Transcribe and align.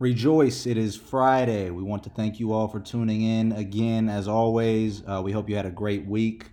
Rejoice, 0.00 0.64
it 0.64 0.78
is 0.78 0.94
Friday. 0.94 1.70
We 1.70 1.82
want 1.82 2.04
to 2.04 2.10
thank 2.10 2.38
you 2.38 2.52
all 2.52 2.68
for 2.68 2.78
tuning 2.78 3.20
in 3.20 3.50
again, 3.50 4.08
as 4.08 4.28
always. 4.28 5.02
Uh, 5.04 5.20
we 5.24 5.32
hope 5.32 5.48
you 5.48 5.56
had 5.56 5.66
a 5.66 5.72
great 5.72 6.06
week. 6.06 6.44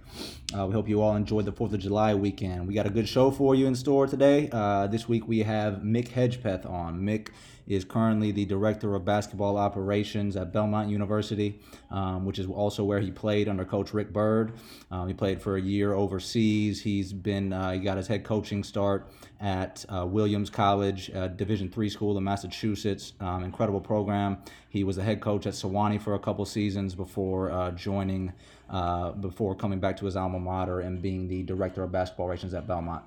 Uh, 0.58 0.66
we 0.66 0.74
hope 0.74 0.90
you 0.90 1.00
all 1.00 1.16
enjoyed 1.16 1.46
the 1.46 1.52
4th 1.52 1.72
of 1.74 1.80
July 1.80 2.16
weekend. 2.16 2.68
We 2.68 2.74
got 2.74 2.88
a 2.88 2.90
good 2.90 3.08
show 3.08 3.30
for 3.30 3.54
you 3.54 3.68
in 3.68 3.76
store 3.76 4.08
today. 4.08 4.50
Uh, 4.52 4.88
this 4.88 5.08
week 5.08 5.28
we 5.28 5.44
have 5.44 5.82
Mick 5.84 6.08
Hedgepeth 6.08 6.68
on. 6.68 7.02
Mick 7.02 7.28
is 7.68 7.84
currently 7.84 8.32
the 8.32 8.46
director 8.46 8.96
of 8.96 9.06
basketball 9.06 9.58
operations 9.58 10.36
at 10.36 10.54
Belmont 10.54 10.90
University, 10.90 11.60
um, 11.92 12.26
which 12.26 12.40
is 12.40 12.48
also 12.48 12.84
where 12.84 13.00
he 13.00 13.12
played 13.12 13.48
under 13.48 13.66
Coach 13.66 13.94
Rick 13.94 14.14
Byrd. 14.14 14.54
Um, 14.92 15.08
he 15.08 15.14
played 15.14 15.42
for 15.42 15.58
a 15.58 15.62
year 15.62 15.94
overseas. 15.94 16.82
He's 16.82 17.14
been 17.14 17.54
uh, 17.54 17.72
he 17.72 17.80
got 17.80 17.98
his 17.98 18.08
head 18.08 18.24
coaching 18.24 18.64
start 18.64 19.10
at 19.40 19.86
uh, 19.90 20.06
Williams 20.06 20.50
College, 20.50 21.12
Division 21.36 21.70
three 21.70 21.90
school 21.90 22.18
in 22.18 22.24
Massachusetts. 22.24 23.14
Um, 23.20 23.44
incredible 23.44 23.82
program. 23.82 24.38
He 24.70 24.84
was 24.84 24.98
the 24.98 25.04
head 25.04 25.22
coach 25.22 25.46
at 25.46 25.54
Sewanee 25.54 26.02
for 26.02 26.16
a 26.16 26.20
couple 26.20 26.46
seasons 26.46 26.96
before 26.96 27.52
uh, 27.52 27.72
joining, 27.72 28.34
uh, 28.70 29.12
before 29.12 29.56
coming 29.56 29.80
back 29.80 29.98
to 29.98 30.06
his 30.06 30.16
alma 30.16 30.40
mater 30.40 30.82
and 30.82 31.02
being 31.02 31.28
the 31.28 31.44
director 31.44 31.84
of 31.84 31.92
basketball 31.92 32.26
operations 32.26 32.54
at 32.54 32.68
Belmont. 32.68 33.04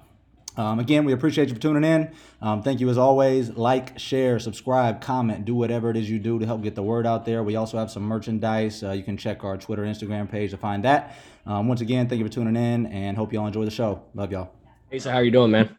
Um, 0.58 0.80
again, 0.80 1.04
we 1.04 1.12
appreciate 1.12 1.48
you 1.48 1.54
for 1.54 1.60
tuning 1.60 1.84
in. 1.84 2.10
Um, 2.42 2.62
thank 2.62 2.80
you 2.80 2.90
as 2.90 2.98
always. 2.98 3.50
Like, 3.50 3.98
share, 3.98 4.40
subscribe, 4.40 5.00
comment, 5.00 5.44
do 5.44 5.54
whatever 5.54 5.88
it 5.88 5.96
is 5.96 6.10
you 6.10 6.18
do 6.18 6.38
to 6.40 6.46
help 6.46 6.62
get 6.62 6.74
the 6.74 6.82
word 6.82 7.06
out 7.06 7.24
there. 7.24 7.44
We 7.44 7.54
also 7.54 7.78
have 7.78 7.92
some 7.92 8.02
merchandise. 8.02 8.82
Uh, 8.82 8.90
you 8.90 9.04
can 9.04 9.16
check 9.16 9.44
our 9.44 9.56
Twitter, 9.56 9.84
Instagram 9.84 10.28
page 10.28 10.50
to 10.50 10.56
find 10.56 10.82
that. 10.84 11.16
Um, 11.46 11.68
once 11.68 11.80
again, 11.80 12.08
thank 12.08 12.18
you 12.18 12.26
for 12.26 12.32
tuning 12.32 12.56
in 12.56 12.86
and 12.86 13.16
hope 13.16 13.32
you 13.32 13.38
all 13.38 13.46
enjoy 13.46 13.64
the 13.64 13.70
show. 13.70 14.02
Love 14.14 14.32
y'all. 14.32 14.50
Hey, 14.90 14.98
so 14.98 15.10
how 15.10 15.18
are 15.18 15.24
you 15.24 15.30
doing, 15.30 15.52
man? 15.52 15.78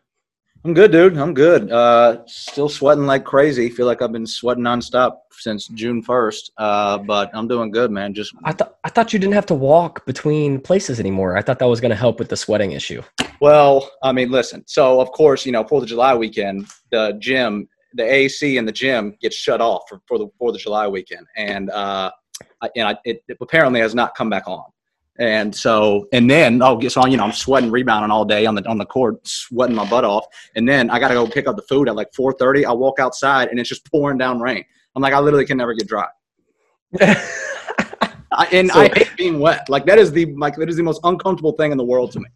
I'm 0.65 0.73
good, 0.73 0.91
dude. 0.91 1.17
I'm 1.17 1.33
good. 1.33 1.71
Uh, 1.71 2.25
still 2.25 2.67
sweating 2.67 3.05
like 3.05 3.23
crazy. 3.23 3.69
Feel 3.69 3.85
like 3.85 4.01
I've 4.01 4.11
been 4.11 4.27
sweating 4.27 4.63
nonstop 4.63 5.19
since 5.31 5.67
June 5.69 6.03
1st. 6.03 6.51
Uh, 6.57 6.97
but 6.97 7.29
I'm 7.33 7.47
doing 7.47 7.71
good, 7.71 7.91
man. 7.91 8.13
Just 8.13 8.33
I 8.43 8.51
thought 8.51 8.75
I 8.83 8.89
thought 8.89 9.13
you 9.13 9.19
didn't 9.19 9.35
have 9.35 9.45
to 9.47 9.55
walk 9.55 10.05
between 10.05 10.59
places 10.59 10.99
anymore. 10.99 11.37
I 11.37 11.41
thought 11.41 11.59
that 11.59 11.67
was 11.67 11.79
going 11.79 11.91
to 11.91 11.95
help 11.95 12.19
with 12.19 12.27
the 12.27 12.35
sweating 12.35 12.73
issue. 12.73 13.01
Well, 13.41 13.89
I 14.03 14.11
mean, 14.11 14.31
listen. 14.31 14.63
So 14.67 14.99
of 15.01 15.11
course, 15.11 15.45
you 15.45 15.51
know, 15.51 15.63
Fourth 15.63 15.83
of 15.83 15.89
July 15.89 16.13
weekend, 16.15 16.67
the 16.91 17.15
gym, 17.19 17.67
the 17.93 18.03
AC 18.03 18.57
in 18.57 18.65
the 18.65 18.71
gym 18.71 19.15
gets 19.21 19.35
shut 19.35 19.61
off 19.61 19.83
for, 19.89 20.01
for 20.07 20.17
the 20.19 20.27
Fourth 20.37 20.55
of 20.55 20.61
July 20.61 20.87
weekend, 20.87 21.25
and 21.35 21.69
uh, 21.71 22.11
I, 22.61 22.69
and 22.75 22.87
I, 22.89 22.97
it, 23.05 23.23
it 23.27 23.37
apparently 23.41 23.79
has 23.79 23.95
not 23.95 24.15
come 24.15 24.29
back 24.29 24.47
on. 24.47 24.63
And 25.19 25.53
so, 25.53 26.07
and 26.13 26.29
then 26.31 26.61
I'll 26.61 26.77
get 26.77 26.93
so 26.93 27.05
you 27.05 27.17
know 27.17 27.25
I'm 27.25 27.33
sweating, 27.33 27.71
rebounding 27.71 28.09
all 28.09 28.23
day 28.23 28.45
on 28.45 28.55
the 28.55 28.65
on 28.69 28.77
the 28.77 28.85
court, 28.85 29.27
sweating 29.27 29.75
my 29.75 29.89
butt 29.89 30.05
off. 30.05 30.25
And 30.55 30.67
then 30.67 30.89
I 30.89 30.97
got 30.99 31.09
to 31.09 31.13
go 31.13 31.27
pick 31.27 31.45
up 31.45 31.57
the 31.57 31.61
food 31.63 31.89
at 31.89 31.95
like 31.95 32.07
4:30. 32.17 32.65
I 32.65 32.71
walk 32.71 32.99
outside 32.99 33.49
and 33.49 33.59
it's 33.59 33.67
just 33.67 33.89
pouring 33.91 34.17
down 34.17 34.39
rain. 34.39 34.63
I'm 34.95 35.01
like, 35.01 35.13
I 35.13 35.19
literally 35.19 35.45
can 35.45 35.57
never 35.57 35.73
get 35.73 35.87
dry. 35.87 36.07
I, 37.01 38.47
and 38.53 38.69
So- 38.69 38.79
I 38.79 38.87
hate 38.89 39.11
being 39.17 39.39
wet. 39.39 39.67
Like 39.69 39.85
that 39.87 39.99
is 39.99 40.11
the 40.11 40.25
like 40.37 40.55
that 40.55 40.69
is 40.69 40.77
the 40.77 40.83
most 40.83 41.01
uncomfortable 41.03 41.51
thing 41.53 41.71
in 41.73 41.77
the 41.77 41.83
world 41.83 42.11
to 42.13 42.19
me. 42.21 42.27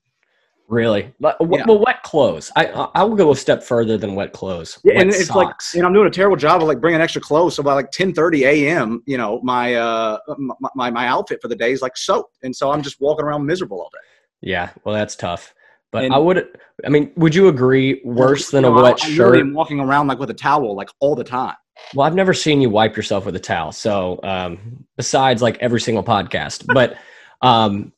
Really? 0.74 1.14
But, 1.20 1.38
Yeah. 1.40 1.64
Well, 1.68 1.80
wet 1.80 2.02
clothes. 2.04 2.52
I 2.56 2.66
I 2.68 2.88
I 2.96 3.04
will 3.04 3.16
go 3.16 3.32
a 3.32 3.36
step 3.36 3.64
further 3.64 3.98
than 3.98 4.16
wet 4.16 4.34
clothes. 4.34 4.80
Yeah, 4.84 4.94
wet 4.96 5.02
and 5.04 5.10
it's 5.12 5.28
socks. 5.28 5.74
like, 5.76 5.80
and 5.80 5.86
I'm 5.86 5.94
doing 5.94 6.08
a 6.08 6.12
terrible 6.12 6.36
job 6.38 6.62
of 6.62 6.68
like 6.68 6.82
bringing 6.82 7.02
extra 7.02 7.22
clothes. 7.22 7.56
So 7.56 7.62
by 7.64 7.74
like 7.74 7.92
10:30 7.92 8.42
a.m., 8.46 9.04
you 9.06 9.18
know, 9.18 9.40
my 9.44 9.76
uh 9.76 10.18
my, 10.38 10.70
my 10.76 10.90
my 10.90 11.08
outfit 11.08 11.40
for 11.42 11.48
the 11.48 11.56
day 11.56 11.72
is 11.72 11.82
like 11.82 11.96
soaked, 11.96 12.38
and 12.44 12.56
so 12.56 12.72
I'm 12.72 12.82
just 12.82 13.00
walking 13.00 13.26
around 13.26 13.46
miserable 13.46 13.80
all 13.80 13.90
day. 13.94 14.08
yeah. 14.52 14.70
Well, 14.84 14.96
that's 14.96 15.16
tough. 15.16 15.54
But 15.92 16.06
And- 16.06 16.14
I 16.14 16.18
would. 16.18 16.48
I 16.86 16.90
mean, 16.90 17.12
would 17.18 17.36
you 17.36 17.50
agree? 17.50 18.02
Worse 18.04 18.50
than 18.50 18.66
a 18.66 18.72
I- 18.72 18.82
wet 18.82 19.00
I 19.04 19.08
literally 19.10 19.38
shirt. 19.38 19.48
am 19.48 19.54
walking 19.54 19.80
around 19.80 20.08
like 20.08 20.18
with 20.20 20.32
a 20.32 20.34
towel 20.34 20.76
like 20.76 20.90
all 21.00 21.14
the 21.16 21.24
time. 21.24 21.56
Well, 21.94 22.08
I've 22.08 22.16
never 22.16 22.34
seen 22.34 22.62
you 22.62 22.70
wipe 22.70 22.96
yourself 22.96 23.26
with 23.28 23.36
a 23.36 23.40
towel. 23.40 23.72
So, 23.72 24.20
um, 24.24 24.86
besides 24.98 25.42
like 25.42 25.58
every 25.60 25.82
single 25.82 26.04
podcast, 26.04 26.66
but 26.74 26.96
um, 27.42 27.92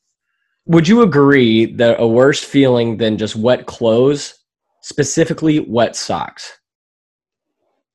would 0.66 0.86
you 0.88 1.02
agree 1.02 1.66
that 1.74 2.00
a 2.00 2.06
worse 2.06 2.42
feeling 2.42 2.96
than 2.96 3.16
just 3.16 3.36
wet 3.36 3.66
clothes, 3.66 4.34
specifically 4.82 5.60
wet 5.60 5.96
socks? 5.96 6.58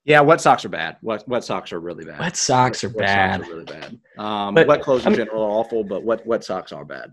Yeah, 0.03 0.21
wet 0.21 0.41
socks 0.41 0.65
are 0.65 0.69
bad. 0.69 0.97
Wet 1.03 1.23
wet 1.27 1.43
socks 1.43 1.71
are 1.71 1.79
really 1.79 2.05
bad. 2.05 2.19
Wet 2.19 2.35
socks 2.35 2.83
are 2.83 2.89
Wet 2.89 2.97
bad. 2.97 3.39
Socks 3.41 3.49
are 3.49 3.53
really 3.53 3.65
bad. 3.65 3.99
Um, 4.17 4.55
But, 4.55 4.67
wet 4.67 4.81
clothes 4.81 5.05
I 5.05 5.09
in 5.11 5.11
mean- 5.17 5.25
general 5.25 5.43
are 5.43 5.49
awful, 5.51 5.83
but 5.83 6.03
wet 6.03 6.25
wet 6.25 6.43
socks 6.43 6.71
are 6.71 6.83
bad. 6.85 7.11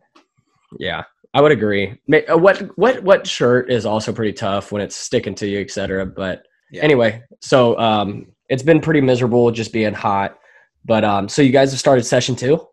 Yeah, 0.79 1.05
I 1.35 1.43
would 1.43 1.53
agree. 1.53 1.99
A 2.29 2.37
wet 2.39 2.77
wet 2.79 3.03
wet 3.05 3.27
shirt 3.27 3.71
is 3.71 3.85
also 3.85 4.13
pretty 4.13 4.33
tough 4.33 4.73
when 4.73 4.81
it's 4.81 4.97
sticking 4.97 5.35
to 5.37 5.47
you, 5.47 5.61
etc. 5.61 6.07
But 6.07 6.45
Yeah. 6.71 6.83
anyway, 6.83 7.23
so 7.41 7.79
um, 7.79 8.27
it's 8.49 8.63
been 8.63 8.81
pretty 8.81 9.01
miserable 9.03 9.51
just 9.51 9.73
being 9.73 9.93
hot. 9.95 10.39
But 10.87 11.05
um, 11.05 11.29
so 11.29 11.43
you 11.43 11.53
guys 11.53 11.71
have 11.73 11.81
started 11.81 12.05
session 12.05 12.37
two. 12.37 12.67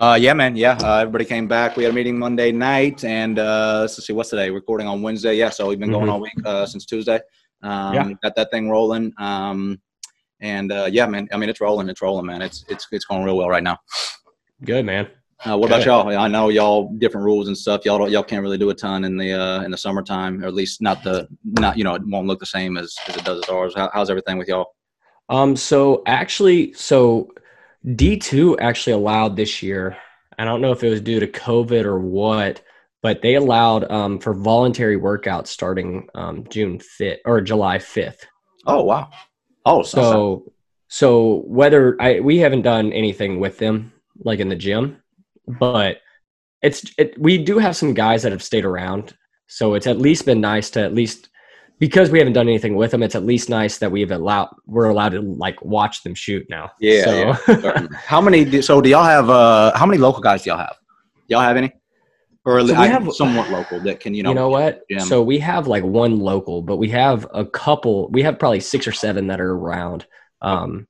Uh, 0.00 0.18
yeah, 0.20 0.32
man. 0.34 0.56
Yeah, 0.56 0.76
uh, 0.82 0.98
everybody 0.98 1.24
came 1.24 1.46
back. 1.46 1.76
We 1.76 1.84
had 1.84 1.92
a 1.92 1.94
meeting 1.94 2.18
Monday 2.18 2.50
night, 2.50 3.04
and 3.04 3.38
uh, 3.38 3.78
let's 3.82 4.04
see, 4.04 4.12
what's 4.12 4.30
today? 4.30 4.50
Recording 4.50 4.88
on 4.88 5.02
Wednesday. 5.02 5.34
Yeah, 5.36 5.50
so 5.50 5.68
we've 5.68 5.78
been 5.78 5.92
going 5.92 6.06
Mhm. 6.08 6.12
all 6.12 6.20
week 6.20 6.32
uh, 6.44 6.66
since 6.66 6.84
Tuesday. 6.84 7.20
Um, 7.62 7.94
Yeah. 7.94 8.12
Got 8.22 8.34
that 8.34 8.50
thing 8.50 8.68
rolling. 8.68 9.12
Um, 9.18 9.80
and 10.40 10.72
uh, 10.72 10.88
yeah, 10.90 11.06
man. 11.06 11.28
I 11.32 11.36
mean, 11.36 11.48
it's 11.48 11.60
rolling. 11.60 11.88
It's 11.88 12.02
rolling, 12.02 12.26
man. 12.26 12.42
It's 12.42 12.64
it's 12.68 12.88
it's 12.90 13.04
going 13.04 13.22
real 13.24 13.36
well 13.36 13.48
right 13.48 13.62
now. 13.62 13.78
Good 14.64 14.84
man. 14.84 15.06
Uh, 15.46 15.56
what 15.58 15.68
about 15.70 15.84
y'all? 15.84 16.08
I 16.08 16.26
know 16.26 16.48
y'all 16.48 16.92
different 16.98 17.24
rules 17.24 17.46
and 17.48 17.56
stuff. 17.56 17.84
Y'all 17.84 17.98
don't, 17.98 18.10
y'all 18.10 18.22
can't 18.22 18.42
really 18.42 18.58
do 18.58 18.70
a 18.70 18.74
ton 18.74 19.04
in 19.04 19.16
the 19.16 19.32
uh, 19.32 19.62
in 19.62 19.70
the 19.70 19.76
summertime, 19.78 20.42
or 20.42 20.48
at 20.48 20.54
least 20.54 20.82
not 20.82 21.04
the 21.04 21.28
not 21.44 21.78
you 21.78 21.84
know 21.84 21.94
it 21.94 22.02
won't 22.04 22.26
look 22.26 22.40
the 22.40 22.46
same 22.46 22.76
as, 22.76 22.96
as 23.08 23.16
it 23.16 23.24
does 23.24 23.42
as 23.44 23.48
ours. 23.48 23.74
How, 23.76 23.90
how's 23.94 24.10
everything 24.10 24.38
with 24.38 24.48
y'all? 24.48 24.74
Um, 25.28 25.54
so 25.54 26.02
actually, 26.06 26.72
so 26.72 27.30
D 27.94 28.16
two 28.16 28.58
actually 28.58 28.94
allowed 28.94 29.36
this 29.36 29.62
year. 29.62 29.96
I 30.38 30.44
don't 30.44 30.60
know 30.60 30.72
if 30.72 30.82
it 30.82 30.90
was 30.90 31.00
due 31.00 31.20
to 31.20 31.26
COVID 31.26 31.84
or 31.84 31.98
what, 31.98 32.62
but 33.02 33.20
they 33.20 33.34
allowed 33.34 33.90
um, 33.90 34.18
for 34.18 34.32
voluntary 34.32 34.98
workouts 34.98 35.48
starting 35.48 36.08
um, 36.14 36.44
June 36.48 36.78
fifth 36.78 37.20
or 37.24 37.40
July 37.40 37.78
fifth. 37.78 38.26
Oh 38.66 38.82
wow. 38.82 39.10
Oh, 39.66 39.82
so, 39.82 40.02
So, 40.02 40.52
so 40.88 41.42
whether 41.46 42.00
I 42.00 42.20
we 42.20 42.38
haven't 42.38 42.62
done 42.62 42.92
anything 42.92 43.40
with 43.40 43.58
them 43.58 43.92
like 44.18 44.40
in 44.40 44.48
the 44.48 44.56
gym, 44.56 45.02
but 45.46 45.98
it's 46.62 46.84
it, 46.96 47.18
we 47.20 47.36
do 47.36 47.58
have 47.58 47.76
some 47.76 47.92
guys 47.92 48.22
that 48.22 48.32
have 48.32 48.42
stayed 48.42 48.64
around. 48.64 49.14
So 49.46 49.74
it's 49.74 49.86
at 49.86 49.98
least 49.98 50.24
been 50.24 50.40
nice 50.40 50.70
to 50.70 50.80
at 50.82 50.94
least 50.94 51.28
because 51.84 52.08
we 52.08 52.18
haven't 52.18 52.32
done 52.32 52.48
anything 52.48 52.76
with 52.76 52.92
them. 52.92 53.02
It's 53.02 53.14
at 53.14 53.26
least 53.26 53.50
nice 53.50 53.76
that 53.76 53.90
we've 53.92 54.10
allowed 54.10 54.48
we're 54.64 54.88
allowed 54.88 55.10
to 55.10 55.20
like 55.20 55.62
watch 55.62 56.02
them 56.02 56.14
shoot 56.14 56.46
now. 56.48 56.70
Yeah, 56.80 57.04
So, 57.04 57.12
yeah, 57.52 57.86
how 58.06 58.22
many? 58.22 58.46
Do, 58.46 58.62
so 58.62 58.80
do 58.80 58.88
y'all 58.88 59.04
have? 59.04 59.28
Uh, 59.28 59.70
how 59.76 59.84
many 59.84 59.98
local 59.98 60.22
guys 60.22 60.44
do 60.44 60.48
y'all 60.48 60.58
have? 60.58 60.78
Y'all 61.28 61.42
have 61.42 61.58
any? 61.58 61.70
Or 62.46 62.66
So 62.66 62.74
I- 62.74 62.86
have- 62.86 63.12
somewhat 63.12 63.50
local 63.50 63.80
that 63.80 64.00
can 64.00 64.14
you 64.14 64.22
know? 64.22 64.30
you 64.30 64.34
know 64.34 64.48
what? 64.48 64.80
gym. 64.88 65.00
So 65.00 65.20
we 65.22 65.38
have 65.40 65.66
like 65.66 65.84
one 65.84 66.18
local, 66.20 66.62
but 66.62 66.78
we 66.78 66.88
have 66.88 67.26
a 67.34 67.44
couple. 67.44 68.08
We 68.12 68.22
have 68.22 68.38
probably 68.38 68.60
six 68.60 68.88
or 68.88 68.92
seven 68.92 69.26
that 69.26 69.42
are 69.42 69.52
around, 69.52 70.06
um, 70.40 70.86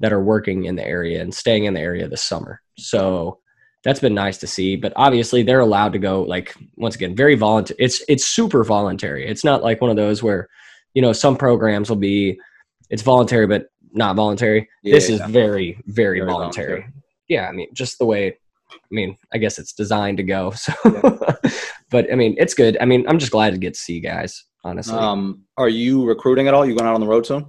that 0.00 0.12
are 0.12 0.22
working 0.22 0.64
in 0.66 0.76
the 0.76 0.86
area 0.86 1.22
and 1.22 1.34
staying 1.34 1.64
in 1.64 1.72
the 1.72 1.80
area 1.80 2.06
this 2.06 2.22
summer. 2.22 2.60
So 2.76 3.38
that's 3.84 4.00
been 4.00 4.14
nice 4.14 4.38
to 4.38 4.46
see. 4.46 4.76
But 4.76 4.92
obviously, 4.96 5.42
they're 5.42 5.60
allowed 5.60 5.92
to 5.92 5.98
go. 5.98 6.22
Like 6.22 6.54
once 6.76 6.94
again, 6.94 7.14
very 7.14 7.34
voluntary. 7.34 7.76
It's 7.78 8.02
it's 8.08 8.26
super 8.26 8.64
voluntary. 8.64 9.26
It's 9.26 9.44
not 9.44 9.62
like 9.62 9.80
one 9.80 9.90
of 9.90 9.96
those 9.96 10.22
where, 10.22 10.48
you 10.94 11.02
know, 11.02 11.12
some 11.12 11.36
programs 11.36 11.88
will 11.88 11.96
be, 11.96 12.38
it's 12.90 13.02
voluntary 13.02 13.46
but 13.46 13.66
not 13.92 14.16
voluntary. 14.16 14.68
Yeah, 14.82 14.94
this 14.94 15.08
is 15.08 15.20
yeah. 15.20 15.28
very 15.28 15.80
very, 15.86 16.18
Very 16.18 16.30
voluntary. 16.30 16.66
voluntary. 16.80 16.92
Yeah, 17.28 17.48
I 17.48 17.52
mean, 17.52 17.68
just 17.74 17.98
the 17.98 18.06
way. 18.06 18.38
I 18.72 18.76
mean, 18.90 19.16
I 19.32 19.38
guess 19.38 19.58
it's 19.58 19.72
designed 19.72 20.16
to 20.16 20.24
go. 20.24 20.52
So, 20.56 20.72
but 21.90 22.10
I 22.10 22.16
mean, 22.16 22.34
it's 22.38 22.54
good. 22.54 22.76
I 22.80 22.86
mean, 22.86 23.04
I'm 23.06 23.18
just 23.18 23.30
glad 23.30 23.50
to 23.50 23.58
get 23.58 23.74
to 23.74 23.80
see 23.80 23.94
you 23.94 24.00
guys. 24.00 24.44
Honestly. 24.64 24.94
Um, 24.94 25.44
are 25.58 25.68
you 25.68 26.04
recruiting 26.06 26.48
at 26.48 26.54
all? 26.54 26.64
You 26.64 26.74
going 26.74 26.88
out 26.88 26.94
on 26.94 27.00
the 27.00 27.06
road 27.06 27.26
soon? 27.26 27.46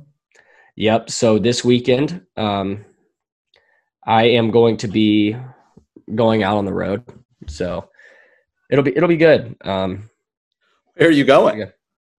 Yep. 0.76 1.10
So 1.10 1.40
this 1.40 1.64
weekend, 1.64 2.22
um, 2.36 2.84
I 4.06 4.24
am 4.24 4.52
going 4.52 4.78
to 4.78 4.88
be 4.90 5.36
going 6.14 6.44
out 6.44 6.58
on 6.58 6.66
the 6.66 6.74
road. 6.74 7.04
So 7.48 7.90
it'll 8.70 8.84
be 8.84 8.96
it'll 8.96 9.10
be 9.10 9.18
good. 9.18 9.56
Um, 9.62 10.10
Where 10.96 11.10
are 11.10 11.12
you 11.12 11.24
going? 11.26 11.72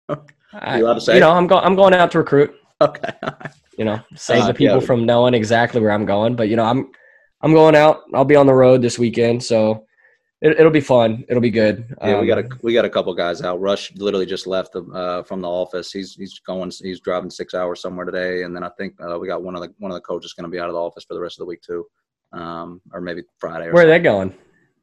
I, 0.53 0.77
You 0.77 0.85
allowed 0.85 0.95
to 0.95 1.01
say? 1.01 1.13
You 1.15 1.19
know, 1.19 1.31
I'm 1.31 1.47
going 1.47 1.63
I'm 1.63 1.75
going 1.75 1.93
out 1.93 2.11
to 2.11 2.19
recruit. 2.19 2.53
Okay. 2.81 3.11
You 3.77 3.85
know, 3.85 4.01
save 4.15 4.41
Uh, 4.41 4.47
the 4.47 4.53
people 4.55 4.79
yeah. 4.79 4.87
from 4.87 5.05
knowing 5.05 5.35
exactly 5.35 5.79
where 5.79 5.91
I'm 5.91 6.03
going. 6.07 6.35
But 6.35 6.49
you 6.49 6.55
know, 6.55 6.63
I'm 6.63 6.89
I'm 7.41 7.53
going 7.53 7.75
out. 7.75 8.01
I'll 8.11 8.25
be 8.25 8.35
on 8.35 8.47
the 8.47 8.53
road 8.55 8.81
this 8.81 8.97
weekend. 8.97 9.43
So 9.43 9.85
it, 10.41 10.59
it'll 10.59 10.71
be 10.71 10.81
fun. 10.81 11.23
It'll 11.29 11.41
be 11.41 11.51
good. 11.51 11.95
Yeah, 12.01 12.19
we 12.19 12.25
got 12.25 12.39
a 12.39 12.45
Um, 12.45 12.59
we 12.63 12.73
got 12.73 12.85
a 12.85 12.89
couple 12.89 13.13
guys 13.13 13.43
out. 13.43 13.59
Rush 13.61 13.93
literally 13.95 14.25
just 14.25 14.47
left 14.47 14.73
the, 14.73 14.81
uh, 14.83 15.21
from 15.21 15.41
the 15.41 15.47
office. 15.47 15.91
He's 15.91 16.15
he's 16.15 16.39
going. 16.39 16.71
He's 16.81 16.99
driving 17.01 17.29
six 17.29 17.53
hours 17.53 17.79
somewhere 17.81 18.05
today, 18.05 18.43
and 18.43 18.55
then 18.55 18.63
I 18.63 18.69
think 18.79 18.95
uh, 18.99 19.19
we 19.19 19.27
got 19.27 19.43
one 19.43 19.55
of 19.55 19.61
the 19.61 19.71
one 19.77 19.91
of 19.91 19.95
the 19.95 20.01
coaches 20.01 20.33
going 20.33 20.45
to 20.49 20.55
be 20.55 20.59
out 20.59 20.69
of 20.69 20.73
the 20.73 20.81
office 20.81 21.03
for 21.03 21.13
the 21.13 21.19
rest 21.21 21.37
of 21.39 21.45
the 21.45 21.49
week 21.49 21.61
too, 21.61 21.85
um, 22.33 22.81
or 22.93 23.01
maybe 23.01 23.23
Friday. 23.39 23.67
Or 23.67 23.73
where 23.73 23.85
are 23.85 23.89
they 23.89 23.99
going? 23.99 24.33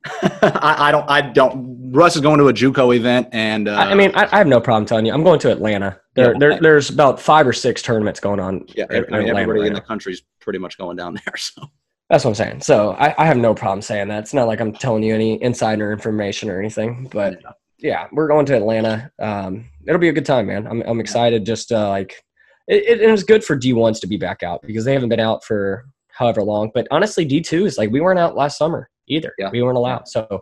I, 0.23 0.77
I 0.79 0.91
don't 0.91 1.09
I 1.09 1.21
don't 1.23 1.91
Russ 1.93 2.15
is 2.17 2.21
going 2.21 2.39
to 2.39 2.49
a 2.49 2.53
JUCO 2.53 2.95
event, 2.97 3.29
and 3.33 3.69
uh, 3.69 3.77
I, 3.77 3.95
mean, 3.95 4.11
I, 4.15 4.29
I 4.33 4.39
have 4.39 4.47
no 4.47 4.61
problem 4.61 4.85
telling 4.85 5.07
you. 5.07 5.13
I'm 5.15 5.23
going 5.23 5.39
to 5.41 5.51
Atlanta. 5.53 5.99
There, 6.15 6.33
Yeah. 6.33 6.39
there, 6.39 6.61
there's 6.61 6.91
about 6.91 7.21
five 7.21 7.47
or 7.47 7.53
six 7.53 7.81
tournaments 7.83 8.21
going 8.21 8.41
on. 8.41 8.67
yeah, 8.75 8.87
in- 8.91 9.07
I 9.15 9.19
mean, 9.21 9.29
everybody 9.31 9.61
right 9.61 9.67
in 9.69 9.73
the 9.75 9.81
country's 9.81 10.23
pretty 10.41 10.59
much 10.59 10.77
going 10.77 10.97
down 10.97 11.15
there. 11.15 11.35
So 11.39 11.63
That's 12.11 12.25
what 12.25 12.33
I'm 12.33 12.35
saying. 12.35 12.61
So 12.61 12.91
I, 12.93 13.15
I 13.17 13.25
have 13.27 13.39
no 13.39 13.55
problem 13.55 13.81
saying 13.81 14.09
that. 14.09 14.19
It's 14.25 14.35
not 14.35 14.47
like 14.47 14.61
I'm 14.61 14.73
telling 14.75 15.03
you 15.03 15.15
any 15.15 15.43
insider 15.43 15.91
information 15.91 16.51
or 16.51 16.59
anything. 16.61 17.09
But 17.11 17.41
yeah, 17.79 18.09
we're 18.13 18.29
going 18.29 18.45
to 18.47 18.57
Atlanta. 18.57 19.11
Um, 19.19 19.71
it'll 19.87 20.01
be 20.01 20.11
a 20.11 20.13
good 20.13 20.27
time, 20.27 20.47
man. 20.47 20.67
I'm, 20.67 20.83
I'm 20.83 21.01
excited. 21.01 21.47
Just 21.47 21.73
uh, 21.73 21.89
like 21.89 22.23
it, 22.69 22.83
it, 22.85 23.01
it 23.03 23.11
was 23.11 23.25
good 23.25 23.43
for 23.43 23.59
D1s 23.59 24.01
to 24.03 24.07
be 24.07 24.17
back 24.19 24.43
out 24.43 24.61
because 24.63 24.85
they 24.85 24.93
haven't 24.93 25.09
been 25.09 25.21
out 25.21 25.45
for 25.45 25.87
however 26.17 26.43
long. 26.43 26.71
But 26.75 26.87
honestly, 26.91 27.27
D2 27.27 27.67
is 27.67 27.79
like 27.79 27.91
we 27.91 28.01
weren't 28.01 28.19
out 28.19 28.37
last 28.37 28.59
summer 28.59 28.89
either. 29.09 29.33
Yeah. 29.39 29.51
We 29.51 29.63
weren't 29.63 29.77
allowed. 29.79 30.09
So 30.09 30.27
I 30.31 30.39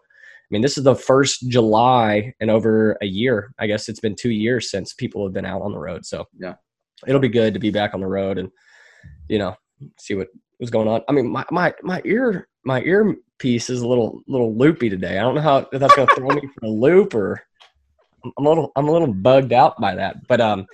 mean, 0.51 0.63
this 0.63 0.77
is 0.77 0.85
the 0.85 0.95
first 0.95 1.49
July 1.49 2.33
in 2.41 2.51
over 2.51 2.97
a 3.01 3.07
year. 3.07 3.55
I 3.59 3.67
guess 3.67 3.89
it's 3.89 4.01
been 4.01 4.15
two 4.15 4.31
years 4.31 4.71
since 4.71 4.93
people 4.93 5.25
have 5.25 5.33
been 5.33 5.47
out 5.47 5.63
on 5.63 5.73
the 5.73 5.79
road. 5.79 6.05
So 6.05 6.27
Yeah. 6.39 6.55
it'll 7.07 7.21
be 7.21 7.29
good 7.29 7.55
to 7.55 7.61
be 7.61 7.71
back 7.71 7.95
on 7.95 8.01
the 8.01 8.07
road 8.07 8.39
and 8.39 8.51
you 9.29 9.39
know 9.39 9.55
see 9.99 10.15
what 10.15 10.29
was 10.61 10.71
going 10.71 10.89
on. 10.89 11.01
I 11.09 11.13
mean, 11.13 11.29
my 11.31 11.45
my 11.51 11.75
my 11.83 12.01
ear 12.05 12.49
my 12.65 12.81
earpiece 12.83 13.69
is 13.71 13.81
a 13.81 13.89
little 13.89 14.21
little 14.29 14.57
loopy 14.57 14.89
today. 14.91 15.19
I 15.19 15.23
don't 15.23 15.35
know 15.35 15.41
how 15.41 15.67
if 15.73 15.81
that's 15.81 15.97
gonna 15.97 16.15
throw 16.15 16.29
me 16.29 16.43
for 16.59 16.67
a 16.67 16.71
loop 16.71 17.15
or 17.15 17.43
I'm 18.39 18.47
a 18.47 18.49
little 18.49 18.71
I'm 18.77 18.87
a 18.89 18.93
little 18.93 19.13
bugged 19.13 19.53
out 19.53 19.81
by 19.81 19.95
that. 19.97 20.17
But 20.29 20.41
um, 20.41 20.67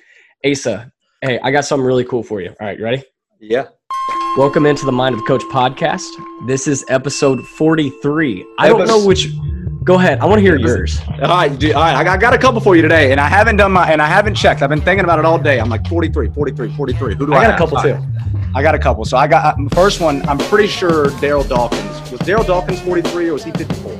Asa, 0.45 0.93
hey, 1.23 1.39
I 1.43 1.51
got 1.51 1.65
something 1.65 1.87
really 1.87 2.05
cool 2.05 2.23
for 2.23 2.41
you. 2.43 2.51
All 2.61 2.67
right, 2.67 2.79
you 2.79 2.85
ready? 2.85 3.03
yeah, 3.41 3.69
Welcome 4.37 4.67
into 4.67 4.85
the 4.87 4.93
Mind 4.93 5.15
of 5.17 5.25
Coach 5.27 5.43
podcast. 5.45 6.11
This 6.47 6.69
is 6.69 6.85
episode 6.89 7.45
43. 7.47 8.47
I 8.59 8.69
don't 8.69 8.87
know 8.87 9.05
which. 9.05 9.29
Go 9.83 9.95
ahead. 9.95 10.21
I 10.21 10.27
want 10.27 10.39
to 10.39 10.43
hear 10.43 10.57
yours. 10.57 11.01
all 11.09 11.17
right, 11.29 11.59
dude, 11.59 11.73
all 11.73 11.83
right. 11.83 11.95
I 11.97 12.05
got, 12.05 12.19
I 12.19 12.21
got 12.21 12.35
a 12.35 12.39
couple 12.39 12.61
for 12.61 12.77
you 12.77 12.83
today, 12.83 13.11
and 13.11 13.21
I 13.21 13.27
haven't 13.29 13.57
done 13.57 13.73
my 13.73 13.91
and 13.91 14.01
I 14.01 14.07
haven't 14.07 14.35
checked. 14.37 14.63
I've 14.63 14.69
been 14.69 14.81
thinking 14.81 15.03
about 15.05 15.19
it 15.19 15.25
all 15.25 15.39
day. 15.39 15.59
I'm 15.61 15.69
like 15.69 15.87
43, 15.89 16.29
43, 16.29 16.73
43. 16.73 17.15
Who 17.17 17.27
do 17.27 17.35
I, 17.35 17.39
I 17.39 17.45
got 17.47 17.55
a 17.55 17.59
couple 17.59 17.81
too. 17.83 17.95
right. 17.95 18.53
I 18.55 18.63
got 18.63 18.75
a 18.75 18.79
couple. 18.79 19.05
So 19.05 19.17
I 19.17 19.27
got 19.27 19.59
uh, 19.59 19.69
first 19.75 20.01
one. 20.01 20.27
I'm 20.29 20.39
pretty 20.39 20.69
sure 20.69 21.07
Darryl 21.23 21.49
Dawkins 21.49 22.11
was 22.13 22.21
Darryl 22.21 22.47
Dawkins 22.47 22.81
43 22.81 23.29
or 23.31 23.33
was 23.35 23.45
he 23.45 23.51
54? 23.53 23.93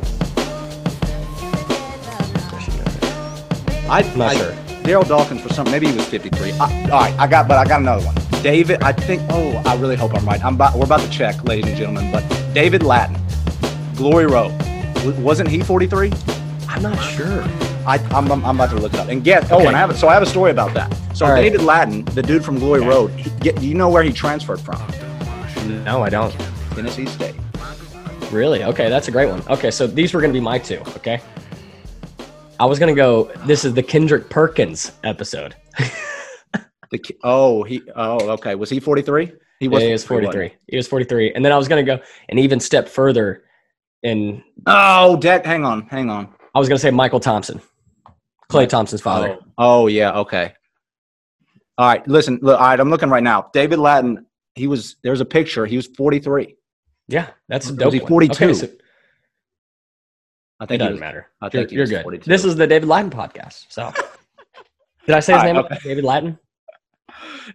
I, 3.91 4.03
I'm 4.03 4.19
not 4.19 4.29
I- 4.33 4.37
sure. 4.37 4.53
Darryl 4.83 5.07
Dawkins 5.07 5.43
for 5.43 5.53
some, 5.53 5.71
maybe 5.71 5.87
he 5.87 5.95
was 5.97 6.07
53. 6.07 6.53
I, 6.53 6.83
all 6.85 6.89
right, 7.01 7.15
I 7.19 7.27
got, 7.27 7.47
but 7.49 7.59
I 7.59 7.65
got 7.67 7.81
another 7.81 8.07
one. 8.07 8.15
David, 8.43 8.83
I 8.83 8.93
think. 8.93 9.23
Oh, 9.31 9.63
I 9.67 9.75
really 9.77 9.97
hope 9.97 10.15
I'm 10.15 10.25
right. 10.25 10.43
I'm 10.45 10.55
about, 10.55 10.77
we're 10.77 10.85
about 10.85 11.01
to 11.01 11.11
check, 11.11 11.45
ladies 11.45 11.67
and 11.67 11.77
gentlemen. 11.77 12.13
But 12.13 12.23
David 12.55 12.83
Lattin, 12.83 13.19
Glory 13.97 14.27
Road, 14.27 14.57
W- 14.95 15.21
wasn't 15.21 15.49
he 15.49 15.61
43? 15.61 16.13
I'm 16.69 16.83
not 16.83 16.97
sure. 17.03 17.43
I, 17.87 17.99
I'm, 18.11 18.31
I'm, 18.31 18.45
I'm 18.45 18.57
about 18.57 18.71
to 18.71 18.77
look 18.77 18.95
it 18.95 19.01
up 19.01 19.09
and 19.09 19.25
get. 19.25 19.51
Oh, 19.51 19.67
and 19.67 19.75
I 19.75 19.79
have 19.79 19.97
so 19.97 20.09
I 20.09 20.15
have 20.15 20.23
a 20.23 20.27
story 20.27 20.51
about 20.51 20.75
that. 20.75 20.93
So 21.17 21.27
right. 21.27 21.41
David 21.41 21.63
Lattin, 21.63 22.05
the 22.05 22.23
dude 22.23 22.45
from 22.45 22.59
Glory 22.59 22.83
Road, 22.83 23.11
he, 23.13 23.31
get, 23.41 23.57
do 23.59 23.67
you 23.67 23.75
know 23.75 23.89
where 23.89 24.03
he 24.03 24.13
transferred 24.13 24.61
from? 24.61 24.81
No, 25.85 26.03
I 26.03 26.09
don't. 26.11 26.35
Tennessee 26.75 27.07
State. 27.07 27.35
Really? 28.31 28.63
Okay, 28.63 28.89
that's 28.89 29.09
a 29.09 29.11
great 29.11 29.29
one. 29.29 29.43
Okay, 29.49 29.71
so 29.71 29.87
these 29.87 30.13
were 30.15 30.21
going 30.21 30.33
to 30.33 30.39
be 30.39 30.43
my 30.45 30.59
two. 30.59 30.81
Okay. 30.97 31.21
I 32.61 32.67
was 32.67 32.79
going 32.79 32.95
to 32.95 32.97
go. 32.97 33.25
This 33.47 33.65
is 33.65 33.75
the 33.75 33.83
Kendrick 33.83 34.29
Perkins 34.29 34.93
episode. 35.03 35.55
The, 36.91 37.01
oh, 37.23 37.63
he. 37.63 37.83
Oh, 37.95 38.31
okay. 38.31 38.55
Was 38.55 38.71
he 38.71 38.81
43? 38.81 39.33
He 39.61 39.67
Yeah, 39.67 39.79
he 39.81 39.93
was 39.93 40.05
43. 40.05 40.55
He 40.69 40.77
was 40.77 40.87
43. 40.87 41.33
And 41.35 41.45
then 41.45 41.53
I 41.53 41.57
was 41.57 41.69
going 41.69 41.85
to 41.85 41.97
go 41.97 42.03
an 42.29 42.39
even 42.39 42.61
step 42.61 42.89
further. 42.89 43.45
And 44.03 44.43
Oh, 44.67 45.17
Deck. 45.17 45.45
Hang 45.45 45.65
on, 45.65 45.83
hang 45.89 46.09
on. 46.11 46.33
I 46.55 46.59
was 46.59 46.69
going 46.69 46.77
to 46.77 46.83
say 46.83 46.91
Mychal 46.91 47.21
Thompson, 47.21 47.61
Klay 48.51 48.69
Thompson's 48.69 49.03
father. 49.03 49.39
Oh, 49.59 49.83
oh, 49.83 49.87
yeah. 49.87 50.13
Okay. 50.19 50.55
All 51.77 51.87
right. 51.89 52.07
Listen. 52.09 52.39
Look, 52.43 52.59
all 52.59 52.67
right. 52.67 52.81
I'm 52.81 52.91
looking 52.91 53.11
right 53.11 53.23
now. 53.23 53.51
David 53.53 53.79
Lattin. 53.79 54.27
He 54.55 54.67
was. 54.67 54.97
There's 55.03 55.21
a 55.21 55.25
picture. 55.25 55.67
He 55.67 55.77
was 55.77 55.87
43. 55.87 56.57
Yeah, 57.09 57.29
that's 57.49 57.71
a 57.71 57.75
Was 57.75 57.95
he 57.95 58.01
42? 58.01 58.45
Okay, 58.45 58.55
so 58.55 58.69
I 60.61 60.67
think 60.67 60.77
it 60.77 60.79
doesn't 60.79 60.95
was, 60.95 61.01
matter. 61.01 61.29
I 61.41 61.47
You're, 61.47 61.51
think 61.51 61.73
you're 61.73 61.81
was 61.83 61.91
good. 61.91 62.03
42. 62.03 62.31
This 62.31 62.45
is 62.45 62.57
the 62.57 62.67
David 62.67 62.89
Lattin 62.89 63.11
podcast. 63.11 63.67
So, 63.71 63.93
did 65.07 65.15
I 65.15 65.21
say 65.21 65.33
his 65.33 65.43
right, 65.43 65.53
name? 65.53 65.65
okay. 65.65 65.79
David 65.83 66.05
Lattin. 66.05 66.39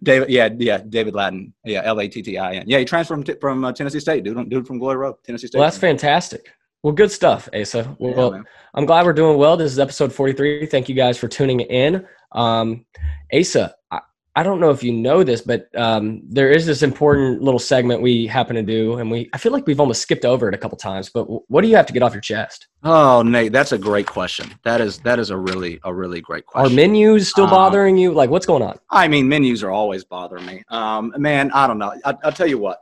David. 0.01 0.29
Yeah, 0.29 0.49
yeah. 0.57 0.79
David 0.87 1.15
Lattin. 1.15 1.53
Yeah, 1.63 1.81
L 1.83 1.99
A 1.99 2.07
T 2.07 2.21
T 2.21 2.37
I 2.37 2.55
N. 2.55 2.63
Yeah, 2.67 2.79
he 2.79 2.85
transferred 2.85 3.15
from, 3.15 3.23
T- 3.23 3.35
from 3.39 3.63
uh, 3.63 3.71
Tennessee 3.71 3.99
State. 3.99 4.23
Dude, 4.23 4.49
dude 4.49 4.67
from 4.67 4.79
Glory 4.79 4.97
Road, 4.97 5.15
Tennessee 5.23 5.47
State. 5.47 5.59
Well, 5.59 5.67
that's 5.67 5.77
fantastic. 5.77 6.49
Well, 6.83 6.93
good 6.93 7.11
stuff, 7.11 7.47
Asa. 7.53 7.95
Yeah, 7.99 8.11
Well, 8.15 8.31
man. 8.31 8.43
I'm 8.73 8.85
glad 8.85 9.05
we're 9.05 9.13
doing 9.13 9.37
well. 9.37 9.55
This 9.55 9.71
is 9.71 9.79
episode 9.79 10.11
43. 10.11 10.65
Thank 10.65 10.89
you 10.89 10.95
guys 10.95 11.17
for 11.17 11.27
tuning 11.29 11.61
in. 11.61 12.05
Um, 12.33 12.85
Asa, 13.33 13.73
I, 13.89 13.99
I 14.35 14.41
don't 14.41 14.59
know 14.59 14.71
if 14.71 14.81
you 14.83 14.91
know 14.91 15.23
this, 15.23 15.41
but 15.41 15.69
um, 15.77 16.21
there 16.27 16.49
is 16.49 16.65
this 16.65 16.81
important 16.81 17.43
little 17.43 17.59
segment 17.59 18.01
we 18.01 18.25
happen 18.25 18.55
to 18.55 18.63
do, 18.63 18.97
and 18.97 19.11
we 19.11 19.29
I 19.31 19.37
feel 19.37 19.51
like 19.51 19.67
we've 19.67 19.79
almost 19.79 20.01
skipped 20.01 20.25
over 20.25 20.49
it 20.49 20.55
a 20.55 20.57
couple 20.57 20.77
times. 20.77 21.09
But 21.09 21.25
what 21.51 21.61
do 21.61 21.67
you 21.67 21.75
have 21.75 21.85
to 21.85 21.93
get 21.93 22.01
off 22.01 22.13
your 22.13 22.21
chest? 22.21 22.67
Oh, 22.83 23.21
Nate, 23.21 23.51
that's 23.51 23.73
a 23.73 23.77
great 23.77 24.07
question. 24.07 24.51
That 24.63 24.81
is 24.81 24.97
that 24.99 25.19
is 25.19 25.29
a 25.29 25.37
really 25.37 25.79
a 25.83 25.93
really 25.93 26.19
great 26.19 26.47
question. 26.47 26.71
Are 26.71 26.75
menus 26.75 27.29
still 27.29 27.45
Um, 27.45 27.51
bothering 27.51 27.95
you? 27.97 28.11
Like, 28.11 28.31
what's 28.31 28.47
going 28.47 28.63
on? 28.63 28.79
I 28.89 29.07
mean, 29.07 29.27
menus 29.27 29.63
are 29.63 29.71
always 29.71 30.03
bothering 30.03 30.45
me. 30.47 30.63
Um, 30.69 31.13
man, 31.17 31.51
I 31.51 31.67
don't 31.67 31.77
know. 31.77 31.93
I, 32.03 32.15
I'll 32.23 32.31
tell 32.31 32.47
you 32.47 32.57
what. 32.57 32.79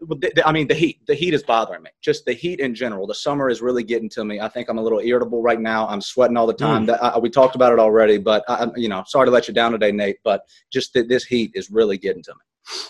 Well, 0.00 0.18
the- 0.18 0.32
the- 0.34 0.46
I 0.46 0.52
mean, 0.52 0.68
the 0.68 0.74
heat. 0.74 1.00
The 1.06 1.14
heat 1.14 1.34
is 1.34 1.42
bothering 1.42 1.82
me. 1.82 1.90
Just 2.00 2.24
the 2.24 2.32
heat 2.32 2.60
in 2.60 2.74
general. 2.74 3.06
The 3.06 3.14
summer 3.14 3.48
is 3.48 3.60
really 3.60 3.82
getting 3.82 4.08
to 4.10 4.24
me. 4.24 4.40
I 4.40 4.48
think 4.48 4.68
I'm 4.68 4.78
a 4.78 4.82
little 4.82 5.00
irritable 5.00 5.42
right 5.42 5.60
now. 5.60 5.86
I'm 5.88 6.00
sweating 6.00 6.36
all 6.36 6.46
the 6.46 6.52
hmm. 6.52 6.64
time. 6.64 6.86
That, 6.86 7.02
I, 7.02 7.18
we 7.18 7.30
talked 7.30 7.54
about 7.54 7.72
it 7.72 7.78
already, 7.78 8.18
but 8.18 8.44
I, 8.48 8.68
you 8.76 8.88
know, 8.88 9.04
sorry 9.06 9.26
to 9.26 9.30
let 9.30 9.48
you 9.48 9.54
down 9.54 9.72
today, 9.72 9.92
Nate. 9.92 10.18
But 10.24 10.42
just 10.72 10.92
that 10.94 11.08
this 11.08 11.24
heat 11.24 11.52
is 11.54 11.70
really 11.70 11.98
getting 11.98 12.22
to 12.24 12.32
me. 12.32 12.40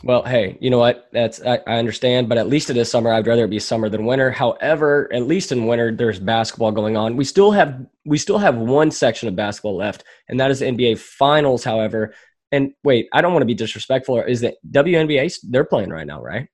Well, 0.02 0.22
hey, 0.24 0.58
you 0.60 0.70
know 0.70 0.78
what? 0.78 1.08
That's 1.12 1.40
I, 1.42 1.60
I 1.66 1.78
understand, 1.78 2.28
but 2.28 2.38
at 2.38 2.48
least 2.48 2.70
it 2.70 2.76
is 2.76 2.90
summer. 2.90 3.12
I'd 3.12 3.26
rather 3.26 3.44
it 3.44 3.50
be 3.50 3.58
summer 3.58 3.88
than 3.88 4.04
winter. 4.04 4.30
However, 4.30 5.08
at 5.12 5.26
least 5.26 5.52
in 5.52 5.66
winter, 5.66 5.94
there's 5.94 6.18
basketball 6.18 6.72
going 6.72 6.96
on. 6.96 7.16
We 7.16 7.24
still 7.24 7.50
have 7.52 7.86
we 8.04 8.18
still 8.18 8.38
have 8.38 8.56
one 8.56 8.90
section 8.90 9.28
of 9.28 9.36
basketball 9.36 9.76
left, 9.76 10.04
and 10.28 10.38
that 10.40 10.50
is 10.50 10.58
the 10.58 10.66
NBA 10.66 10.98
Finals. 10.98 11.64
However, 11.64 12.14
and 12.52 12.72
wait, 12.82 13.08
I 13.12 13.20
don't 13.20 13.32
want 13.32 13.42
to 13.42 13.46
be 13.46 13.54
disrespectful. 13.54 14.20
Is 14.22 14.40
that 14.40 14.56
WNBA? 14.70 15.34
They're 15.44 15.64
playing 15.64 15.90
right 15.90 16.06
now, 16.06 16.20
right? 16.20 16.48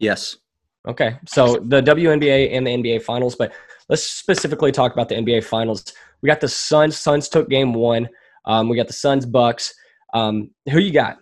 Yes. 0.00 0.36
Okay, 0.88 1.18
so 1.28 1.56
the 1.56 1.82
WNBA 1.82 2.52
and 2.52 2.66
the 2.66 2.70
NBA 2.70 3.02
Finals, 3.02 3.36
but 3.36 3.52
let's 3.90 4.02
specifically 4.02 4.72
talk 4.72 4.92
about 4.94 5.10
the 5.10 5.14
NBA 5.14 5.44
Finals. 5.44 5.84
We 6.22 6.26
got 6.26 6.40
the 6.40 6.48
Suns. 6.48 6.98
Suns 6.98 7.28
took 7.28 7.48
Game 7.50 7.74
One. 7.74 8.08
Um, 8.46 8.68
we 8.68 8.76
got 8.76 8.86
the 8.86 8.94
Suns 8.94 9.26
Bucks. 9.26 9.74
Um, 10.14 10.50
who 10.70 10.78
you 10.78 10.92
got? 10.92 11.18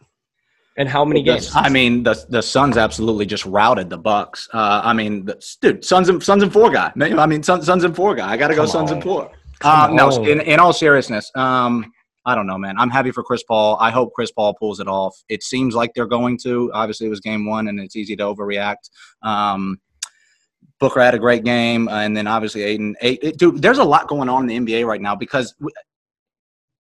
And 0.77 0.89
how 0.89 1.05
many 1.05 1.25
games? 1.25 1.51
I 1.55 1.69
mean, 1.69 2.05
the 2.05 2.25
the 2.29 2.41
Suns 2.41 2.77
absolutely 2.77 3.27
just 3.27 3.45
routed 3.47 3.91
the 3.91 3.99
Bucks. 3.99 4.49
Uh, 4.55 4.81
I 4.85 4.93
mean, 4.93 5.25
the, 5.25 5.45
dude, 5.61 5.85
Suns 5.85 6.09
and 6.09 6.23
Suns 6.23 6.45
and 6.45 6.53
four 6.53 6.71
guy. 6.71 6.93
I 6.97 7.27
mean, 7.27 7.43
Suns, 7.43 7.67
Suns 7.67 7.83
and 7.83 7.97
four 7.97 8.15
guy. 8.15 8.31
I 8.31 8.37
got 8.37 8.49
to 8.49 8.55
go 8.55 8.65
Suns 8.65 8.93
and 8.93 9.03
four. 9.03 9.33
Uh, 9.61 9.89
no, 9.93 10.09
in, 10.23 10.41
in 10.41 10.61
all 10.61 10.73
seriousness, 10.73 11.33
um, 11.35 11.93
I 12.29 12.35
don't 12.35 12.47
know, 12.47 12.59
man. 12.59 12.77
I'm 12.79 12.91
happy 12.91 13.11
for 13.11 13.23
Chris 13.23 13.43
Paul. 13.43 13.79
I 13.81 13.91
hope 13.91 14.13
Chris 14.13 14.31
Paul 14.31 14.53
pulls 14.53 14.81
it 14.81 14.87
off. 14.87 15.17
It 15.31 15.43
seems 15.43 15.75
like 15.75 15.95
they're 15.95 16.07
going 16.07 16.37
to. 16.43 16.71
Obviously, 16.75 17.07
it 17.07 17.11
was 17.11 17.21
game 17.21 17.47
one, 17.47 17.69
and 17.69 17.81
it's 17.81 17.97
easy 17.97 18.17
to 18.17 18.23
overreact. 18.25 18.91
Um, 19.23 19.81
Booker 20.79 21.01
had 21.01 21.15
a 21.15 21.19
great 21.19 21.43
game, 21.43 21.89
uh, 21.89 22.03
and 22.03 22.15
then 22.15 22.27
obviously 22.27 22.65
Ayton. 22.65 22.97
Ayton 23.01 23.31
it- 23.31 23.39
dude, 23.39 23.63
there's 23.63 23.79
a 23.79 23.85
lot 23.85 24.09
going 24.09 24.29
on 24.29 24.49
in 24.49 24.67
the 24.67 24.75
NBA 24.75 24.87
right 24.87 25.01
now 25.01 25.17
because 25.17 25.55
we, 25.59 25.73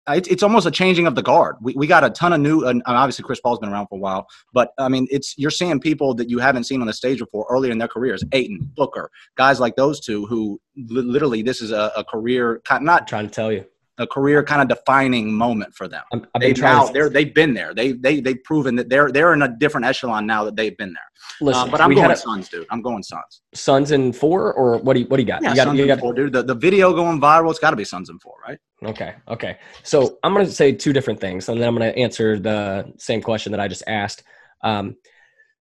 it's, 0.06 0.28
it's 0.28 0.42
almost 0.42 0.66
a 0.66 0.70
changing 0.70 1.06
of 1.06 1.14
the 1.14 1.22
guard. 1.22 1.56
We, 1.62 1.72
we 1.74 1.86
got 1.86 2.04
a 2.04 2.10
ton 2.10 2.34
of 2.34 2.40
new, 2.40 2.66
and 2.66 2.82
obviously 2.84 3.24
Chris 3.24 3.40
Paul's 3.40 3.58
been 3.58 3.70
around 3.70 3.86
for 3.86 3.96
a 3.96 4.00
while, 4.00 4.28
but 4.52 4.72
I 4.78 4.88
mean, 4.90 5.08
it's 5.10 5.34
you're 5.38 5.50
seeing 5.50 5.80
people 5.80 6.12
that 6.16 6.28
you 6.28 6.38
haven't 6.40 6.64
seen 6.64 6.82
on 6.82 6.86
the 6.86 6.92
stage 6.92 7.20
before 7.20 7.46
earlier 7.48 7.72
in 7.72 7.78
their 7.78 7.88
careers. 7.88 8.22
Ayton, 8.32 8.70
Booker, 8.76 9.10
guys 9.36 9.60
like 9.60 9.76
those 9.76 9.98
two 9.98 10.26
who 10.26 10.60
li- 10.76 11.02
literally 11.02 11.40
this 11.40 11.62
is 11.62 11.70
a, 11.70 11.90
a 11.96 12.04
career, 12.04 12.60
not 12.82 13.08
trying 13.08 13.26
to 13.26 13.32
tell 13.32 13.50
you. 13.50 13.64
A 13.98 14.06
career 14.06 14.42
kind 14.42 14.62
of 14.62 14.68
defining 14.68 15.32
moment 15.32 15.74
for 15.74 15.88
them. 15.88 16.02
I'm, 16.12 16.26
I've 16.34 16.40
been 16.40 16.54
They've 16.54 16.62
now 16.62 16.86
they're 16.86 17.10
they've 17.10 17.34
been 17.34 17.54
there. 17.54 17.74
They 17.74 17.92
they 17.92 18.20
they've 18.20 18.42
proven 18.44 18.76
that 18.76 18.88
they're 18.88 19.10
they're 19.10 19.32
in 19.34 19.42
a 19.42 19.48
different 19.48 19.86
echelon 19.86 20.26
now 20.26 20.44
that 20.44 20.56
they've 20.56 20.76
been 20.76 20.92
there. 20.92 21.02
listen. 21.40 21.68
Uh, 21.68 21.70
but 21.70 21.80
I'm 21.80 21.94
going 21.94 22.10
a, 22.10 22.16
Suns, 22.16 22.48
dude. 22.48 22.66
I'm 22.70 22.80
going 22.80 23.02
Suns. 23.02 23.42
Suns 23.54 23.90
in 23.90 24.12
four, 24.12 24.52
or 24.52 24.78
what 24.78 24.94
do 24.94 25.00
you 25.00 25.06
what 25.06 25.16
do 25.16 25.22
you 25.22 25.26
got? 25.26 25.42
Yeah, 25.42 25.50
you 25.50 25.56
got, 25.56 25.64
Suns 25.64 25.78
you 25.78 25.84
and 25.84 25.88
got 25.88 26.00
four, 26.00 26.14
dude. 26.14 26.32
The, 26.32 26.42
the 26.42 26.54
video 26.54 26.94
going 26.94 27.20
viral. 27.20 27.50
It's 27.50 27.58
got 27.58 27.70
to 27.70 27.76
be 27.76 27.84
Suns 27.84 28.08
and 28.08 28.20
four, 28.22 28.34
right? 28.46 28.58
okay, 28.84 29.16
okay. 29.26 29.58
So 29.82 30.18
I'm 30.22 30.32
going 30.32 30.46
to 30.46 30.52
say 30.52 30.72
two 30.72 30.92
different 30.92 31.20
things, 31.20 31.48
and 31.48 31.60
then 31.60 31.68
I'm 31.68 31.76
going 31.76 31.92
to 31.92 31.98
answer 31.98 32.38
the 32.38 32.92
same 32.98 33.20
question 33.20 33.52
that 33.52 33.60
I 33.60 33.68
just 33.68 33.82
asked. 33.86 34.22
Um, 34.62 34.96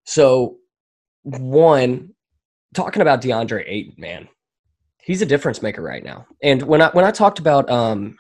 so 0.04 0.58
one, 1.24 2.14
talking 2.74 3.02
about 3.02 3.22
DeAndre 3.22 3.64
Ayton, 3.68 3.96
man, 3.98 4.30
he's 5.08 5.22
a 5.22 5.26
difference 5.26 5.62
maker 5.62 5.82
right 5.82 6.04
now. 6.04 6.28
And 6.44 6.62
when 6.64 6.82
I 6.82 6.90
when 6.90 7.06
I 7.06 7.12
talked 7.12 7.40
about 7.40 7.70
um, 7.70 8.18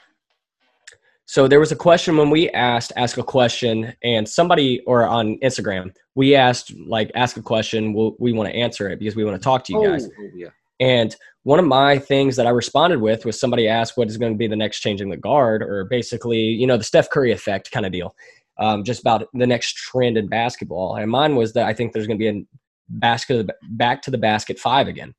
so 1.27 1.47
there 1.47 1.59
was 1.59 1.71
a 1.71 1.75
question 1.75 2.17
when 2.17 2.31
we 2.31 2.49
asked 2.49 2.91
ask 2.95 3.17
a 3.17 3.23
question, 3.23 3.93
and 4.03 4.27
somebody 4.27 4.81
or 4.87 5.05
on 5.05 5.37
Instagram 5.43 5.91
we 6.17 6.33
asked 6.33 6.73
like 6.87 7.11
ask 7.13 7.37
a 7.37 7.43
question. 7.43 7.93
We'll, 7.93 8.15
we 8.19 8.33
want 8.33 8.49
to 8.49 8.55
answer 8.55 8.89
it 8.89 8.97
because 8.97 9.15
we 9.15 9.23
want 9.23 9.39
to 9.39 9.43
talk 9.43 9.63
to 9.65 9.73
you 9.73 9.87
guys. 9.87 10.07
Oh, 10.07 10.29
yeah. 10.35 10.49
And 10.79 11.15
one 11.43 11.59
of 11.59 11.65
my 11.65 11.99
things 11.99 12.35
that 12.37 12.47
I 12.47 12.49
responded 12.49 12.99
with 12.99 13.23
was 13.23 13.39
somebody 13.39 13.67
asked 13.67 13.97
what 13.97 14.07
is 14.07 14.17
going 14.17 14.33
to 14.33 14.37
be 14.37 14.47
the 14.47 14.55
next 14.55 14.79
changing 14.79 15.11
the 15.11 15.17
guard, 15.17 15.61
or 15.61 15.85
basically, 15.85 16.39
you 16.39 16.65
know, 16.65 16.75
the 16.75 16.83
Steph 16.83 17.11
Curry 17.11 17.31
effect 17.31 17.69
kind 17.71 17.85
of 17.85 17.91
deal, 17.91 18.15
um, 18.59 18.83
just 18.83 19.01
about 19.01 19.27
the 19.31 19.45
next 19.45 19.75
trend 19.75 20.17
in 20.17 20.27
basketball. 20.27 20.95
And 20.95 21.09
mine 21.09 21.35
was 21.35 21.53
that 21.53 21.67
I 21.67 21.73
think 21.73 21.93
there's 21.93 22.07
going 22.07 22.17
to 22.17 22.31
be 22.31 22.39
a 22.39 22.43
basket 22.89 23.47
back 23.69 24.01
to 24.01 24.11
the 24.11 24.17
basket 24.17 24.57
five 24.57 24.87
again. 24.87 25.13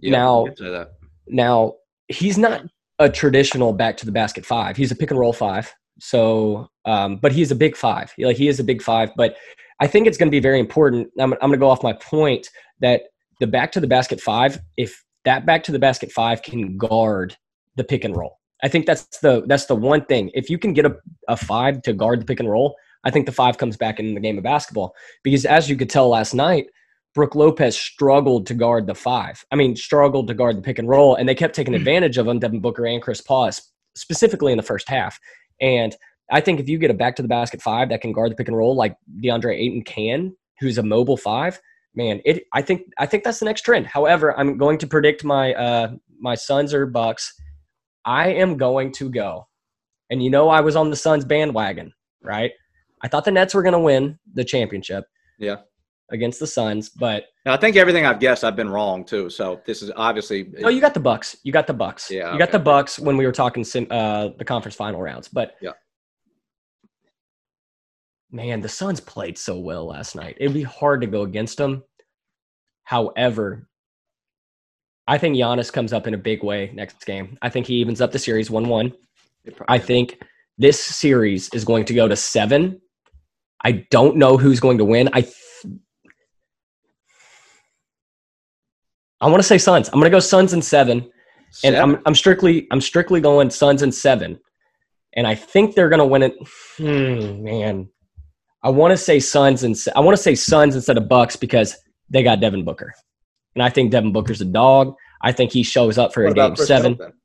Yeah, 0.00 0.10
now, 0.10 0.42
we 0.42 0.48
can 0.50 0.56
say 0.56 0.70
that. 0.70 0.92
now 1.28 1.74
he's 2.08 2.38
not 2.38 2.62
a 3.00 3.08
traditional 3.08 3.72
back 3.72 3.96
to 3.96 4.06
the 4.06 4.12
basket 4.12 4.46
five. 4.46 4.76
He's 4.76 4.92
a 4.92 4.94
pick 4.94 5.10
and 5.10 5.18
roll 5.18 5.32
five. 5.32 5.74
So, 5.98 6.68
um, 6.84 7.16
but 7.16 7.32
he's 7.32 7.50
a 7.50 7.54
big 7.56 7.76
five. 7.76 8.12
Like 8.18 8.36
he 8.36 8.46
is 8.46 8.60
a 8.60 8.64
big 8.64 8.82
five. 8.82 9.10
But 9.16 9.36
I 9.80 9.86
think 9.86 10.06
it's 10.06 10.18
going 10.18 10.28
to 10.28 10.30
be 10.30 10.40
very 10.40 10.60
important. 10.60 11.08
I'm, 11.18 11.32
I'm 11.32 11.38
going 11.38 11.52
to 11.52 11.58
go 11.58 11.70
off 11.70 11.82
my 11.82 11.94
point 11.94 12.48
that 12.80 13.02
the 13.40 13.46
back 13.46 13.72
to 13.72 13.80
the 13.80 13.86
basket 13.86 14.20
five, 14.20 14.60
if 14.76 15.02
that 15.24 15.46
back 15.46 15.64
to 15.64 15.72
the 15.72 15.78
basket 15.78 16.12
five 16.12 16.42
can 16.42 16.76
guard 16.76 17.36
the 17.76 17.84
pick 17.84 18.04
and 18.04 18.14
roll, 18.14 18.38
I 18.62 18.68
think 18.68 18.84
that's 18.84 19.18
the 19.20 19.42
that's 19.46 19.64
the 19.64 19.74
one 19.74 20.04
thing. 20.04 20.30
If 20.34 20.50
you 20.50 20.58
can 20.58 20.74
get 20.74 20.84
a, 20.84 20.94
a 21.28 21.36
five 21.36 21.80
to 21.82 21.94
guard 21.94 22.20
the 22.20 22.26
pick 22.26 22.40
and 22.40 22.50
roll, 22.50 22.76
I 23.04 23.10
think 23.10 23.24
the 23.24 23.32
five 23.32 23.56
comes 23.56 23.78
back 23.78 23.98
in 23.98 24.14
the 24.14 24.20
game 24.20 24.36
of 24.36 24.44
basketball. 24.44 24.94
Because 25.24 25.46
as 25.46 25.70
you 25.70 25.76
could 25.76 25.88
tell 25.88 26.10
last 26.10 26.34
night, 26.34 26.66
Brook 27.14 27.34
Lopez 27.34 27.76
struggled 27.76 28.46
to 28.46 28.54
guard 28.54 28.86
the 28.86 28.94
five. 28.94 29.44
I 29.50 29.56
mean, 29.56 29.74
struggled 29.76 30.28
to 30.28 30.34
guard 30.34 30.56
the 30.56 30.62
pick 30.62 30.78
and 30.78 30.88
roll, 30.88 31.16
and 31.16 31.28
they 31.28 31.34
kept 31.34 31.54
taking 31.54 31.74
advantage 31.74 32.18
of 32.18 32.28
him, 32.28 32.38
Devin 32.38 32.60
Booker 32.60 32.86
and 32.86 33.02
Chris 33.02 33.20
Paul, 33.20 33.50
specifically 33.96 34.52
in 34.52 34.56
the 34.56 34.62
first 34.62 34.88
half. 34.88 35.18
And 35.60 35.94
I 36.30 36.40
think 36.40 36.60
if 36.60 36.68
you 36.68 36.78
get 36.78 36.90
a 36.90 36.94
back 36.94 37.16
to 37.16 37.22
the 37.22 37.28
basket 37.28 37.60
five 37.60 37.88
that 37.88 38.00
can 38.00 38.12
guard 38.12 38.30
the 38.30 38.36
pick 38.36 38.48
and 38.48 38.56
roll 38.56 38.76
like 38.76 38.96
DeAndre 39.22 39.56
Ayton 39.56 39.82
can, 39.82 40.36
who's 40.60 40.78
a 40.78 40.82
mobile 40.82 41.16
five, 41.16 41.60
man, 41.94 42.20
it 42.24 42.44
I 42.54 42.62
think 42.62 42.82
I 42.98 43.06
think 43.06 43.24
that's 43.24 43.40
the 43.40 43.46
next 43.46 43.62
trend. 43.62 43.86
However, 43.86 44.38
I'm 44.38 44.56
going 44.56 44.78
to 44.78 44.86
predict 44.86 45.24
my 45.24 45.54
uh 45.54 45.92
my 46.20 46.34
Suns 46.34 46.72
or 46.72 46.86
Bucks. 46.86 47.32
I 48.04 48.28
am 48.28 48.56
going 48.56 48.92
to 48.92 49.10
go. 49.10 49.46
And 50.10 50.22
you 50.22 50.30
know 50.30 50.48
I 50.48 50.60
was 50.60 50.76
on 50.76 50.90
the 50.90 50.96
Suns 50.96 51.24
bandwagon, 51.24 51.92
right? 52.22 52.52
I 53.02 53.08
thought 53.08 53.24
the 53.24 53.30
Nets 53.30 53.54
were 53.54 53.62
going 53.62 53.72
to 53.72 53.78
win 53.78 54.18
the 54.34 54.44
championship. 54.44 55.04
Yeah. 55.38 55.56
Against 56.12 56.40
the 56.40 56.46
Suns, 56.46 56.88
but 56.88 57.26
Now, 57.46 57.52
I 57.54 57.56
think 57.56 57.76
everything 57.76 58.04
I've 58.04 58.18
guessed, 58.18 58.42
I've 58.42 58.56
been 58.56 58.68
wrong 58.68 59.04
too. 59.04 59.30
So 59.30 59.60
this 59.64 59.80
is 59.80 59.90
obviously. 59.96 60.50
no, 60.58 60.68
you 60.68 60.80
got 60.80 60.92
the 60.94 61.00
Bucks. 61.00 61.36
You 61.44 61.52
got 61.52 61.66
the 61.66 61.74
Bucks. 61.74 62.10
Yeah, 62.10 62.32
you 62.32 62.38
got 62.38 62.48
okay. 62.48 62.58
the 62.58 62.64
Bucks 62.64 62.98
when 62.98 63.16
we 63.16 63.24
were 63.26 63.32
talking 63.32 63.62
sim, 63.64 63.86
uh, 63.90 64.28
the 64.36 64.44
conference 64.44 64.74
final 64.74 65.00
rounds. 65.00 65.28
But 65.28 65.54
Yeah. 65.60 65.72
man, 68.30 68.60
the 68.60 68.68
Suns 68.68 69.00
played 69.00 69.38
so 69.38 69.58
well 69.58 69.86
last 69.86 70.16
night. 70.16 70.36
It'd 70.40 70.54
be 70.54 70.62
hard 70.62 71.00
to 71.02 71.06
go 71.06 71.22
against 71.22 71.58
them. 71.58 71.84
However, 72.84 73.68
I 75.06 75.18
think 75.18 75.36
Giannis 75.36 75.72
comes 75.72 75.92
up 75.92 76.06
in 76.06 76.14
a 76.14 76.18
big 76.18 76.42
way 76.42 76.70
next 76.74 77.04
game. 77.06 77.38
I 77.42 77.48
think 77.50 77.66
he 77.66 77.74
evens 77.74 78.00
up 78.00 78.12
the 78.12 78.18
series 78.18 78.50
one-one. 78.50 78.92
I 79.68 79.78
think 79.78 80.20
this 80.58 80.82
series 80.82 81.48
is 81.54 81.64
going 81.64 81.84
to 81.86 81.94
go 81.94 82.06
to 82.08 82.16
seven. 82.16 82.80
I 83.62 83.86
don't 83.90 84.16
know 84.16 84.36
who's 84.36 84.60
going 84.60 84.78
to 84.78 84.84
win. 84.84 85.08
I 85.12 85.22
th- 85.22 85.34
I 89.20 89.26
want 89.28 89.38
to 89.42 89.46
say 89.46 89.58
Suns. 89.58 89.88
I'm 89.88 89.94
going 89.94 90.04
to 90.04 90.10
go 90.10 90.20
Suns 90.20 90.52
and 90.52 90.64
seven, 90.64 91.10
and 91.64 91.76
I'm 91.76 92.00
I'm 92.06 92.14
strictly 92.14 92.66
I'm 92.70 92.80
strictly 92.80 93.20
going 93.20 93.50
Suns 93.50 93.82
and 93.82 93.94
seven, 93.94 94.38
and 95.14 95.26
I 95.26 95.34
think 95.34 95.74
they're 95.74 95.88
going 95.88 95.98
to 96.00 96.06
win 96.06 96.22
it. 96.22 96.34
Hmm, 96.78 97.42
man, 97.44 97.88
I 98.62 98.70
want 98.70 98.92
to 98.92 98.96
say 98.96 99.20
Suns 99.20 99.62
and 99.64 99.76
I 99.94 100.00
want 100.00 100.16
to 100.16 100.22
say 100.22 100.34
Suns 100.34 100.74
instead 100.74 100.96
of 100.96 101.08
Bucks 101.08 101.36
because 101.36 101.76
they 102.08 102.22
got 102.22 102.40
Devin 102.40 102.64
Booker, 102.64 102.92
and 103.54 103.62
I 103.62 103.68
think 103.68 103.90
Devin 103.90 104.12
Booker's 104.12 104.40
a 104.40 104.46
dog. 104.46 104.94
I 105.22 105.32
think 105.32 105.52
he 105.52 105.62
shows 105.62 105.98
up 105.98 106.14
for 106.14 106.22
What 106.24 106.32
a 106.32 106.34
game 106.34 106.54
Chris 106.56 106.66
seven. 106.68 106.92
Middleton? 106.92 107.16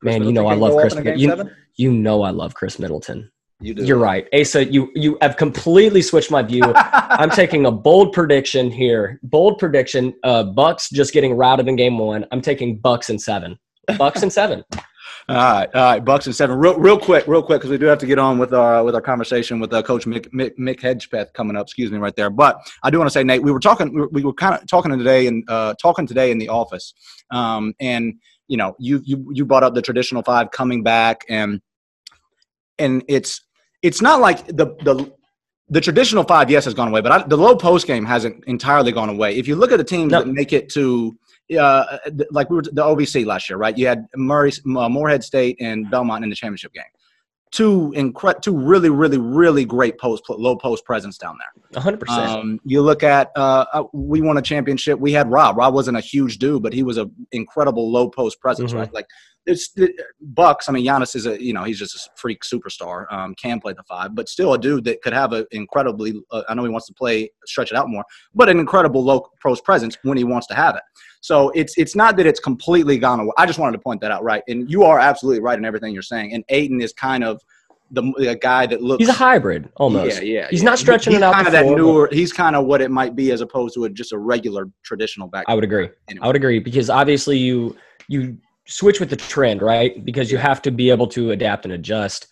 Chris 0.00 0.12
Man, 0.18 0.24
you 0.24 0.32
know 0.32 0.46
I 0.46 0.54
love 0.54 0.72
Chris. 0.80 0.92
in 0.94 0.98
a 1.00 1.02
Mid- 1.02 1.14
game 1.14 1.18
You, 1.22 1.28
seven? 1.28 1.50
you 1.76 1.92
know 1.92 2.22
I 2.22 2.30
love 2.30 2.54
Khris 2.54 2.78
Middleton. 2.78 3.30
You 3.60 3.74
do. 3.74 3.84
You're 3.84 3.98
right, 3.98 4.28
Asa. 4.34 4.64
You 4.64 4.90
you 4.94 5.16
have 5.22 5.36
completely 5.36 6.02
switched 6.02 6.30
my 6.30 6.42
view. 6.42 6.64
I'm 6.74 7.30
taking 7.30 7.66
a 7.66 7.70
bold 7.70 8.12
prediction 8.12 8.70
here. 8.70 9.20
Bold 9.22 9.58
prediction. 9.58 10.14
Uh, 10.22 10.44
Bucks 10.44 10.90
just 10.90 11.12
getting 11.12 11.34
routed 11.34 11.68
in 11.68 11.76
game 11.76 11.98
one. 11.98 12.26
I'm 12.32 12.40
taking 12.40 12.78
Bucks 12.78 13.10
and 13.10 13.20
seven. 13.20 13.58
Bucks 13.96 14.22
and 14.22 14.32
seven. 14.32 14.64
All 15.26 15.36
right, 15.36 15.70
all 15.74 15.82
right, 15.82 16.04
Bucks 16.04 16.26
and 16.26 16.34
seven. 16.34 16.58
Real, 16.58 16.78
real 16.78 16.98
quick, 16.98 17.26
real 17.26 17.42
quick, 17.42 17.60
because 17.60 17.70
we 17.70 17.78
do 17.78 17.86
have 17.86 17.96
to 17.98 18.06
get 18.06 18.18
on 18.18 18.36
with 18.38 18.52
our 18.52 18.84
with 18.84 18.94
our 18.94 19.00
conversation 19.00 19.58
with 19.58 19.72
uh, 19.72 19.82
Coach 19.82 20.04
Mick, 20.04 20.28
Mick 20.34 20.52
Mick 20.58 20.80
Hedgepeth 20.80 21.32
coming 21.32 21.56
up. 21.56 21.66
Excuse 21.66 21.90
me, 21.90 21.96
right 21.96 22.14
there. 22.14 22.28
But 22.28 22.58
I 22.82 22.90
do 22.90 22.98
want 22.98 23.08
to 23.08 23.12
say, 23.12 23.24
Nate, 23.24 23.42
we 23.42 23.50
were 23.50 23.60
talking, 23.60 23.94
we 23.94 24.02
were, 24.02 24.08
we 24.08 24.22
were 24.22 24.34
kind 24.34 24.54
of 24.54 24.66
talking 24.66 24.96
today 24.98 25.26
and 25.26 25.42
uh, 25.48 25.74
talking 25.80 26.06
today 26.06 26.30
in 26.30 26.36
the 26.36 26.50
office, 26.50 26.92
um, 27.30 27.74
and 27.80 28.14
you 28.48 28.58
know, 28.58 28.76
you 28.78 29.00
you 29.04 29.26
you 29.32 29.46
brought 29.46 29.62
up 29.62 29.74
the 29.74 29.80
traditional 29.80 30.22
five 30.22 30.50
coming 30.50 30.82
back, 30.82 31.24
and 31.30 31.62
and 32.78 33.02
it's 33.08 33.40
it's 33.82 34.00
not 34.00 34.20
like 34.20 34.46
the 34.46 34.66
the 34.84 35.12
the 35.68 35.80
traditional 35.80 36.24
five, 36.24 36.50
yes, 36.50 36.66
has 36.66 36.74
gone 36.74 36.88
away, 36.88 37.00
but 37.00 37.12
I, 37.12 37.26
the 37.26 37.36
low 37.36 37.56
post 37.56 37.86
game 37.86 38.04
hasn't 38.04 38.44
entirely 38.46 38.92
gone 38.92 39.08
away. 39.08 39.36
If 39.36 39.48
you 39.48 39.56
look 39.56 39.72
at 39.72 39.78
the 39.78 39.84
teams 39.84 40.12
No. 40.12 40.20
that 40.20 40.28
make 40.28 40.52
it 40.52 40.68
to 40.70 41.16
uh, 41.58 41.98
like 42.30 42.50
we 42.50 42.56
were 42.56 42.62
the 42.62 42.82
OVC 42.82 43.26
last 43.26 43.48
year, 43.50 43.58
right? 43.58 43.76
You 43.76 43.86
had 43.86 44.06
Murray, 44.16 44.52
uh, 44.76 44.88
Morehead 44.88 45.22
State, 45.22 45.56
and 45.60 45.90
Belmont 45.90 46.24
in 46.24 46.30
the 46.30 46.36
championship 46.36 46.72
game. 46.72 46.84
Two 47.54 47.92
incre- 47.96 48.40
two 48.42 48.56
really, 48.56 48.90
really, 48.90 49.16
really 49.18 49.64
great 49.64 49.96
post 49.96 50.24
low 50.28 50.56
post 50.56 50.84
presence 50.84 51.16
down 51.18 51.36
there. 51.38 51.62
100. 51.74 52.00
percent 52.00 52.28
Um, 52.28 52.60
you 52.64 52.82
look 52.82 53.04
at 53.04 53.30
uh, 53.36 53.64
uh, 53.72 53.84
we 53.92 54.20
won 54.20 54.36
a 54.38 54.42
championship. 54.42 54.98
We 54.98 55.12
had 55.12 55.30
Rob. 55.30 55.56
Rob 55.56 55.72
wasn't 55.72 55.96
a 55.96 56.00
huge 56.00 56.38
dude, 56.38 56.64
but 56.64 56.72
he 56.72 56.82
was 56.82 56.96
an 56.96 57.12
incredible 57.30 57.92
low 57.92 58.10
post 58.10 58.40
presence, 58.40 58.72
Mhm. 58.72 58.78
right? 58.80 58.92
Like 58.92 59.06
it's 59.46 59.70
the 59.72 59.92
Bucks. 60.20 60.68
I 60.68 60.72
mean, 60.72 60.84
Giannis 60.84 61.14
is 61.14 61.26
a 61.26 61.40
you 61.40 61.52
know 61.52 61.62
he's 61.62 61.78
just 61.78 61.94
a 61.94 62.10
freak 62.16 62.42
superstar. 62.42 63.04
Um, 63.12 63.36
can 63.36 63.60
play 63.60 63.72
the 63.72 63.84
five, 63.84 64.16
but 64.16 64.28
still 64.28 64.54
a 64.54 64.58
dude 64.58 64.82
that 64.86 65.00
could 65.02 65.12
have 65.12 65.32
an 65.32 65.46
incredibly. 65.52 66.20
Uh, 66.32 66.42
I 66.48 66.54
know 66.54 66.64
he 66.64 66.70
wants 66.70 66.88
to 66.88 66.94
play 66.94 67.30
stretch 67.46 67.70
it 67.70 67.78
out 67.78 67.88
more, 67.88 68.04
but 68.34 68.48
an 68.48 68.58
incredible 68.58 69.04
low 69.04 69.28
post 69.40 69.62
presence 69.62 69.96
when 70.02 70.16
he 70.18 70.24
wants 70.24 70.48
to 70.48 70.54
have 70.54 70.74
it. 70.74 70.82
So 71.24 71.48
it's 71.54 71.78
it's 71.78 71.96
not 71.96 72.18
that 72.18 72.26
it's 72.26 72.38
completely 72.38 72.98
gone 72.98 73.18
away. 73.18 73.32
I 73.38 73.46
just 73.46 73.58
wanted 73.58 73.78
to 73.78 73.82
point 73.82 74.02
that 74.02 74.10
out, 74.10 74.22
right? 74.22 74.42
And 74.46 74.70
you 74.70 74.84
are 74.84 74.98
absolutely 74.98 75.40
right 75.40 75.58
in 75.58 75.64
everything 75.64 75.94
you're 75.94 76.02
saying. 76.02 76.34
And 76.34 76.44
Ayton 76.50 76.82
is 76.82 76.92
kind 76.92 77.24
of 77.24 77.40
the, 77.90 78.02
the 78.18 78.36
guy 78.36 78.66
that 78.66 78.82
looks 78.82 79.00
He's 79.00 79.08
a 79.08 79.14
hybrid 79.14 79.70
almost. 79.76 80.22
yeah, 80.22 80.40
yeah. 80.40 80.48
He's 80.50 80.60
yeah. 80.60 80.68
not 80.68 80.78
stretching 80.78 81.12
he's 81.12 81.22
it 81.22 81.22
out 81.22 81.32
Kind 81.32 81.46
of 81.46 81.54
that 81.54 81.64
newer. 81.64 82.10
He's 82.12 82.30
kind 82.30 82.54
of 82.54 82.66
what 82.66 82.82
it 82.82 82.90
might 82.90 83.16
be 83.16 83.32
as 83.32 83.40
opposed 83.40 83.72
to 83.76 83.86
a, 83.86 83.88
just 83.88 84.12
a 84.12 84.18
regular 84.18 84.68
traditional 84.82 85.26
back. 85.26 85.46
I 85.48 85.54
would 85.54 85.64
agree. 85.64 85.88
Anyway. 86.10 86.22
I 86.22 86.26
would 86.26 86.36
agree 86.36 86.58
because 86.58 86.90
obviously 86.90 87.38
you 87.38 87.74
you 88.08 88.36
switch 88.66 89.00
with 89.00 89.08
the 89.08 89.16
trend, 89.16 89.62
right? 89.62 90.04
Because 90.04 90.30
you 90.30 90.36
have 90.36 90.60
to 90.60 90.70
be 90.70 90.90
able 90.90 91.06
to 91.06 91.30
adapt 91.30 91.64
and 91.64 91.72
adjust. 91.72 92.26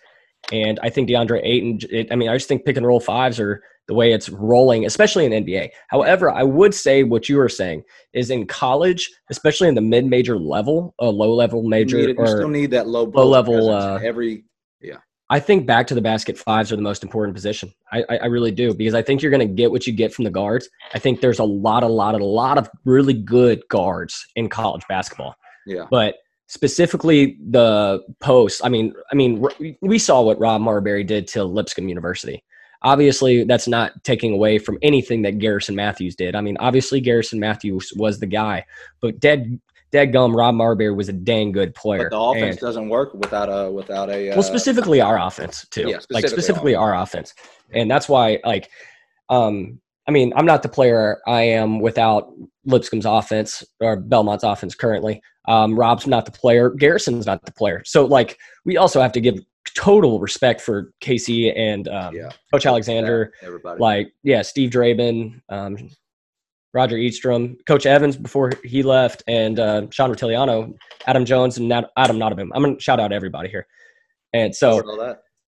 And 0.52 0.78
I 0.82 0.90
think 0.90 1.08
DeAndre 1.08 1.40
Ayton. 1.42 1.80
It, 1.90 2.12
I 2.12 2.16
mean, 2.16 2.28
I 2.28 2.34
just 2.34 2.46
think 2.46 2.66
pick 2.66 2.76
and 2.76 2.86
roll 2.86 3.00
fives 3.00 3.40
are 3.40 3.62
the 3.88 3.94
way 3.94 4.12
it's 4.12 4.28
rolling, 4.28 4.86
especially 4.86 5.24
in 5.26 5.32
NBA. 5.44 5.70
However, 5.88 6.30
I 6.30 6.42
would 6.42 6.74
say 6.74 7.02
what 7.02 7.28
you 7.28 7.36
were 7.36 7.48
saying 7.48 7.82
is 8.12 8.30
in 8.30 8.46
college, 8.46 9.10
especially 9.30 9.68
in 9.68 9.74
the 9.74 9.80
mid-major 9.80 10.38
level, 10.38 10.94
a 11.00 11.06
low-level 11.10 11.64
You, 11.64 11.68
major, 11.68 11.96
need 11.96 12.10
it- 12.10 12.18
you 12.18 12.26
still 12.26 12.48
need 12.48 12.70
that 12.70 12.86
low, 12.88 13.04
low-level 13.04 13.70
uh, 13.70 13.98
every. 14.02 14.44
Yeah. 14.80 14.98
I 15.30 15.40
think 15.40 15.66
back 15.66 15.86
to 15.88 15.94
the 15.94 16.00
basket 16.00 16.36
fives 16.38 16.70
are 16.72 16.76
the 16.76 16.82
most 16.82 17.02
important 17.02 17.34
position. 17.34 17.72
I, 17.90 18.04
I, 18.08 18.16
I 18.18 18.26
really 18.26 18.50
do 18.50 18.74
because 18.74 18.94
I 18.94 19.02
think 19.02 19.22
you're 19.22 19.30
going 19.30 19.46
to 19.48 19.54
get 19.54 19.70
what 19.70 19.86
you 19.86 19.92
get 19.92 20.12
from 20.12 20.24
the 20.24 20.30
guards. 20.30 20.68
I 20.94 20.98
think 20.98 21.20
there's 21.20 21.38
a 21.38 21.44
lot, 21.44 21.82
a 21.82 21.88
lot, 21.88 22.14
a 22.14 22.24
lot 22.24 22.58
of 22.58 22.68
really 22.84 23.14
good 23.14 23.62
guards 23.68 24.26
in 24.36 24.48
college 24.48 24.82
basketball, 24.88 25.34
Yeah, 25.66 25.86
but 25.90 26.16
specifically 26.48 27.38
the 27.50 28.00
posts. 28.20 28.60
I 28.62 28.68
mean, 28.68 28.92
I 29.10 29.14
mean, 29.14 29.42
we 29.80 29.98
saw 29.98 30.20
what 30.20 30.38
Rob 30.38 30.60
Marberry 30.60 31.06
did 31.06 31.26
to 31.28 31.44
Lipscomb 31.44 31.88
University. 31.88 32.44
Obviously, 32.82 33.44
that's 33.44 33.68
not 33.68 33.92
taking 34.04 34.32
away 34.32 34.58
from 34.58 34.78
anything 34.82 35.22
that 35.22 35.38
Garrison 35.38 35.74
Matthews 35.76 36.16
did. 36.16 36.34
I 36.34 36.40
mean, 36.40 36.56
obviously 36.58 37.00
Garrison 37.00 37.38
Matthews 37.38 37.92
was 37.96 38.18
the 38.18 38.26
guy, 38.26 38.64
but 39.00 39.20
dead, 39.20 39.60
dead 39.92 40.12
gum, 40.12 40.34
Rob 40.34 40.54
Marberry 40.54 40.94
was 40.94 41.08
a 41.08 41.12
dang 41.12 41.52
good 41.52 41.74
player. 41.74 42.08
but 42.10 42.16
the 42.16 42.20
offense 42.20 42.56
And- 42.56 42.60
doesn't 42.60 42.88
work 42.88 43.14
without 43.14 43.48
a 43.48 43.70
without 43.70 44.10
a. 44.10 44.30
Uh, 44.30 44.34
well, 44.34 44.42
specifically 44.42 45.00
our 45.00 45.18
offense 45.18 45.66
too. 45.70 45.82
Yeah, 45.82 45.96
like 46.10 46.26
specifically 46.26 46.28
specifically 46.28 46.74
our 46.74 46.94
offense, 46.94 47.34
and 47.72 47.90
that's 47.90 48.08
why 48.08 48.40
like, 48.44 48.68
um, 49.28 49.80
I 50.08 50.10
mean, 50.10 50.32
I'm 50.36 50.46
not 50.46 50.62
the 50.62 50.68
player 50.68 51.20
I 51.26 51.42
am 51.42 51.78
without 51.78 52.32
Lipscomb's 52.64 53.06
offense 53.06 53.62
or 53.80 53.96
Belmont's 53.96 54.44
offense 54.44 54.74
currently. 54.74 55.22
Um, 55.48 55.78
Rob's 55.78 56.06
not 56.06 56.24
the 56.24 56.32
player. 56.32 56.70
Garrison's 56.70 57.26
not 57.26 57.44
the 57.44 57.52
player. 57.52 57.82
So 57.84 58.04
like, 58.04 58.38
we 58.64 58.76
also 58.76 59.00
have 59.00 59.12
to 59.12 59.20
give 59.20 59.38
total 59.76 60.20
respect 60.20 60.60
for 60.60 60.92
Casey 61.00 61.50
and 61.50 61.88
um, 61.88 62.14
Yeah. 62.14 62.30
Coach 62.52 62.66
Alexander. 62.66 63.32
everybody. 63.42 63.80
Like, 63.80 64.12
yeah, 64.22 64.42
Steve 64.42 64.70
Draben, 64.70 65.40
um, 65.48 65.76
Roger 66.74 66.96
Idstrom, 66.96 67.56
Coach 67.66 67.84
Evans 67.86 68.16
before 68.16 68.52
he 68.64 68.82
left, 68.82 69.22
and 69.26 69.60
uh, 69.60 69.86
Sean 69.90 70.10
Rotiliano, 70.10 70.74
Adam 71.06 71.24
Jones, 71.24 71.58
and 71.58 71.70
Adam 71.72 72.16
Notabim. 72.18 72.48
I'm 72.54 72.62
gonna 72.62 72.80
shout 72.80 72.98
out 72.98 73.12
everybody 73.12 73.48
here. 73.50 73.66
And 74.32 74.54
so. 74.54 74.80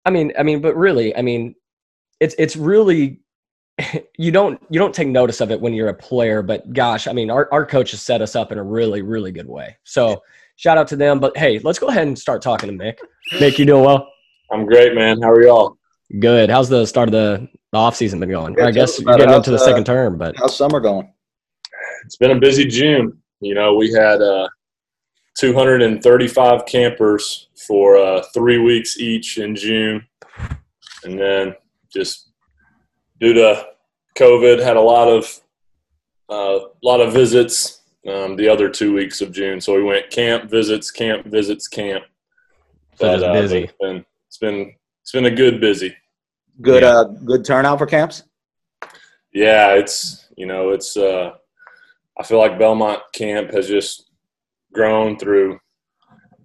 I 0.06 0.12
mean, 0.12 0.32
I 0.40 0.44
mean, 0.44 0.62
but 0.62 0.76
really, 0.78 1.16
I 1.16 1.22
mean, 1.22 1.56
it's 2.22 2.36
it's 2.40 2.56
really 2.56 3.20
you 4.18 4.32
don't 4.32 4.62
you 4.70 4.80
don't 4.80 4.96
take 4.96 5.10
notice 5.10 5.42
of 5.42 5.52
it 5.52 5.60
when 5.60 5.74
you're 5.74 5.90
a 5.90 5.94
player, 5.94 6.42
but 6.42 6.72
gosh, 6.74 7.06
I 7.08 7.12
mean, 7.14 7.30
our 7.30 7.50
our 7.52 7.66
coach 7.66 7.92
has 7.92 8.02
set 8.02 8.22
us 8.22 8.36
up 8.36 8.52
in 8.52 8.58
a 8.58 8.64
really 8.64 9.02
really 9.02 9.32
good 9.32 9.48
way. 9.48 9.78
So 9.84 10.24
shout 10.60 10.78
out 10.78 10.88
to 10.90 10.96
them. 10.96 11.20
But 11.20 11.36
hey, 11.38 11.60
let's 11.60 11.80
go 11.80 11.88
ahead 11.88 12.06
and 12.08 12.20
start 12.20 12.42
talking 12.42 12.70
to 12.70 12.76
Mick. 12.76 12.98
Mick, 13.36 13.58
you 13.58 13.66
doing 13.66 13.86
well? 13.86 14.12
I'm 14.52 14.66
great, 14.66 14.94
man. 14.94 15.22
How 15.22 15.32
are 15.32 15.42
y'all? 15.42 15.78
Good. 16.20 16.50
How's 16.50 16.70
the 16.70 16.86
start 16.86 17.08
of 17.08 17.14
the, 17.14 17.48
the 17.72 17.78
off 17.78 17.96
season 17.96 18.20
been 18.20 18.30
going? 18.30 18.56
Yeah, 18.58 18.66
I 18.66 18.72
guess 18.72 19.00
you're 19.00 19.10
about 19.10 19.20
it. 19.20 19.24
getting 19.24 19.36
into 19.36 19.52
the 19.52 19.58
How's, 19.58 19.66
second 19.66 19.90
uh, 19.90 19.94
term, 19.94 20.18
but 20.18 20.36
How's 20.38 20.58
summer 20.58 20.80
going? 20.80 21.12
It's 22.06 22.18
been 22.18 22.32
a 22.32 22.40
busy 22.40 22.66
June. 22.66 23.18
You 23.40 23.54
know, 23.54 23.76
we 23.76 23.94
had 23.94 24.22
uh, 24.22 24.50
235 25.38 26.66
campers 26.66 27.48
for 27.68 27.98
uh, 27.98 28.24
three 28.34 28.58
weeks 28.58 29.00
each 29.00 29.38
in 29.38 29.56
June, 29.56 30.06
and 31.04 31.18
then 31.18 31.56
just 31.94 32.32
due 33.22 33.34
to 33.34 33.66
COVID, 34.18 34.62
had 34.62 34.78
a 34.78 34.82
lot 34.82 35.08
of 35.08 35.40
uh, 36.28 36.68
lot 36.84 37.02
of 37.02 37.14
visits 37.14 37.79
um, 38.08 38.36
the 38.36 38.48
other 38.48 38.70
two 38.70 38.94
weeks 38.94 39.22
of 39.22 39.32
June. 39.32 39.60
So 39.60 39.76
we 39.76 39.84
went 39.84 40.10
camp 40.10 40.50
visits, 40.50 40.92
camp 40.92 41.26
visits, 41.26 41.68
camp. 41.68 42.04
So 42.96 43.14
just 43.14 43.26
uh, 43.26 43.34
busy. 43.34 43.64
It's 43.64 43.74
been 43.80 44.06
it's 44.28 44.38
been 44.38 44.74
it's 45.02 45.12
been 45.12 45.26
a 45.26 45.32
good 45.32 45.60
busy. 45.62 45.96
Good, 46.62 46.84
Yeah. 46.84 46.90
uh, 46.90 47.04
good 47.06 47.46
turnout 47.46 47.78
for 47.80 47.86
camps. 47.86 48.24
Yeah, 49.34 49.74
it's 49.74 50.28
you 50.38 50.46
know 50.46 50.70
it's 50.70 50.98
uh, 50.98 51.32
I 52.20 52.24
feel 52.24 52.40
like 52.40 52.60
Belmont 52.60 53.02
camp 53.14 53.52
has 53.52 53.68
just 53.68 54.10
grown 54.74 55.18
through 55.18 55.60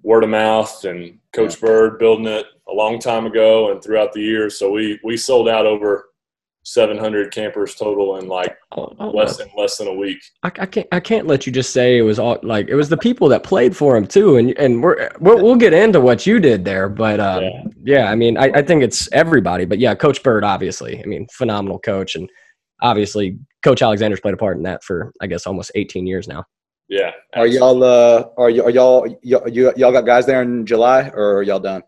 word 0.03 0.25
of 0.25 0.31
mouth 0.31 0.85
and 0.85 1.19
Coach 1.33 1.61
Byrd 1.61 1.99
building 1.99 2.27
it 2.27 2.47
a 2.69 2.73
long 2.73 2.99
time 2.99 3.27
ago 3.27 3.73
and 3.73 3.83
throughout 3.83 4.13
the 4.13 4.21
years. 4.21 4.59
So 4.59 4.71
we 4.71 5.01
we 5.03 5.17
sold 5.17 5.49
out 5.49 5.67
over 5.67 6.11
700 6.65 7.31
campers 7.33 7.75
total 7.75 8.17
in 8.17 8.27
like 8.27 8.57
oh, 8.73 8.93
oh, 8.99 9.11
less 9.11 9.37
than 9.37 9.49
less 9.57 9.77
than 9.77 9.87
a 9.89 9.93
week. 9.95 10.19
I, 10.43 10.49
I 10.59 10.67
can't 10.67 10.87
I 10.93 11.01
can't 11.01 11.27
let 11.27 11.47
you 11.47 11.53
just 11.53 11.73
say 11.73 11.99
it 11.99 12.03
was 12.03 12.19
all 12.19 12.39
like 12.43 12.69
it 12.69 12.75
was 12.75 12.89
the 12.89 12.97
people 12.97 13.29
that 13.29 13.43
played 13.43 13.77
for 13.77 13.97
him 13.97 14.07
too, 14.07 14.37
and 14.39 14.57
and 14.59 14.83
we're 14.83 15.11
we'll, 15.21 15.43
we'll 15.43 15.57
get 15.57 15.73
into 15.75 16.01
what 16.01 16.27
you 16.27 16.41
did 16.41 16.65
there, 16.65 16.89
but 16.89 17.21
um, 17.21 17.43
yeah. 17.45 17.63
Yeah. 17.85 18.11
I 18.11 18.15
mean 18.15 18.37
I, 18.39 18.47
I 18.55 18.63
think 18.63 18.83
it's 18.83 19.09
everybody, 19.13 19.65
but 19.67 19.79
yeah, 19.79 19.95
Coach 19.95 20.23
Byrd 20.23 20.43
obviously, 20.43 21.03
I 21.03 21.07
mean 21.07 21.27
phenomenal 21.33 21.79
coach, 21.79 22.17
and 22.17 22.29
obviously 22.83 23.39
Coach 23.63 23.83
Alexander's 23.83 24.21
played 24.21 24.35
a 24.35 24.39
part 24.39 24.57
in 24.57 24.63
that 24.65 24.83
for 24.83 25.13
I 25.21 25.27
guess 25.27 25.47
almost 25.47 25.71
18 25.75 26.07
years 26.07 26.27
now. 26.29 26.45
Yeah. 26.89 27.13
Are 27.35 27.47
y'all, 27.47 27.83
uh, 27.83 28.25
are, 28.37 28.51
y- 28.51 28.59
are 28.61 28.69
y'all, 28.71 29.07
y'all, 29.23 29.49
you- 29.49 29.73
y'all 29.77 29.91
got 29.91 30.05
guys 30.05 30.27
there 30.27 30.43
in 30.43 30.67
July 30.67 31.09
or 31.15 31.39
are 31.39 31.43
y'all 31.43 31.59
done? 31.59 31.83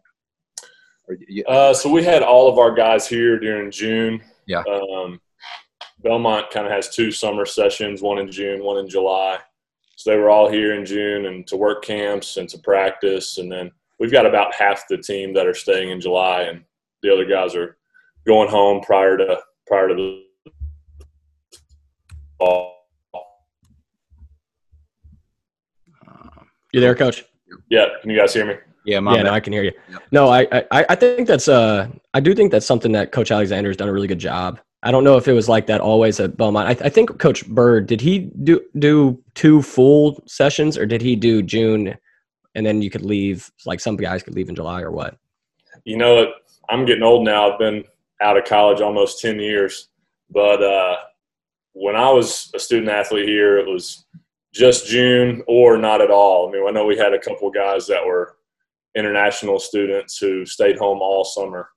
Or 1.06 1.16
you, 1.28 1.44
Uh, 1.44 1.74
so 1.74 1.90
we 1.90 2.02
had 2.02 2.22
all 2.22 2.48
of 2.48 2.58
our 2.58 2.74
guys 2.74 3.06
here 3.06 3.38
during 3.38 3.70
June. 3.70 4.22
Yeah. 4.46 4.62
Um, 4.70 5.20
Belmont 6.02 6.50
kind 6.50 6.66
of 6.66 6.72
has 6.72 6.88
two 6.94 7.10
summer 7.10 7.46
sessions, 7.46 8.02
one 8.02 8.18
in 8.18 8.30
June, 8.30 8.62
one 8.62 8.78
in 8.78 8.88
July. 8.88 9.38
So 9.96 10.10
they 10.10 10.16
were 10.16 10.30
all 10.30 10.48
here 10.48 10.74
in 10.74 10.84
June 10.84 11.26
and 11.26 11.46
to 11.46 11.56
work 11.56 11.82
camps 11.82 12.36
and 12.36 12.48
to 12.50 12.58
practice. 12.58 13.38
And 13.38 13.50
then 13.50 13.70
we've 13.98 14.12
got 14.12 14.26
about 14.26 14.54
half 14.54 14.84
the 14.88 14.98
team 14.98 15.32
that 15.34 15.46
are 15.46 15.54
staying 15.54 15.90
in 15.90 16.00
July, 16.00 16.42
and 16.42 16.62
the 17.02 17.12
other 17.12 17.24
guys 17.24 17.54
are 17.54 17.78
going 18.26 18.48
home 18.48 18.82
prior 18.82 19.16
to 19.16 19.38
prior 19.66 19.88
to 19.88 19.94
the 19.94 20.22
fall. 22.38 22.74
You 26.72 26.80
there, 26.80 26.94
Coach? 26.94 27.24
Yeah, 27.70 27.86
can 28.02 28.10
you 28.10 28.18
guys 28.18 28.34
hear 28.34 28.44
me? 28.44 28.54
Yeah, 28.86 29.00
my 29.00 29.16
yeah, 29.16 29.22
no. 29.24 29.30
I 29.30 29.40
can 29.40 29.52
hear 29.52 29.64
you. 29.64 29.72
Yep. 29.90 30.02
No, 30.12 30.28
I, 30.28 30.46
I 30.52 30.86
I 30.88 30.94
think 30.94 31.26
that's 31.28 31.48
uh 31.48 31.88
I 32.14 32.20
do 32.20 32.34
think 32.34 32.52
that's 32.52 32.66
something 32.66 32.92
that 32.92 33.12
Coach 33.12 33.30
Alexander 33.30 33.68
has 33.68 33.76
done 33.76 33.88
a 33.88 33.92
really 33.92 34.08
good 34.08 34.18
job. 34.18 34.60
I 34.82 34.90
don't 34.92 35.04
know 35.04 35.16
if 35.16 35.26
it 35.26 35.32
was 35.32 35.48
like 35.48 35.66
that 35.66 35.80
always 35.80 36.20
at 36.20 36.36
Belmont. 36.36 36.68
I, 36.68 36.86
I 36.86 36.88
think 36.88 37.18
Coach 37.18 37.46
Byrd 37.48 37.86
did 37.86 38.00
he 38.00 38.30
do 38.44 38.60
do 38.78 39.22
two 39.34 39.60
full 39.60 40.22
sessions 40.26 40.78
or 40.78 40.86
did 40.86 41.02
he 41.02 41.16
do 41.16 41.42
June 41.42 41.96
and 42.54 42.64
then 42.64 42.80
you 42.80 42.88
could 42.88 43.02
leave 43.02 43.50
like 43.66 43.80
some 43.80 43.96
guys 43.96 44.22
could 44.22 44.34
leave 44.34 44.48
in 44.48 44.54
July 44.54 44.80
or 44.80 44.90
what? 44.90 45.18
you 45.86 45.96
know 45.96 46.32
i'm 46.68 46.84
getting 46.84 47.02
old 47.02 47.24
now 47.24 47.50
i've 47.50 47.58
been 47.58 47.82
out 48.20 48.36
of 48.36 48.44
college 48.44 48.80
almost 48.80 49.20
10 49.20 49.38
years 49.40 49.88
but 50.30 50.62
uh, 50.62 50.96
when 51.72 51.96
i 51.96 52.10
was 52.10 52.50
a 52.54 52.58
student 52.58 52.90
athlete 52.90 53.28
here 53.28 53.58
it 53.58 53.66
was 53.66 54.04
just 54.52 54.86
june 54.86 55.42
or 55.46 55.78
not 55.78 56.02
at 56.02 56.10
all 56.10 56.48
i 56.48 56.52
mean 56.52 56.66
i 56.66 56.70
know 56.70 56.84
we 56.84 56.96
had 56.96 57.14
a 57.14 57.18
couple 57.18 57.50
guys 57.50 57.86
that 57.86 58.04
were 58.04 58.36
international 58.96 59.58
students 59.58 60.18
who 60.18 60.44
stayed 60.46 60.76
home 60.78 60.98
all 61.00 61.24
summer 61.24 61.68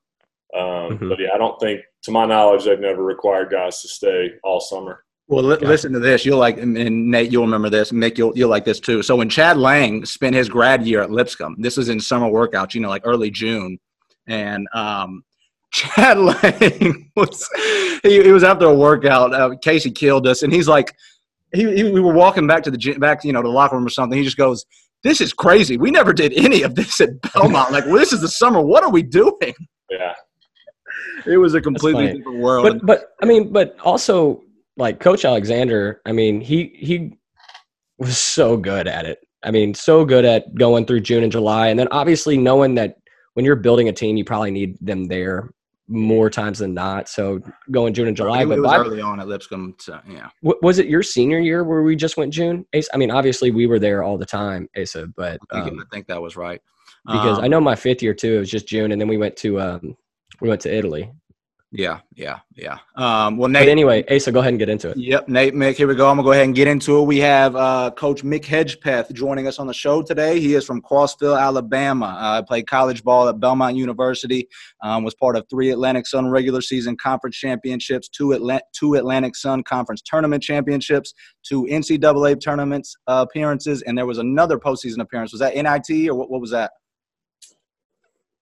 um, 0.56 0.98
Mhm. 0.98 1.08
but 1.10 1.20
yeah 1.20 1.28
i 1.34 1.38
don't 1.38 1.58
think 1.60 1.80
to 2.02 2.10
my 2.10 2.24
knowledge 2.26 2.64
they've 2.64 2.80
never 2.80 3.04
required 3.04 3.50
guys 3.50 3.80
to 3.82 3.88
stay 3.88 4.30
all 4.42 4.60
summer 4.60 5.04
Well, 5.28 5.44
li- 5.44 5.58
listen 5.74 5.92
to 5.92 6.00
this. 6.00 6.24
You'll 6.26 6.38
like, 6.46 6.58
and 6.58 6.76
and 6.76 7.08
Nate, 7.08 7.30
you'll 7.30 7.44
remember 7.44 7.70
this. 7.70 7.92
Mick, 7.92 8.18
you'll, 8.18 8.36
you'll 8.36 8.50
like 8.50 8.64
this 8.64 8.80
too. 8.80 9.00
So 9.04 9.14
when 9.14 9.28
Chad 9.28 9.56
Lang 9.58 10.04
spent 10.04 10.34
his 10.34 10.48
grad 10.48 10.84
year 10.84 11.02
at 11.02 11.10
Lipscomb, 11.12 11.54
this 11.64 11.76
was 11.76 11.88
in 11.88 12.00
summer 12.00 12.26
workouts, 12.28 12.74
you 12.74 12.80
know, 12.80 12.88
like 12.88 13.02
early 13.04 13.30
June, 13.30 13.78
and 14.26 14.66
um, 14.74 15.22
Chad 15.72 16.18
Lang 16.18 17.12
was 17.14 17.48
he, 18.02 18.24
he 18.24 18.32
was 18.32 18.42
after 18.42 18.66
a 18.66 18.74
workout. 18.74 19.32
Uh, 19.32 19.50
Casey 19.62 19.92
killed 19.92 20.26
us, 20.26 20.42
and 20.42 20.52
he's 20.52 20.66
like, 20.66 20.92
he, 21.54 21.62
he 21.76 21.84
we 21.84 22.00
were 22.00 22.12
walking 22.24 22.48
back 22.48 22.64
to 22.64 22.70
the 22.72 22.78
gym, 22.78 22.98
back 22.98 23.20
to, 23.20 23.28
you 23.28 23.32
know 23.32 23.42
to 23.42 23.48
the 23.48 23.54
locker 23.54 23.76
room 23.76 23.86
or 23.86 23.90
something. 23.90 24.18
He 24.18 24.24
just 24.24 24.36
goes, 24.36 24.66
"This 25.02 25.20
is 25.20 25.32
crazy. 25.32 25.76
We 25.76 25.90
never 25.90 26.12
did 26.12 26.32
any 26.34 26.62
of 26.62 26.74
this 26.74 27.00
at 27.00 27.10
Belmont. 27.32 27.72
Like, 27.72 27.86
well, 27.86 27.96
this 27.96 28.12
is 28.12 28.20
the 28.20 28.28
summer. 28.28 28.60
What 28.60 28.82
are 28.82 28.90
we 28.90 29.02
doing?" 29.02 29.54
yeah 29.90 30.14
It 31.26 31.38
was 31.38 31.54
a 31.54 31.60
completely 31.60 32.12
different 32.12 32.38
world. 32.38 32.64
But 32.64 32.86
but 32.86 33.12
I 33.22 33.26
mean, 33.26 33.52
but 33.52 33.76
also 33.84 34.42
like 34.76 35.00
Coach 35.00 35.24
Alexander, 35.24 36.00
I 36.06 36.12
mean, 36.12 36.40
he 36.40 36.72
he 36.74 37.18
was 37.98 38.18
so 38.18 38.56
good 38.56 38.88
at 38.88 39.04
it. 39.04 39.18
I 39.42 39.50
mean, 39.50 39.74
so 39.74 40.04
good 40.04 40.24
at 40.24 40.54
going 40.54 40.86
through 40.86 41.00
June 41.00 41.22
and 41.22 41.32
July, 41.32 41.68
and 41.68 41.78
then 41.78 41.88
obviously 41.90 42.36
knowing 42.36 42.74
that 42.74 42.96
when 43.34 43.44
you're 43.44 43.56
building 43.56 43.88
a 43.88 43.92
team, 43.92 44.16
you 44.16 44.24
probably 44.24 44.50
need 44.50 44.76
them 44.80 45.04
there 45.04 45.50
more 45.90 46.30
times 46.30 46.60
than 46.60 46.72
not. 46.72 47.08
So 47.08 47.40
going 47.70 47.92
June 47.92 48.06
and 48.08 48.16
July, 48.16 48.44
but 48.44 48.58
it 48.58 48.60
was 48.60 48.70
by- 48.70 48.78
early 48.78 49.00
on 49.00 49.18
at 49.20 49.26
Lipscomb. 49.26 49.74
So, 49.78 50.00
yeah. 50.08 50.28
w- 50.42 50.58
was 50.62 50.78
it 50.78 50.86
your 50.86 51.02
senior 51.02 51.40
year 51.40 51.64
where 51.64 51.82
we 51.82 51.96
just 51.96 52.16
went 52.16 52.32
June? 52.32 52.64
Ace, 52.72 52.88
I 52.94 52.96
mean, 52.96 53.10
obviously 53.10 53.50
we 53.50 53.66
were 53.66 53.80
there 53.80 54.02
all 54.04 54.16
the 54.16 54.24
time, 54.24 54.68
Asa, 54.80 55.08
but 55.16 55.40
I 55.50 55.62
think, 55.64 55.72
um, 55.74 55.80
I 55.80 55.84
think 55.92 56.06
that 56.06 56.22
was 56.22 56.36
right. 56.36 56.62
because 57.04 57.38
Um, 57.38 57.44
I 57.44 57.48
know 57.48 57.60
my 57.60 57.74
fifth 57.74 58.02
year 58.02 58.14
too, 58.14 58.36
it 58.36 58.38
was 58.38 58.50
just 58.50 58.68
June, 58.68 58.92
and 58.92 59.00
then 59.00 59.08
we 59.08 59.18
went 59.18 59.36
to 59.38 59.60
um, 59.60 59.96
we 60.40 60.48
went 60.48 60.60
to 60.62 60.72
Italy. 60.74 61.10
Yeah, 61.72 62.00
yeah, 62.16 62.40
yeah. 62.56 62.78
Um, 62.96 63.36
well, 63.36 63.46
But 63.48 63.60
Nate. 63.60 63.68
anyway, 63.68 64.04
Asa, 64.12 64.32
go 64.32 64.40
ahead 64.40 64.52
and 64.52 64.58
get 64.58 64.68
into 64.68 64.88
it. 64.90 64.96
Yep, 64.96 65.28
Nate, 65.28 65.54
Mick. 65.54 65.76
Here 65.76 65.86
we 65.86 65.94
go. 65.94 66.08
I'm 66.10 66.16
gonna 66.16 66.24
go 66.26 66.32
ahead 66.32 66.44
and 66.46 66.54
get 66.54 66.66
into 66.66 66.98
it. 66.98 67.02
We 67.04 67.18
have 67.18 67.54
uh, 67.54 67.92
Coach 67.96 68.24
Mick 68.24 68.44
Hedgepeth 68.44 69.12
joining 69.12 69.46
us 69.46 69.60
on 69.60 69.68
the 69.68 69.72
show 69.74 70.02
today. 70.02 70.40
He 70.40 70.54
is 70.54 70.64
from 70.64 70.82
Crossville, 70.82 71.40
Alabama. 71.40 72.16
Uh, 72.18 72.42
played 72.42 72.66
college 72.66 73.04
ball 73.04 73.28
at 73.28 73.38
Belmont 73.38 73.76
University. 73.76 74.48
Um, 74.82 75.04
was 75.04 75.14
part 75.14 75.36
of 75.36 75.46
three 75.48 75.70
Atlantic 75.70 76.08
Sun 76.08 76.28
regular 76.28 76.60
season 76.60 76.96
conference 76.96 77.36
championships, 77.36 78.08
two 78.08 78.34
Atla- 78.34 78.62
two 78.72 78.94
Atlantic 78.94 79.36
Sun 79.36 79.62
conference 79.62 80.02
tournament 80.02 80.42
championships, 80.42 81.14
two 81.44 81.68
NCAA 81.70 82.42
tournaments 82.42 82.96
uh, 83.06 83.24
appearances, 83.28 83.82
and 83.82 83.96
there 83.96 84.06
was 84.06 84.18
another 84.18 84.58
postseason 84.58 84.98
appearance. 84.98 85.30
Was 85.32 85.38
that 85.40 85.54
NIT 85.54 86.08
or 86.08 86.16
what, 86.16 86.30
what 86.32 86.40
was 86.40 86.50
that? 86.50 86.72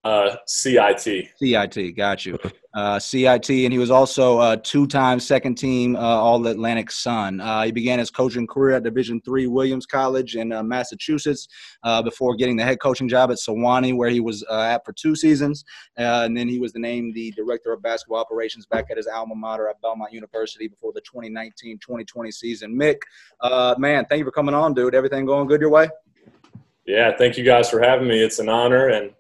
Uh, 0.09 0.37
cit 0.47 1.01
CIT, 1.37 1.97
got 1.97 2.25
you. 2.25 2.39
Uh, 2.75 2.99
CIT, 2.99 3.51
and 3.51 3.73
he 3.73 3.79
was 3.79 3.91
also 3.91 4.41
a 4.41 4.57
two-time 4.57 5.19
second-team 5.19 5.97
uh, 5.97 5.99
All-Atlantic 5.99 6.91
Sun. 6.91 7.41
Uh, 7.41 7.63
he 7.63 7.73
began 7.73 7.99
his 7.99 8.11
coaching 8.11 8.47
career 8.47 8.77
at 8.77 8.83
Division 8.83 9.21
Three 9.23 9.47
Williams 9.47 9.85
College 9.85 10.37
in 10.37 10.53
uh, 10.53 10.63
Massachusetts 10.63 11.49
uh, 11.83 12.03
before 12.03 12.37
getting 12.37 12.57
the 12.57 12.63
head 12.63 12.81
coaching 12.81 13.09
job 13.09 13.31
at 13.31 13.39
Sewanee, 13.39 13.97
where 13.97 14.11
he 14.11 14.21
was 14.21 14.45
uh, 14.49 14.61
at 14.61 14.85
for 14.85 14.93
two 14.93 15.17
seasons. 15.17 15.65
Uh, 15.99 16.23
and 16.25 16.37
then 16.37 16.49
he 16.49 16.59
was 16.59 16.73
named 16.75 17.15
the 17.15 17.33
director 17.33 17.73
of 17.73 17.83
basketball 17.83 18.19
operations 18.19 18.67
back 18.67 18.87
at 18.91 18.97
his 18.97 19.07
alma 19.07 19.35
mater 19.35 19.69
at 19.69 19.81
Belmont 19.81 20.13
University 20.13 20.69
before 20.69 20.93
the 20.93 21.03
2019-2020 21.03 22.33
season. 22.33 22.79
Mick, 22.79 22.99
uh, 23.41 23.75
man, 23.79 24.05
thank 24.09 24.21
you 24.21 24.25
for 24.25 24.31
coming 24.31 24.55
on, 24.55 24.73
dude. 24.73 24.95
Everything 24.95 25.27
going 25.27 25.49
good 25.49 25.61
your 25.61 25.71
way? 25.71 25.89
Yeah, 26.87 27.17
thank 27.17 27.37
you 27.37 27.45
guys 27.45 27.69
for 27.69 27.83
having 27.83 28.09
me. 28.09 28.23
It's 28.23 28.39
an 28.39 28.49
honor 28.49 28.89
and 28.89 29.13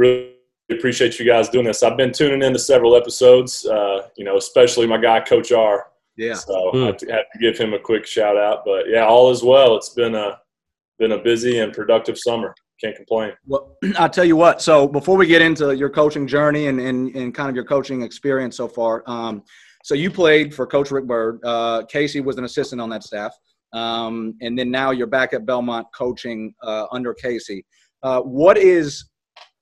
really 0.00 0.32
appreciate 0.70 1.18
you 1.18 1.26
guys 1.26 1.48
doing 1.48 1.66
this. 1.66 1.82
I've 1.82 1.96
been 1.96 2.12
tuning 2.12 2.42
into 2.42 2.58
several 2.58 2.96
episodes, 2.96 3.66
uh, 3.66 4.08
you 4.16 4.24
know, 4.24 4.36
especially 4.36 4.86
my 4.86 4.98
guy, 4.98 5.20
Coach 5.20 5.52
R. 5.52 5.86
Yeah. 6.16 6.34
So 6.34 6.70
Hmm. 6.72 6.82
I 6.82 6.86
have 6.86 6.96
to 6.98 7.38
give 7.40 7.58
him 7.58 7.74
a 7.74 7.78
quick 7.78 8.06
shout 8.06 8.36
out. 8.36 8.64
But 8.64 8.88
yeah, 8.88 9.04
all 9.06 9.30
is 9.30 9.42
well. 9.42 9.76
It's 9.76 9.90
been 9.90 10.14
a 10.14 10.38
been 10.98 11.12
a 11.12 11.18
busy 11.18 11.60
and 11.60 11.72
productive 11.72 12.18
summer. 12.18 12.54
Can't 12.80 12.94
complain. 12.96 13.32
Well, 13.46 13.76
I'll 13.98 14.10
tell 14.10 14.24
you 14.24 14.36
what. 14.36 14.60
So 14.60 14.86
before 14.86 15.16
we 15.16 15.26
get 15.26 15.40
into 15.42 15.74
your 15.74 15.88
coaching 15.90 16.26
journey 16.26 16.66
and, 16.66 16.78
and, 16.80 17.14
and 17.16 17.34
kind 17.34 17.48
of 17.48 17.54
your 17.54 17.64
coaching 17.64 18.02
experience 18.02 18.56
so 18.56 18.68
far, 18.68 19.02
um, 19.06 19.42
so 19.82 19.94
you 19.94 20.10
played 20.10 20.54
for 20.54 20.66
Coach 20.66 20.90
Rick 20.90 21.06
Byrd. 21.06 21.40
Uh, 21.42 21.84
Casey 21.86 22.20
was 22.20 22.36
an 22.36 22.44
assistant 22.44 22.80
on 22.80 22.90
that 22.90 23.02
staff. 23.02 23.32
Um, 23.72 24.34
and 24.42 24.58
then 24.58 24.70
now 24.70 24.90
you're 24.90 25.06
back 25.06 25.32
at 25.32 25.46
Belmont 25.46 25.86
coaching 25.94 26.52
uh, 26.62 26.86
under 26.92 27.14
Casey. 27.14 27.64
Uh, 28.02 28.20
what 28.20 28.58
is 28.58 29.09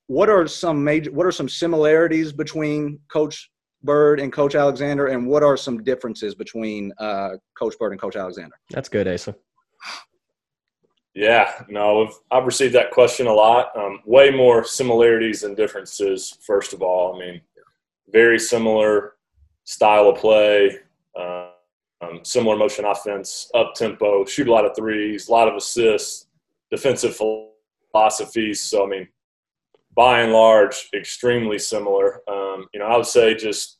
what 0.08 0.28
are 0.28 0.46
some 0.46 0.82
major 0.82 1.12
what 1.12 1.26
are 1.26 1.32
some 1.32 1.48
similarities 1.48 2.32
between 2.32 2.98
Coach 3.08 3.50
Byrd 3.82 4.18
and 4.18 4.32
Coach 4.32 4.54
Alexander, 4.54 5.06
and 5.06 5.26
what 5.26 5.42
are 5.42 5.56
some 5.56 5.84
differences 5.84 6.34
between 6.34 6.92
uh, 6.98 7.30
Coach 7.56 7.78
Byrd 7.78 7.92
and 7.92 8.00
Coach 8.00 8.16
Alexander? 8.16 8.56
That's 8.70 8.88
good, 8.88 9.06
Asa. 9.06 9.36
Yeah, 11.14 11.62
no, 11.68 12.06
I've, 12.06 12.14
I've 12.30 12.46
received 12.46 12.74
that 12.74 12.90
question 12.90 13.26
a 13.26 13.32
lot. 13.32 13.76
Um, 13.76 14.00
way 14.04 14.30
more 14.30 14.64
similarities 14.64 15.42
than 15.42 15.54
differences. 15.54 16.38
First 16.46 16.72
of 16.72 16.82
all, 16.82 17.14
I 17.14 17.18
mean, 17.18 17.40
very 18.12 18.38
similar 18.38 19.14
style 19.64 20.08
of 20.08 20.16
play, 20.16 20.78
uh, 21.18 21.50
um, 22.00 22.20
similar 22.22 22.56
motion 22.56 22.84
offense, 22.84 23.50
up 23.54 23.74
tempo, 23.74 24.24
shoot 24.24 24.48
a 24.48 24.52
lot 24.52 24.64
of 24.64 24.74
threes, 24.76 25.28
a 25.28 25.32
lot 25.32 25.48
of 25.48 25.54
assists, 25.54 26.26
defensive 26.70 27.18
philosophies. 27.92 28.60
So, 28.60 28.84
I 28.84 28.88
mean, 28.88 29.08
by 29.98 30.20
and 30.20 30.32
large, 30.32 30.88
extremely 30.94 31.58
similar. 31.58 32.22
Um, 32.30 32.68
you 32.72 32.78
know, 32.78 32.86
I 32.86 32.96
would 32.96 33.04
say 33.04 33.34
just 33.34 33.78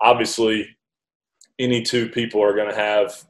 obviously 0.00 0.66
any 1.58 1.82
two 1.82 2.08
people 2.08 2.42
are 2.42 2.56
going 2.56 2.70
to 2.70 2.74
have 2.74 3.22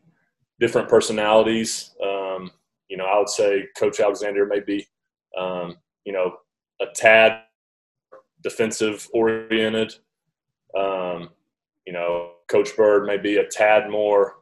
different 0.61 0.89
personalities. 0.89 1.97
Um, 2.01 2.53
you 2.89 2.97
know, 2.97 3.07
I 3.07 3.19
would 3.19 3.29
say 3.29 3.67
Coach 3.77 3.99
Alexander 3.99 4.47
may 4.47 4.61
be, 4.61 4.87
um, 5.37 5.79
you 6.05 6.13
know, 6.13 6.37
a 6.81 6.87
tad 6.95 7.41
defensive 8.41 9.09
oriented. 9.13 9.97
Um, 10.79 11.31
you 11.89 11.93
know, 11.93 12.35
Coach 12.47 12.77
Byrd 12.77 13.05
may 13.05 13.17
be 13.17 13.39
a 13.39 13.49
tad 13.49 13.91
more 13.91 14.37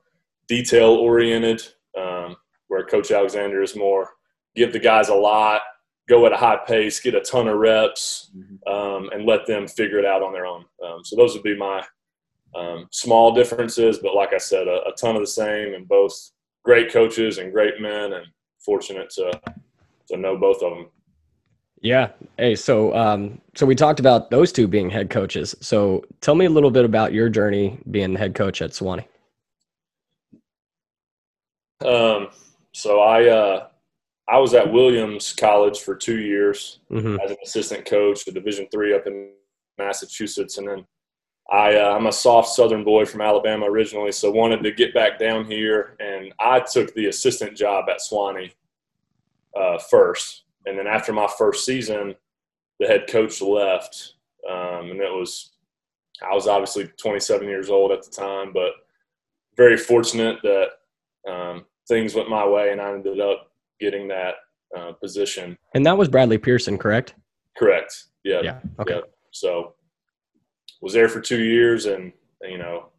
detail 0.49 0.91
oriented, 0.91 1.63
um, 1.99 2.37
where 2.69 2.85
Coach 2.85 3.11
Alexander 3.11 3.63
is 3.63 3.75
more 3.75 4.11
give 4.55 4.75
the 4.75 4.79
guys 4.79 5.09
a 5.09 5.15
lot, 5.15 5.63
go 6.09 6.25
at 6.27 6.33
a 6.33 6.37
high 6.37 6.59
pace, 6.67 7.01
get 7.01 7.15
a 7.15 7.21
ton 7.21 7.49
of 7.49 7.59
reps, 7.59 8.31
mm-hmm. 8.37 8.73
um, 8.73 9.11
and 9.13 9.27
let 9.27 9.47
them 9.47 9.67
figure 9.67 9.99
it 9.99 10.05
out 10.05 10.23
on 10.23 10.33
their 10.33 10.47
own. 10.47 10.65
Um, 10.85 11.05
so 11.05 11.17
those 11.17 11.35
would 11.35 11.43
be 11.43 11.57
my 11.57 11.83
um, 12.55 12.87
small 12.91 13.35
differences, 13.35 13.99
but 13.99 14.15
like 14.15 14.33
I 14.33 14.39
said, 14.39 14.69
a, 14.69 14.87
a, 14.87 14.93
ton 14.99 15.17
of 15.17 15.23
the 15.23 15.27
same, 15.27 15.75
and 15.75 15.87
both 15.87 16.31
great 16.65 16.93
coaches 16.93 17.39
and 17.39 17.53
great 17.53 17.81
men, 17.81 18.15
and 18.15 18.27
fortunate 18.61 19.11
to 19.11 19.41
to 20.09 20.17
know 20.17 20.37
both 20.37 20.63
of 20.63 20.71
them. 20.71 20.87
Yeah. 21.83 22.11
Hey, 22.39 22.55
so 22.55 22.95
um, 22.97 23.41
so 23.55 23.67
we 23.67 23.75
talked 23.75 24.01
about 24.01 24.31
those 24.31 24.53
two 24.53 24.67
being 24.67 24.91
head 24.91 25.11
coaches. 25.11 25.55
So 25.61 26.05
tell 26.21 26.35
me 26.35 26.47
a 26.47 26.51
little 26.51 26.71
bit 26.71 26.85
about 26.85 27.13
your 27.13 27.29
journey 27.29 27.79
being 27.91 28.15
the 28.15 28.19
head 28.19 28.35
coach 28.35 28.63
at 28.63 28.71
Sewanee. 28.71 29.05
Um, 31.85 32.29
so 32.73 33.01
I 33.01 33.29
uh, 33.29 33.69
I 34.29 34.39
was 34.39 34.55
at 34.55 34.73
Williams 34.73 35.33
College 35.33 35.81
for 35.81 35.95
two 35.95 36.19
years 36.19 36.81
mm-hmm. 36.91 37.17
as 37.25 37.31
an 37.31 37.37
assistant 37.45 37.85
coach, 37.87 38.27
a 38.27 38.33
Division 38.33 38.67
three 38.73 38.95
up 38.95 39.07
in 39.07 39.31
Massachusetts, 39.79 40.59
and 40.59 40.69
then 40.69 40.87
I, 41.51 41.77
uh, 41.77 41.95
I'm 41.95 42.07
a 42.07 42.13
soft 42.13 42.49
Southern 42.49 42.83
boy 42.83 43.05
from 43.05 43.21
Alabama 43.21 43.67
originally, 43.67 44.11
so 44.11 44.31
wanted 44.31 44.65
to 44.65 44.73
get 44.73 44.93
back 44.95 45.19
down 45.19 45.45
here, 45.45 45.97
and 46.01 46.35
I 46.41 46.61
took 46.61 46.93
the 46.95 47.07
assistant 47.07 47.57
job 47.57 47.85
at 47.89 48.01
Sewanee 48.01 48.53
uh, 49.57 49.79
first, 49.79 50.43
and 50.67 50.77
then 50.77 50.89
after 50.89 51.13
my 51.13 51.29
first 51.39 51.65
season, 51.65 52.17
the 52.81 52.87
head 52.87 53.07
coach 53.09 53.41
left, 53.41 54.15
um, 54.51 54.91
and 54.91 55.01
it 55.01 55.13
was 55.13 55.53
I 56.23 56.35
was 56.35 56.49
obviously 56.49 56.87
27 56.97 57.47
years 57.47 57.69
old 57.69 57.93
at 57.93 58.03
the 58.03 58.11
time, 58.11 58.53
but 58.53 58.73
very 59.57 59.77
fortunate 59.77 60.39
that 60.43 61.31
um, 61.31 61.65
things 61.87 62.15
went 62.15 62.31
my 62.31 62.47
way, 62.47 62.73
and 62.73 62.81
I 62.81 62.93
ended 62.93 63.21
up 63.21 63.53
getting 63.81 64.09
that 64.09 64.35
uh, 64.77 64.93
position. 64.93 65.57
And 65.75 65.85
that 65.87 65.97
was 65.97 66.09
Bradley 66.09 66.39
Pearson, 66.39 66.79
correct? 66.79 67.15
Correct. 67.57 68.05
Yeah. 68.25 68.41
Yeah. 68.43 68.61
Okay. 68.81 68.95
Yeah. 68.95 69.01
So 69.33 69.75
was 70.81 70.93
there 70.93 71.09
for 71.09 71.21
two 71.21 71.43
years, 71.43 71.87
and 71.87 72.13
you 72.43 72.59
know, 72.59 72.91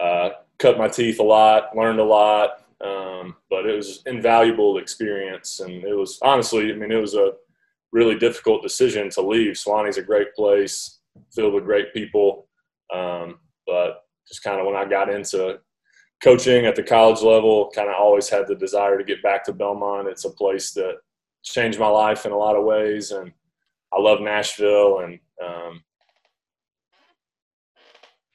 uh, 0.00 0.30
cut 0.58 0.78
my 0.78 0.88
teeth 0.88 1.20
a 1.20 1.22
lot, 1.22 1.76
learned 1.76 2.00
a 2.00 2.04
lot, 2.04 2.64
um, 2.84 3.36
but 3.48 3.66
it 3.66 3.76
was 3.76 4.02
invaluable 4.06 4.78
experience, 4.78 5.60
and 5.60 5.84
it 5.84 5.96
was 5.96 6.18
honestly, 6.22 6.72
I 6.72 6.74
mean, 6.74 6.92
it 6.92 7.00
was 7.00 7.14
a 7.14 7.32
really 7.92 8.18
difficult 8.18 8.62
decision 8.62 9.10
to 9.10 9.22
leave. 9.22 9.54
Sewanee's 9.54 9.98
a 9.98 10.02
great 10.02 10.34
place, 10.34 11.00
filled 11.34 11.54
with 11.54 11.64
great 11.64 11.92
people, 11.92 12.48
um, 12.94 13.38
but 13.66 14.04
just 14.28 14.42
kind 14.42 14.60
of 14.60 14.66
when 14.66 14.76
I 14.76 14.84
got 14.84 15.12
into 15.12 15.58
coaching 16.22 16.66
at 16.66 16.76
the 16.76 16.82
college 16.82 17.22
level, 17.22 17.70
kind 17.74 17.88
of 17.88 17.94
always 17.98 18.28
had 18.28 18.46
the 18.46 18.54
desire 18.54 18.98
to 18.98 19.04
get 19.04 19.22
back 19.22 19.44
to 19.44 19.52
Belmont. 19.52 20.08
It's 20.08 20.24
a 20.24 20.30
place 20.30 20.72
that 20.72 20.96
changed 21.42 21.78
my 21.78 21.88
life 21.88 22.26
in 22.26 22.32
a 22.32 22.36
lot 22.36 22.56
of 22.56 22.64
ways, 22.64 23.10
and 23.10 23.32
I 23.92 24.00
love 24.00 24.20
Nashville 24.20 25.00
and 25.00 25.18
um, 25.44 25.82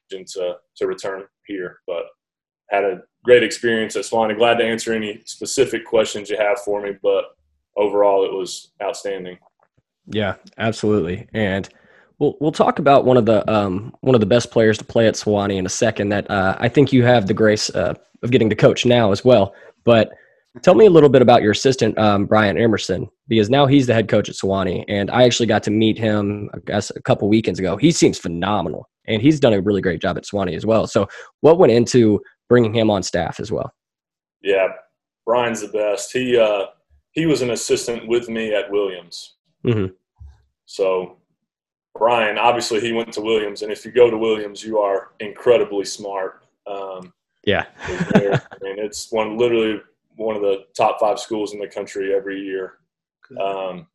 to 0.09 0.55
to 0.77 0.87
return 0.87 1.23
here. 1.45 1.79
But 1.87 2.05
had 2.69 2.83
a 2.83 3.01
great 3.23 3.43
experience 3.43 3.95
at 3.95 4.05
Sewanee. 4.05 4.37
Glad 4.37 4.57
to 4.57 4.65
answer 4.65 4.93
any 4.93 5.21
specific 5.25 5.85
questions 5.85 6.29
you 6.29 6.37
have 6.37 6.59
for 6.59 6.81
me, 6.81 6.91
but 7.01 7.25
overall 7.77 8.25
it 8.25 8.33
was 8.33 8.71
outstanding. 8.81 9.37
Yeah, 10.07 10.35
absolutely. 10.57 11.27
And 11.33 11.67
We'll 12.19 12.35
we'll 12.39 12.51
talk 12.51 12.79
about 12.79 13.05
one 13.05 13.17
of 13.17 13.25
the 13.25 13.49
um, 13.51 13.93
one 14.01 14.15
of 14.15 14.21
the 14.21 14.27
best 14.27 14.51
players 14.51 14.77
to 14.77 14.85
play 14.85 15.07
at 15.07 15.15
Sewanee 15.15 15.57
in 15.57 15.65
a 15.65 15.69
second. 15.69 16.09
That 16.09 16.29
uh, 16.29 16.55
I 16.59 16.69
think 16.69 16.93
you 16.93 17.03
have 17.03 17.27
the 17.27 17.33
grace 17.33 17.69
uh, 17.71 17.93
of 18.23 18.31
getting 18.31 18.49
to 18.49 18.55
coach 18.55 18.85
now 18.85 19.11
as 19.11 19.25
well. 19.25 19.53
But 19.83 20.11
tell 20.63 20.75
me 20.75 20.85
a 20.85 20.89
little 20.89 21.09
bit 21.09 21.21
about 21.21 21.41
your 21.41 21.51
assistant 21.51 21.97
um, 21.97 22.25
Brian 22.25 22.57
Emerson 22.57 23.09
because 23.27 23.49
now 23.49 23.65
he's 23.65 23.87
the 23.87 23.93
head 23.93 24.07
coach 24.07 24.29
at 24.29 24.35
Sewanee, 24.35 24.85
and 24.87 25.11
I 25.11 25.23
actually 25.23 25.47
got 25.47 25.63
to 25.63 25.71
meet 25.71 25.97
him 25.97 26.49
I 26.53 26.59
guess 26.65 26.89
a 26.95 27.01
couple 27.01 27.27
weekends 27.27 27.59
ago. 27.59 27.75
He 27.75 27.91
seems 27.91 28.17
phenomenal, 28.17 28.89
and 29.07 29.21
he's 29.21 29.39
done 29.39 29.53
a 29.53 29.61
really 29.61 29.81
great 29.81 30.01
job 30.01 30.17
at 30.17 30.23
Sewanee 30.23 30.55
as 30.55 30.65
well. 30.65 30.87
So 30.87 31.07
what 31.41 31.57
went 31.57 31.73
into 31.73 32.21
bringing 32.47 32.73
him 32.73 32.89
on 32.89 33.03
staff 33.03 33.39
as 33.39 33.51
well? 33.51 33.73
Yeah, 34.41 34.67
Brian's 35.25 35.61
the 35.61 35.67
best. 35.67 36.13
He 36.13 36.37
uh, 36.37 36.67
he 37.11 37.25
was 37.25 37.41
an 37.41 37.49
assistant 37.49 38.07
with 38.07 38.29
me 38.29 38.53
at 38.53 38.69
Williams. 38.71 39.35
Mm-hmm. 39.65 39.93
So 40.65 41.17
Brian, 41.97 42.37
obviously, 42.37 42.81
he 42.81 42.91
went 42.91 43.13
to 43.13 43.21
Williams, 43.21 43.61
and 43.61 43.71
if 43.71 43.85
you 43.85 43.91
go 43.91 44.09
to 44.09 44.17
Williams, 44.17 44.63
you 44.63 44.79
are 44.79 45.13
incredibly 45.19 45.85
smart. 45.85 46.43
Um, 46.67 47.13
yeah, 47.45 47.65
I 47.79 48.39
mean, 48.61 48.79
it's 48.79 49.11
one 49.11 49.37
literally 49.37 49.81
one 50.17 50.35
of 50.35 50.41
the 50.41 50.65
top 50.75 50.99
five 50.99 51.19
schools 51.19 51.53
in 51.53 51.59
the 51.59 51.67
country 51.67 52.13
every 52.13 52.41
year. 52.41 52.79
Um, 53.41 53.87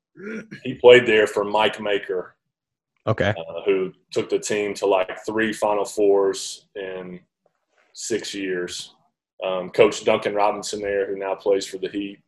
he 0.62 0.74
played 0.74 1.06
there 1.06 1.26
for 1.26 1.44
Mike 1.44 1.80
Maker, 1.80 2.36
okay, 3.06 3.34
uh, 3.36 3.62
who 3.64 3.92
took 4.12 4.30
the 4.30 4.38
team 4.38 4.72
to 4.74 4.86
like 4.86 5.24
three 5.26 5.52
Final 5.52 5.84
Fours 5.84 6.66
in 6.76 7.20
six 7.92 8.34
years. 8.34 8.94
Um, 9.44 9.70
Coach 9.70 10.04
Duncan 10.04 10.34
Robinson 10.34 10.80
there, 10.80 11.06
who 11.06 11.18
now 11.18 11.34
plays 11.34 11.66
for 11.66 11.78
the 11.78 11.88
Heat. 11.88 12.20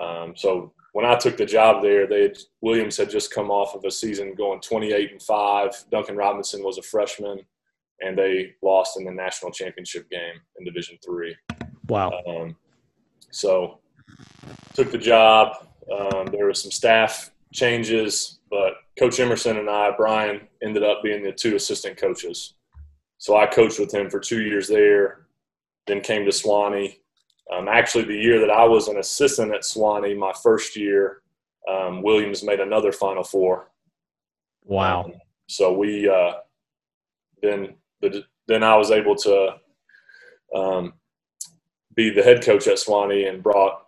Um, 0.00 0.34
so 0.36 0.72
when 0.96 1.04
I 1.04 1.14
took 1.14 1.36
the 1.36 1.44
job 1.44 1.82
there, 1.82 2.06
they 2.06 2.22
had, 2.22 2.38
Williams 2.62 2.96
had 2.96 3.10
just 3.10 3.30
come 3.30 3.50
off 3.50 3.74
of 3.74 3.84
a 3.84 3.90
season 3.90 4.34
going 4.34 4.62
28 4.62 5.12
and 5.12 5.22
five. 5.22 5.72
Duncan 5.90 6.16
Robinson 6.16 6.64
was 6.64 6.78
a 6.78 6.82
freshman, 6.82 7.38
and 8.00 8.16
they 8.16 8.54
lost 8.62 8.98
in 8.98 9.04
the 9.04 9.10
national 9.10 9.52
championship 9.52 10.08
game 10.08 10.40
in 10.58 10.64
Division 10.64 10.96
Three. 11.04 11.36
Wow. 11.88 12.12
Um, 12.26 12.56
so 13.30 13.80
took 14.72 14.90
the 14.90 14.96
job. 14.96 15.68
Um, 15.92 16.28
there 16.32 16.46
were 16.46 16.54
some 16.54 16.70
staff 16.70 17.30
changes, 17.52 18.38
but 18.48 18.76
Coach 18.98 19.20
Emerson 19.20 19.58
and 19.58 19.68
I, 19.68 19.90
Brian, 19.94 20.48
ended 20.62 20.82
up 20.82 21.02
being 21.02 21.22
the 21.22 21.30
two 21.30 21.56
assistant 21.56 21.98
coaches. 21.98 22.54
So 23.18 23.36
I 23.36 23.44
coached 23.44 23.78
with 23.78 23.92
him 23.92 24.08
for 24.08 24.18
two 24.18 24.40
years 24.40 24.66
there, 24.66 25.26
then 25.86 26.00
came 26.00 26.24
to 26.24 26.30
Sewanee 26.30 27.00
um, 27.52 27.68
actually, 27.68 28.04
the 28.04 28.16
year 28.16 28.40
that 28.40 28.50
I 28.50 28.64
was 28.64 28.88
an 28.88 28.98
assistant 28.98 29.54
at 29.54 29.62
Sewanee, 29.62 30.16
my 30.16 30.32
first 30.42 30.76
year, 30.76 31.22
um, 31.70 32.02
Williams 32.02 32.42
made 32.42 32.60
another 32.60 32.92
Final 32.92 33.22
Four. 33.22 33.70
Wow! 34.64 35.04
Um, 35.04 35.12
so 35.48 35.72
we 35.72 36.08
uh, 36.08 36.32
then 37.42 37.74
the, 38.00 38.24
then 38.48 38.62
I 38.62 38.76
was 38.76 38.90
able 38.90 39.14
to 39.16 39.56
um, 40.54 40.94
be 41.94 42.10
the 42.10 42.22
head 42.22 42.42
coach 42.42 42.66
at 42.66 42.78
Sewanee 42.78 43.28
and 43.28 43.42
brought 43.42 43.86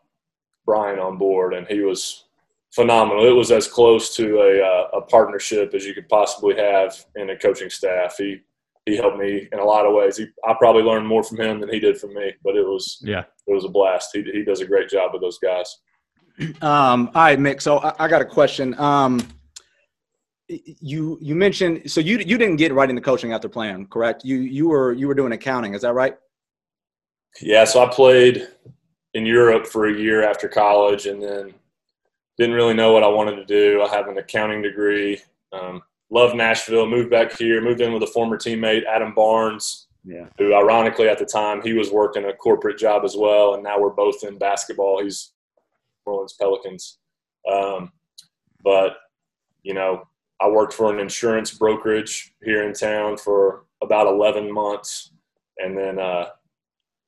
Brian 0.64 0.98
on 0.98 1.18
board, 1.18 1.54
and 1.54 1.66
he 1.66 1.80
was 1.80 2.24
phenomenal. 2.72 3.26
It 3.26 3.32
was 3.32 3.50
as 3.50 3.66
close 3.66 4.14
to 4.16 4.38
a, 4.38 4.62
uh, 4.62 4.98
a 4.98 5.02
partnership 5.02 5.74
as 5.74 5.84
you 5.84 5.94
could 5.94 6.08
possibly 6.08 6.56
have 6.56 7.04
in 7.16 7.30
a 7.30 7.38
coaching 7.38 7.70
staff. 7.70 8.16
He 8.18 8.40
he 8.88 8.96
helped 8.96 9.18
me 9.18 9.48
in 9.52 9.58
a 9.58 9.64
lot 9.64 9.86
of 9.86 9.94
ways. 9.94 10.16
He, 10.16 10.26
I 10.46 10.54
probably 10.58 10.82
learned 10.82 11.06
more 11.06 11.22
from 11.22 11.40
him 11.40 11.60
than 11.60 11.68
he 11.68 11.78
did 11.78 11.98
from 11.98 12.14
me, 12.14 12.32
but 12.42 12.56
it 12.56 12.64
was 12.64 12.98
yeah, 13.02 13.24
it 13.46 13.52
was 13.54 13.64
a 13.64 13.68
blast. 13.68 14.10
He 14.12 14.22
he 14.22 14.44
does 14.44 14.60
a 14.60 14.66
great 14.66 14.88
job 14.88 15.12
with 15.12 15.22
those 15.22 15.38
guys. 15.38 15.76
Um, 16.62 17.10
all 17.16 17.22
right, 17.24 17.38
Mick. 17.38 17.60
So 17.60 17.78
I, 17.78 18.04
I 18.04 18.06
got 18.06 18.22
a 18.22 18.24
question. 18.24 18.78
Um, 18.78 19.26
you 20.46 21.18
you 21.20 21.34
mentioned 21.34 21.90
so 21.90 22.00
you 22.00 22.18
you 22.18 22.38
didn't 22.38 22.56
get 22.56 22.72
right 22.72 22.88
into 22.88 23.02
coaching 23.02 23.32
after 23.32 23.48
playing, 23.48 23.88
correct? 23.88 24.24
You 24.24 24.36
you 24.36 24.68
were 24.68 24.92
you 24.92 25.08
were 25.08 25.14
doing 25.14 25.32
accounting, 25.32 25.74
is 25.74 25.82
that 25.82 25.94
right? 25.94 26.16
Yeah. 27.40 27.64
So 27.64 27.84
I 27.84 27.88
played 27.90 28.46
in 29.14 29.26
Europe 29.26 29.66
for 29.66 29.88
a 29.88 29.92
year 29.92 30.22
after 30.22 30.48
college, 30.48 31.06
and 31.06 31.20
then 31.20 31.54
didn't 32.38 32.54
really 32.54 32.74
know 32.74 32.92
what 32.92 33.02
I 33.02 33.08
wanted 33.08 33.34
to 33.36 33.44
do. 33.44 33.82
I 33.82 33.88
have 33.88 34.06
an 34.06 34.18
accounting 34.18 34.62
degree. 34.62 35.20
Um, 35.52 35.82
loved 36.10 36.36
Nashville. 36.36 36.86
Moved 36.86 37.10
back 37.10 37.36
here. 37.36 37.60
Moved 37.60 37.80
in 37.80 37.92
with 37.92 38.02
a 38.02 38.08
former 38.08 38.36
teammate, 38.36 38.84
Adam 38.86 39.14
Barnes. 39.14 39.88
Yeah. 40.04 40.26
Who, 40.38 40.54
ironically, 40.54 41.08
at 41.08 41.18
the 41.18 41.26
time 41.26 41.60
he 41.62 41.74
was 41.74 41.90
working 41.90 42.24
a 42.24 42.32
corporate 42.32 42.78
job 42.78 43.04
as 43.04 43.16
well, 43.16 43.54
and 43.54 43.62
now 43.62 43.78
we're 43.78 43.90
both 43.90 44.24
in 44.24 44.38
basketball. 44.38 45.02
He's 45.02 45.32
New 46.06 46.12
Orleans 46.12 46.34
Pelicans. 46.38 46.98
Um, 47.50 47.92
but 48.64 48.96
you 49.62 49.74
know, 49.74 50.08
I 50.40 50.48
worked 50.48 50.72
for 50.72 50.92
an 50.92 51.00
insurance 51.00 51.52
brokerage 51.52 52.32
here 52.42 52.66
in 52.66 52.72
town 52.72 53.16
for 53.18 53.64
about 53.82 54.06
11 54.06 54.52
months, 54.52 55.12
and 55.58 55.76
then 55.76 55.98
uh, 55.98 56.30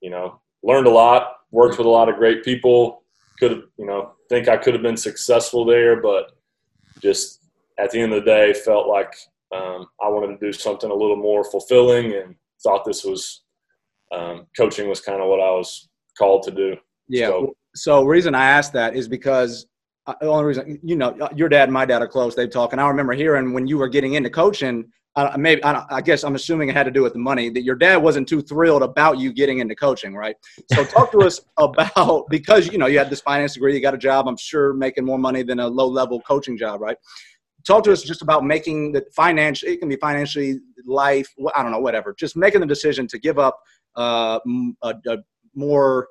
you 0.01 0.11
know 0.11 0.41
learned 0.63 0.87
a 0.87 0.91
lot. 0.91 1.37
Worked 1.53 1.79
with 1.79 1.87
a 1.87 1.91
lot 1.91 2.09
of 2.09 2.17
great 2.17 2.45
people. 2.45 3.03
Could 3.39 3.51
have, 3.53 3.63
you 3.79 3.87
know, 3.87 4.13
think 4.29 4.49
I 4.49 4.57
could 4.57 4.75
have 4.75 4.83
been 4.83 4.97
successful 4.97 5.65
there, 5.65 6.01
but 6.01 6.33
just 7.01 7.40
at 7.83 7.91
the 7.91 8.01
end 8.01 8.13
of 8.13 8.25
the 8.25 8.31
day, 8.31 8.53
felt 8.53 8.89
like 8.89 9.15
um, 9.55 9.87
I 10.03 10.09
wanted 10.09 10.39
to 10.39 10.47
do 10.47 10.53
something 10.53 10.91
a 10.91 10.95
little 10.95 11.17
more 11.17 11.45
fulfilling, 11.45 12.15
and 12.15 12.35
thought 12.63 12.85
this 12.85 13.05
was 13.05 13.43
um, 14.13 14.47
coaching 14.57 14.89
was 14.89 15.01
kind 15.01 15.21
of 15.23 15.29
what 15.29 15.41
I 15.41 15.51
was 15.51 15.89
called 16.19 16.43
to 16.45 16.51
do. 16.51 16.77
Yeah. 17.09 17.29
So- 17.29 17.55
So, 17.75 18.03
reason 18.05 18.35
I 18.35 18.45
asked 18.47 18.73
that 18.73 18.97
is 18.97 19.07
because 19.07 19.67
uh, 20.07 20.15
the 20.21 20.27
only 20.27 20.45
reason 20.45 20.81
you 20.83 20.97
know 20.97 21.17
your 21.37 21.49
dad 21.49 21.65
and 21.65 21.73
my 21.73 21.85
dad 21.85 22.03
are 22.03 22.09
close. 22.09 22.35
They 22.35 22.49
talk, 22.49 22.73
and 22.73 22.81
I 22.81 22.89
remember 22.89 23.13
hearing 23.13 23.53
when 23.53 23.67
you 23.69 23.79
were 23.79 23.89
getting 23.89 24.15
into 24.15 24.31
coaching. 24.31 24.91
Uh, 25.17 25.37
maybe 25.37 25.63
I, 25.65 25.85
I 25.91 26.01
guess 26.01 26.23
I'm 26.23 26.37
assuming 26.37 26.69
it 26.69 26.77
had 26.77 26.85
to 26.85 26.93
do 26.93 27.03
with 27.03 27.15
the 27.15 27.19
money 27.19 27.49
that 27.51 27.63
your 27.63 27.75
dad 27.75 27.97
wasn't 27.97 28.29
too 28.29 28.41
thrilled 28.41 28.83
about 28.85 29.19
you 29.19 29.33
getting 29.33 29.59
into 29.59 29.75
coaching, 29.75 30.15
right? 30.15 30.37
So 30.73 30.85
talk 30.85 31.11
to 31.13 31.19
us 31.23 31.41
about 31.59 32.29
because 32.31 32.69
you 32.73 32.79
know 32.79 32.87
you 32.87 32.99
had 32.99 33.11
this 33.11 33.21
finance 33.21 33.55
degree, 33.55 33.75
you 33.75 33.81
got 33.81 33.95
a 33.95 33.99
job. 33.99 34.29
I'm 34.29 34.37
sure 34.37 34.73
making 34.73 35.05
more 35.05 35.19
money 35.19 35.43
than 35.43 35.59
a 35.61 35.67
low 35.69 35.89
level 35.89 36.21
coaching 36.23 36.57
job, 36.57 36.81
right? 36.81 36.97
Talk 37.67 37.85
to 37.85 37.93
us 37.93 38.03
just 38.03 38.23
about 38.23 38.45
making 38.45 38.93
the 38.93 39.05
financial. 39.15 39.69
It 39.69 39.81
can 39.81 39.89
be 39.89 39.97
financially, 39.97 40.61
life. 40.87 41.29
I 41.55 41.63
don't 41.63 41.73
know, 41.73 41.81
whatever. 41.81 42.15
Just 42.19 42.37
making 42.37 42.61
the 42.61 42.67
decision 42.67 43.07
to 43.09 43.19
give 43.19 43.39
up 43.39 43.59
uh, 43.97 44.39
m- 44.47 44.77
a, 44.83 44.95
a 45.09 45.19
more. 45.55 46.09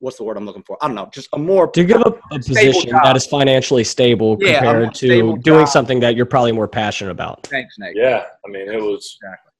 What's 0.00 0.16
the 0.16 0.24
word 0.24 0.38
I'm 0.38 0.46
looking 0.46 0.62
for? 0.62 0.78
I 0.82 0.86
don't 0.86 0.96
know. 0.96 1.10
Just 1.12 1.28
a 1.34 1.38
more 1.38 1.70
To 1.72 1.84
give 1.84 2.00
up 2.00 2.18
a 2.32 2.38
position 2.38 2.90
job. 2.92 3.02
that 3.04 3.16
is 3.16 3.26
financially 3.26 3.84
stable 3.84 4.38
Yeah, 4.40 4.60
compared 4.60 4.94
to 4.94 5.06
stable 5.06 5.36
doing 5.36 5.60
job. 5.66 5.68
something 5.68 6.00
that 6.00 6.16
you're 6.16 6.24
probably 6.24 6.52
more 6.52 6.66
passionate 6.66 7.10
about. 7.10 7.46
Thanks, 7.48 7.76
Nate. 7.78 7.94
Yeah, 7.96 8.24
I 8.46 8.48
mean 8.50 8.68
it 8.70 8.80
was 8.80 9.18
Exactly. 9.22 9.52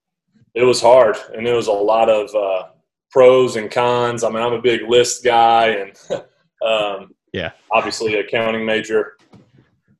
it 0.54 0.64
was 0.64 0.80
hard, 0.80 1.16
and 1.36 1.46
it 1.46 1.52
was 1.52 1.66
a 1.66 1.72
lot 1.72 2.08
of 2.08 2.34
uh, 2.34 2.68
pros 3.10 3.56
and 3.56 3.70
cons. 3.70 4.24
I 4.24 4.30
mean, 4.30 4.42
I'm 4.42 4.54
a 4.54 4.62
big 4.62 4.80
list 4.88 5.22
guy, 5.22 5.68
and 5.68 5.92
um, 6.66 7.10
Yeah. 7.34 7.50
obviously 7.70 8.14
accounting 8.14 8.64
major, 8.64 9.18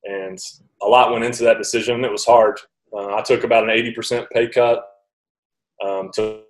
and 0.05 0.38
a 0.83 0.87
lot 0.87 1.12
went 1.12 1.25
into 1.25 1.45
that 1.45 1.59
decision. 1.59 2.05
It 2.05 2.12
was 2.12 2.25
hard. 2.25 2.59
Uh, 2.93 3.14
I 3.14 3.23
took 3.23 3.45
about 3.45 3.64
an 3.64 3.71
80% 3.71 4.27
pay 4.31 4.49
cut. 4.49 4.85
Um, 5.85 6.11
to, 6.14 6.43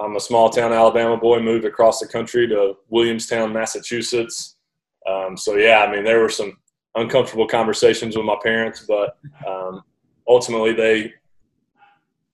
I'm 0.00 0.16
a 0.16 0.20
small 0.20 0.50
town 0.50 0.72
Alabama 0.72 1.16
boy, 1.16 1.40
moved 1.40 1.64
across 1.64 2.00
the 2.00 2.08
country 2.08 2.48
to 2.48 2.74
Williamstown, 2.88 3.52
Massachusetts. 3.52 4.56
Um, 5.08 5.36
so 5.36 5.56
yeah, 5.56 5.84
I 5.86 5.92
mean, 5.92 6.04
there 6.04 6.20
were 6.20 6.28
some 6.28 6.56
uncomfortable 6.94 7.46
conversations 7.46 8.16
with 8.16 8.24
my 8.24 8.36
parents, 8.42 8.84
but 8.88 9.16
um, 9.46 9.82
ultimately 10.26 10.72
they 10.72 11.12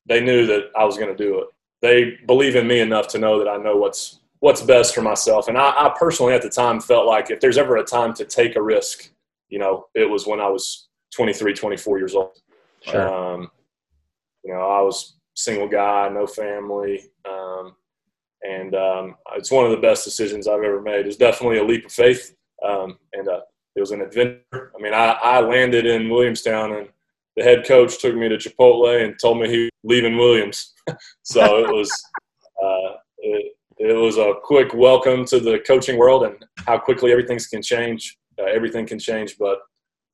they 0.07 0.21
knew 0.21 0.47
that 0.47 0.71
I 0.77 0.85
was 0.85 0.97
going 0.97 1.15
to 1.15 1.25
do 1.25 1.41
it. 1.41 1.49
They 1.83 2.19
believe 2.27 2.57
in 2.57 2.67
me 2.67 2.81
enough 2.81 3.07
to 3.09 3.19
know 3.19 3.39
that 3.39 3.49
I 3.49 3.57
know 3.57 3.77
what's 3.77 4.21
what's 4.41 4.63
best 4.63 4.95
for 4.95 5.03
myself. 5.03 5.49
And 5.49 5.57
I, 5.57 5.71
I 5.71 5.95
personally, 5.99 6.33
at 6.33 6.43
the 6.43 6.49
time, 6.49 6.81
felt 6.81 7.07
like 7.07 7.31
if 7.31 7.41
there's 7.41 7.59
ever 7.59 7.77
a 7.77 7.85
time 7.85 8.15
to 8.15 8.25
take 8.25 8.57
a 8.57 8.63
risk, 8.63 9.11
you 9.49 9.59
know, 9.59 9.87
it 9.95 10.09
was 10.09 10.27
when 10.27 10.41
I 10.41 10.49
was 10.49 10.89
23, 11.15 11.55
24 11.55 11.99
years 11.99 12.15
old. 12.15 12.39
Sure. 12.83 13.09
Um, 13.09 13.51
you 14.45 14.53
know, 14.53 14.61
I 14.61 14.81
was 14.81 15.17
single 15.35 15.69
guy, 15.69 16.09
no 16.09 16.27
family, 16.27 17.11
um, 17.29 17.75
and 18.43 18.75
um, 18.75 19.17
it's 19.37 19.51
one 19.51 19.65
of 19.65 19.71
the 19.71 19.77
best 19.77 20.05
decisions 20.05 20.49
I've 20.49 20.63
ever 20.63 20.81
made. 20.81 21.07
It's 21.07 21.17
definitely 21.17 21.59
a 21.59 21.65
leap 21.65 21.85
of 21.87 21.93
faith, 21.93 22.35
um, 22.67 22.99
and 23.13 23.29
uh, 23.29 23.41
it 23.77 23.81
was 23.81 23.91
an 23.91 24.01
adventure. 24.01 24.73
I 24.77 24.81
mean, 24.81 24.95
I, 24.95 25.13
I 25.23 25.41
landed 25.41 25.87
in 25.87 26.09
Williamstown, 26.09 26.73
and 26.73 26.89
the 27.37 27.43
head 27.43 27.67
coach 27.67 28.01
took 28.01 28.15
me 28.15 28.29
to 28.29 28.37
Chipotle 28.37 29.05
and 29.05 29.15
told 29.21 29.41
me 29.41 29.49
he 29.49 29.63
was 29.65 29.71
leaving 29.85 30.17
Williams. 30.17 30.75
so 31.23 31.65
it 31.65 31.71
was 31.73 31.91
uh, 32.63 32.95
it, 33.19 33.53
it 33.79 33.97
was 33.97 34.17
a 34.19 34.35
quick 34.43 34.75
welcome 34.75 35.25
to 35.27 35.41
the 35.41 35.59
coaching 35.67 35.99
world 35.99 36.25
and 36.25 36.45
how 36.67 36.79
quickly 36.79 37.13
everything 37.13 37.39
can 37.51 37.63
change. 37.63 38.19
Uh, 38.39 38.45
everything 38.45 38.87
can 38.87 38.99
change, 38.99 39.37
but 39.39 39.59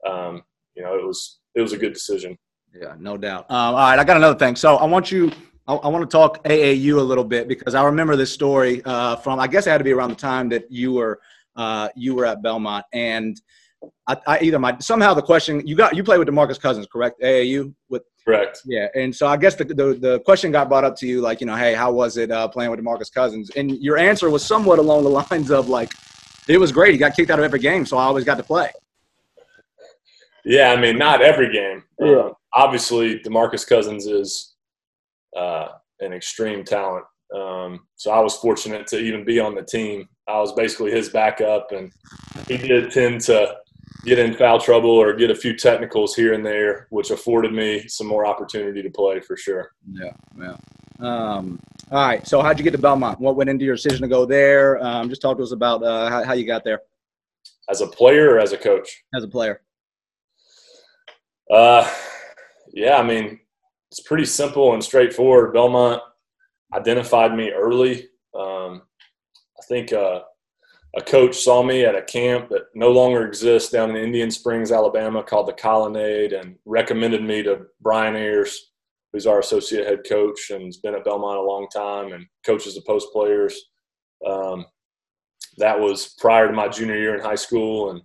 um, 0.09 0.43
you 0.77 0.83
know, 0.83 0.95
it 0.95 1.05
was 1.05 1.41
it 1.55 1.63
was 1.63 1.73
a 1.73 1.79
good 1.79 1.93
decision. 1.93 2.37
Yeah, 2.75 2.95
no 2.99 3.17
doubt. 3.17 3.51
Um, 3.51 3.75
all 3.75 3.75
right, 3.75 3.99
I 3.99 4.05
got 4.05 4.17
another 4.17 4.39
thing. 4.39 4.57
So 4.57 4.77
I 4.77 4.85
want 4.85 5.11
you, 5.11 5.33
I, 5.67 5.75
I 5.75 5.89
want 5.89 6.09
to 6.09 6.15
talk 6.15 6.45
AAU 6.45 6.99
a 6.99 7.03
little 7.03 7.25
bit 7.25 7.49
because 7.49 7.75
I 7.75 7.85
remember 7.85 8.17
this 8.17 8.33
story 8.33 8.83
uh, 8.85 9.17
from. 9.17 9.41
I 9.41 9.47
guess 9.47 9.67
it 9.67 9.71
had 9.71 9.79
to 9.79 9.85
be 9.85 9.93
around 9.93 10.11
the 10.11 10.17
time 10.17 10.49
that 10.51 10.71
you 10.71 10.93
were 10.93 11.21
uh, 11.57 11.89
you 11.97 12.15
were 12.15 12.27
at 12.27 12.43
Belmont, 12.43 12.85
and 12.93 13.41
I, 14.07 14.17
I 14.27 14.39
either 14.41 14.59
my 14.59 14.77
somehow 14.79 15.15
the 15.15 15.23
question 15.23 15.67
you 15.67 15.77
got 15.77 15.97
you 15.97 16.05
played 16.05 16.19
with 16.19 16.29
Demarcus 16.29 16.61
Cousins, 16.61 16.87
correct? 16.91 17.21
AAU 17.23 17.75
with 17.89 18.03
Correct. 18.25 18.61
yeah, 18.65 18.89
and 18.95 19.15
so 19.15 19.27
I 19.27 19.37
guess 19.37 19.55
the, 19.55 19.65
the 19.65 19.95
the 19.95 20.21
question 20.25 20.51
got 20.51 20.69
brought 20.69 20.85
up 20.85 20.97
to 20.97 21.07
you 21.07 21.21
like 21.21 21.41
you 21.41 21.47
know, 21.47 21.57
hey, 21.57 21.75
how 21.75 21.93
was 21.93 22.17
it 22.17 22.31
uh, 22.31 22.49
playing 22.49 22.71
with 22.71 22.81
Demarcus 22.81 23.13
Cousins? 23.13 23.51
And 23.51 23.71
your 23.79 23.97
answer 23.97 24.29
was 24.29 24.45
somewhat 24.45 24.79
along 24.79 25.05
the 25.05 25.11
lines 25.31 25.51
of 25.51 25.69
like, 25.69 25.93
it 26.49 26.59
was 26.59 26.73
great. 26.73 26.93
He 26.93 26.99
got 26.99 27.15
kicked 27.17 27.31
out 27.31 27.39
of 27.39 27.45
every 27.45 27.61
game, 27.61 27.87
so 27.87 27.97
I 27.97 28.05
always 28.05 28.25
got 28.25 28.37
to 28.37 28.43
play. 28.43 28.71
Yeah, 30.47 30.71
I 30.71 30.81
mean, 30.81 30.97
not 30.97 31.23
every 31.23 31.53
game. 31.53 31.83
Yeah. 31.99 32.13
Uh, 32.13 32.33
obviously, 32.55 33.19
Demarcus 33.19 33.67
Cousins 33.67 34.07
is 34.07 34.55
uh, 35.37 35.69
an 36.01 36.13
extreme 36.13 36.65
talent. 36.65 37.05
Um, 37.35 37.81
so 37.97 38.13
I 38.13 38.21
was 38.21 38.37
fortunate 38.37 38.87
to 38.89 38.99
even 38.99 39.25
be 39.25 39.41
on 39.41 39.57
the 39.57 39.63
team. 39.63 40.09
I 40.29 40.39
was 40.39 40.53
basically 40.53 40.93
his 40.93 41.09
backup, 41.09 41.73
and 41.73 41.91
he 42.47 42.57
did 42.57 42.93
tend 42.93 43.23
to 43.23 43.57
get 44.05 44.21
in 44.21 44.35
foul 44.35 44.61
trouble 44.61 44.91
or 44.91 45.15
get 45.15 45.33
a 45.33 45.35
few 45.35 45.57
technicals 45.57 46.15
here 46.15 46.33
and 46.33 46.47
there, 46.47 46.87
which 46.91 47.11
afforded 47.11 47.53
me 47.53 47.89
some 47.89 48.07
more 48.07 48.25
opportunity 48.25 48.83
to 48.83 48.91
play 48.91 49.19
for 49.19 49.37
sure. 49.37 49.73
Yeah, 49.91 50.13
yeah. 50.39 50.57
Um, 51.01 51.59
all 51.91 52.07
right. 52.07 52.27
So, 52.27 52.41
how'd 52.41 52.59
you 52.59 52.65
get 52.65 52.71
to 52.71 52.79
Belmont? 52.79 53.19
What 53.21 53.35
went 53.35 53.51
into 53.51 53.65
your 53.65 53.75
decision 53.75 54.03
to 54.03 54.09
go 54.09 54.25
there? 54.25 54.83
Um, 54.83 55.09
just 55.09 55.21
talk 55.21 55.39
to 55.39 55.43
us 55.43 55.53
about 55.53 55.83
uh, 55.83 56.09
how, 56.09 56.23
how 56.25 56.33
you 56.35 56.47
got 56.47 56.63
there 56.63 56.81
As 57.69 57.81
a 57.81 57.87
player 57.89 58.35
or 58.35 58.39
as 58.39 58.53
a 58.53 58.57
coach? 58.57 59.03
as 59.13 59.25
a 59.25 59.29
player. 59.29 59.61
Uh, 61.51 61.89
yeah, 62.73 62.97
I 62.97 63.03
mean, 63.03 63.41
it's 63.91 64.01
pretty 64.01 64.25
simple 64.25 64.75
and 64.75 64.83
straightforward. 64.83 65.53
Belmont 65.53 66.03
identified 66.75 67.35
me 67.35 67.51
early. 67.51 68.09
Um, 68.35 68.83
I 69.59 69.63
think 69.69 69.93
uh, 69.93 70.21
a 70.97 71.03
coach 71.03 71.37
saw 71.37 71.63
me 71.63 71.85
at 71.85 71.95
a 71.95 72.03
camp 72.03 72.49
that 72.49 72.67
no 72.75 72.91
longer 72.91 73.27
exists 73.27 73.71
down 73.71 73.91
in 73.91 73.97
Indian 73.97 74.31
Springs, 74.31 74.73
Alabama, 74.73 75.23
called 75.23 75.47
the 75.47 75.53
Colonnade, 75.53 76.33
and 76.33 76.57
recommended 76.65 77.23
me 77.23 77.43
to 77.43 77.67
Brian 77.81 78.17
Ayers, 78.17 78.73
who's 79.13 79.27
our 79.27 79.39
associate 79.39 79.87
head 79.87 80.01
coach 80.09 80.51
and 80.51 80.65
has 80.65 80.79
been 80.79 80.95
at 80.95 81.05
Belmont 81.05 81.39
a 81.39 81.43
long 81.43 81.69
time 81.73 82.13
and 82.13 82.27
coaches 82.45 82.75
the 82.75 82.83
post 82.83 83.09
players. 83.13 83.59
Um, 84.27 84.67
that 85.59 85.79
was 85.79 86.15
prior 86.19 86.49
to 86.49 86.53
my 86.53 86.69
junior 86.69 86.99
year 86.99 87.15
in 87.15 87.25
high 87.25 87.37
school, 87.37 87.91
and 87.91 88.03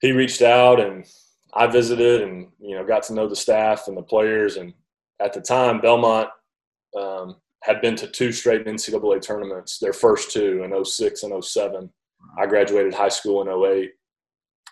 he 0.00 0.12
reached 0.12 0.42
out 0.42 0.80
and 0.80 1.04
I 1.54 1.66
visited 1.66 2.22
and 2.22 2.48
you 2.60 2.74
know 2.76 2.84
got 2.84 3.02
to 3.04 3.14
know 3.14 3.28
the 3.28 3.36
staff 3.36 3.88
and 3.88 3.96
the 3.96 4.02
players. 4.02 4.56
And 4.56 4.72
at 5.20 5.32
the 5.32 5.40
time, 5.40 5.80
Belmont 5.80 6.28
um, 6.98 7.36
had 7.62 7.80
been 7.80 7.96
to 7.96 8.06
two 8.06 8.32
straight 8.32 8.66
NCAA 8.66 9.20
tournaments. 9.22 9.78
Their 9.78 9.92
first 9.92 10.30
two 10.30 10.62
in 10.64 10.84
06 10.84 11.22
and 11.22 11.44
07. 11.44 11.90
I 12.38 12.46
graduated 12.46 12.94
high 12.94 13.08
school 13.08 13.42
in 13.42 13.48
08. 13.48 13.90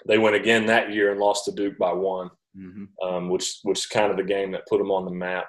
They 0.07 0.19
went 0.19 0.37
again 0.37 0.67
that 0.67 0.93
year 0.93 1.11
and 1.11 1.21
lost 1.21 1.45
to 1.47 1.53
Duke 1.53 1.79
by 1.79 1.93
one, 1.93 2.31
Mm-hmm. 2.59 2.85
um, 3.09 3.29
which 3.29 3.61
which 3.63 3.79
is 3.79 3.87
kind 3.87 4.11
of 4.11 4.17
the 4.17 4.25
game 4.25 4.51
that 4.53 4.67
put 4.67 4.79
them 4.79 4.91
on 4.91 5.05
the 5.05 5.11
map. 5.13 5.47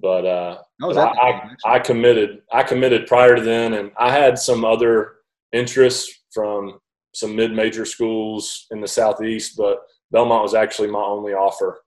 But 0.00 0.26
uh, 0.26 0.58
but 0.80 0.98
I. 0.98 1.28
I, 1.64 1.74
I 1.74 1.78
committed. 1.78 2.42
I 2.52 2.62
committed 2.64 3.06
prior 3.06 3.36
to 3.36 3.42
then, 3.42 3.74
and 3.74 3.92
I 3.96 4.10
had 4.10 4.36
some 4.38 4.64
other 4.64 5.18
interests 5.52 6.24
from 6.32 6.80
some 7.14 7.36
mid-major 7.36 7.84
schools 7.84 8.66
in 8.72 8.80
the 8.80 8.88
southeast, 8.88 9.56
but 9.56 9.78
Belmont 10.10 10.42
was 10.42 10.54
actually 10.54 10.88
my 10.88 11.02
only 11.02 11.32
offer, 11.32 11.80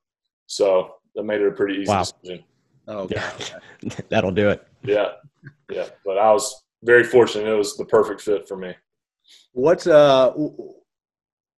so 0.48 0.96
that 1.16 1.24
made 1.24 1.42
it 1.42 1.48
a 1.48 1.52
pretty 1.52 1.76
easy 1.82 1.90
Wow. 1.92 2.04
decision. 2.04 2.44
oh. 2.88 3.08
Yeah. 3.10 3.32
That'll 4.10 4.32
do 4.32 4.50
it. 4.50 4.68
Yeah, 4.84 5.12
yeah. 5.72 5.88
But 6.06 6.18
I 6.18 6.32
was 6.32 6.64
very 6.84 7.04
fortunate; 7.04 7.48
it 7.52 7.56
was 7.58 7.78
the 7.78 7.86
perfect 7.86 8.22
fit 8.22 8.48
for 8.48 8.58
me. 8.58 8.74
What's 9.54 9.88
uh, 9.88 10.32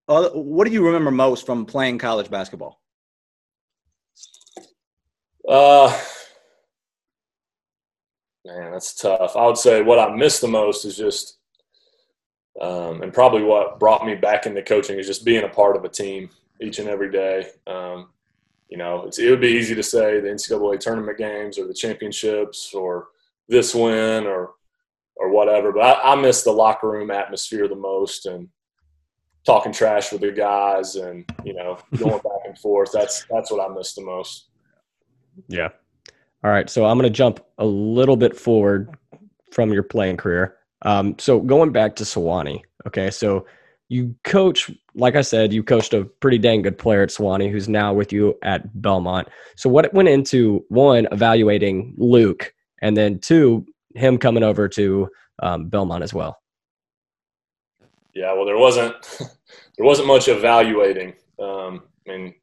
what 0.07 0.67
do 0.67 0.71
you 0.73 0.85
remember 0.85 1.11
most 1.11 1.45
from 1.45 1.65
playing 1.65 1.97
college 1.97 2.29
basketball? 2.29 2.81
Uh, 5.47 5.97
man, 8.45 8.71
that's 8.71 8.93
tough. 8.95 9.35
I 9.35 9.45
would 9.45 9.57
say 9.57 9.81
what 9.81 9.99
I 9.99 10.15
miss 10.15 10.39
the 10.39 10.47
most 10.47 10.85
is 10.85 10.95
just, 10.97 11.37
um, 12.61 13.01
and 13.01 13.13
probably 13.13 13.43
what 13.43 13.79
brought 13.79 14.05
me 14.05 14.15
back 14.15 14.45
into 14.45 14.61
coaching 14.61 14.99
is 14.99 15.07
just 15.07 15.25
being 15.25 15.43
a 15.43 15.49
part 15.49 15.75
of 15.75 15.83
a 15.83 15.89
team 15.89 16.29
each 16.61 16.79
and 16.79 16.87
every 16.87 17.11
day. 17.11 17.47
Um, 17.67 18.09
you 18.69 18.77
know, 18.77 19.09
it 19.17 19.29
would 19.29 19.41
be 19.41 19.49
easy 19.49 19.75
to 19.75 19.83
say 19.83 20.19
the 20.19 20.29
NCAA 20.29 20.79
tournament 20.79 21.17
games 21.17 21.59
or 21.59 21.67
the 21.67 21.73
championships 21.73 22.73
or 22.73 23.09
this 23.49 23.75
win 23.75 24.25
or 24.25 24.51
or 25.17 25.29
whatever. 25.29 25.71
But 25.73 25.81
I, 25.81 26.13
I 26.13 26.15
miss 26.15 26.43
the 26.43 26.51
locker 26.51 26.89
room 26.89 27.11
atmosphere 27.11 27.67
the 27.67 27.75
most 27.75 28.25
and 28.25 28.47
talking 29.45 29.73
trash 29.73 30.11
with 30.11 30.21
the 30.21 30.31
guys 30.31 30.95
and 30.95 31.25
you 31.43 31.53
know 31.53 31.79
going 31.97 32.11
back 32.11 32.45
and 32.45 32.57
forth. 32.57 32.91
That's 32.93 33.25
that's 33.29 33.51
what 33.51 33.59
I 33.59 33.73
miss 33.73 33.93
the 33.93 34.03
most. 34.03 34.47
Yeah. 35.47 35.69
All 36.43 36.51
right. 36.51 36.69
So 36.69 36.85
I'm 36.85 36.97
going 36.97 37.11
to 37.11 37.15
jump 37.15 37.39
a 37.57 37.65
little 37.65 38.17
bit 38.17 38.35
forward 38.35 38.97
from 39.51 39.71
your 39.71 39.83
playing 39.83 40.17
career. 40.17 40.57
Um, 40.83 41.15
so 41.19 41.39
going 41.39 41.71
back 41.71 41.95
to 41.97 42.03
Sewanee. 42.03 42.61
Okay. 42.87 43.11
So 43.11 43.45
you 43.91 44.15
coach, 44.23 44.71
like 44.95 45.17
I 45.17 45.21
said, 45.21 45.51
you 45.51 45.63
coached 45.63 45.93
a 45.93 46.05
pretty 46.05 46.37
dang 46.37 46.61
good 46.61 46.77
player 46.77 47.03
at 47.03 47.09
Sewanee 47.09 47.51
who's 47.51 47.67
now 47.67 47.93
with 47.93 48.13
you 48.13 48.37
at 48.41 48.81
Belmont. 48.81 49.27
So 49.57 49.69
what 49.69 49.93
went 49.93 50.07
into 50.07 50.63
one 50.69 51.09
evaluating 51.11 51.95
Luke, 51.97 52.53
and 52.81 52.95
then 52.95 53.19
two 53.19 53.65
him 53.93 54.17
coming 54.17 54.43
over 54.43 54.69
to 54.69 55.09
um, 55.43 55.67
Belmont 55.67 56.05
as 56.05 56.13
well? 56.13 56.39
Yeah, 58.13 58.31
well, 58.31 58.45
there 58.45 58.57
wasn't 58.57 58.95
there 59.77 59.85
wasn't 59.85 60.07
much 60.07 60.29
evaluating. 60.29 61.13
Um, 61.37 61.83
I 62.07 62.11
mean, 62.11 62.35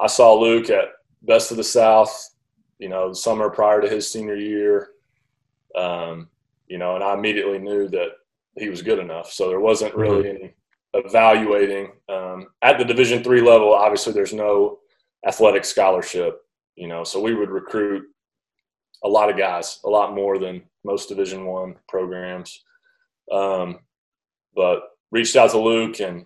I 0.00 0.06
saw 0.06 0.34
Luke 0.34 0.70
at 0.70 0.90
Best 1.22 1.50
of 1.50 1.56
the 1.56 1.64
South, 1.64 2.30
you 2.78 2.88
know, 2.88 3.08
the 3.08 3.16
summer 3.16 3.50
prior 3.50 3.80
to 3.80 3.88
his 3.88 4.08
senior 4.08 4.36
year, 4.36 4.90
um, 5.74 6.28
you 6.68 6.78
know, 6.78 6.94
and 6.94 7.02
I 7.02 7.14
immediately 7.14 7.58
knew 7.58 7.88
that 7.88 8.10
he 8.56 8.68
was 8.68 8.80
good 8.80 9.00
enough. 9.00 9.32
So 9.32 9.48
there 9.48 9.58
wasn't 9.58 9.90
mm-hmm. 9.90 10.00
really 10.00 10.30
any 10.30 10.54
evaluating 10.94 11.92
um, 12.08 12.48
at 12.62 12.78
the 12.78 12.84
Division 12.84 13.22
three 13.22 13.40
level. 13.40 13.74
Obviously, 13.74 14.12
there's 14.12 14.32
no 14.32 14.78
athletic 15.26 15.64
scholarship, 15.64 16.40
you 16.76 16.88
know, 16.88 17.04
so 17.04 17.20
we 17.20 17.34
would 17.34 17.50
recruit 17.50 18.04
a 19.04 19.08
lot 19.08 19.30
of 19.30 19.36
guys, 19.36 19.80
a 19.84 19.88
lot 19.88 20.14
more 20.14 20.38
than 20.38 20.62
most 20.84 21.08
Division 21.08 21.44
one 21.44 21.76
programs. 21.88 22.62
Um, 23.30 23.80
but 24.54 24.82
reached 25.10 25.36
out 25.36 25.50
to 25.50 25.58
Luke 25.58 26.00
and 26.00 26.24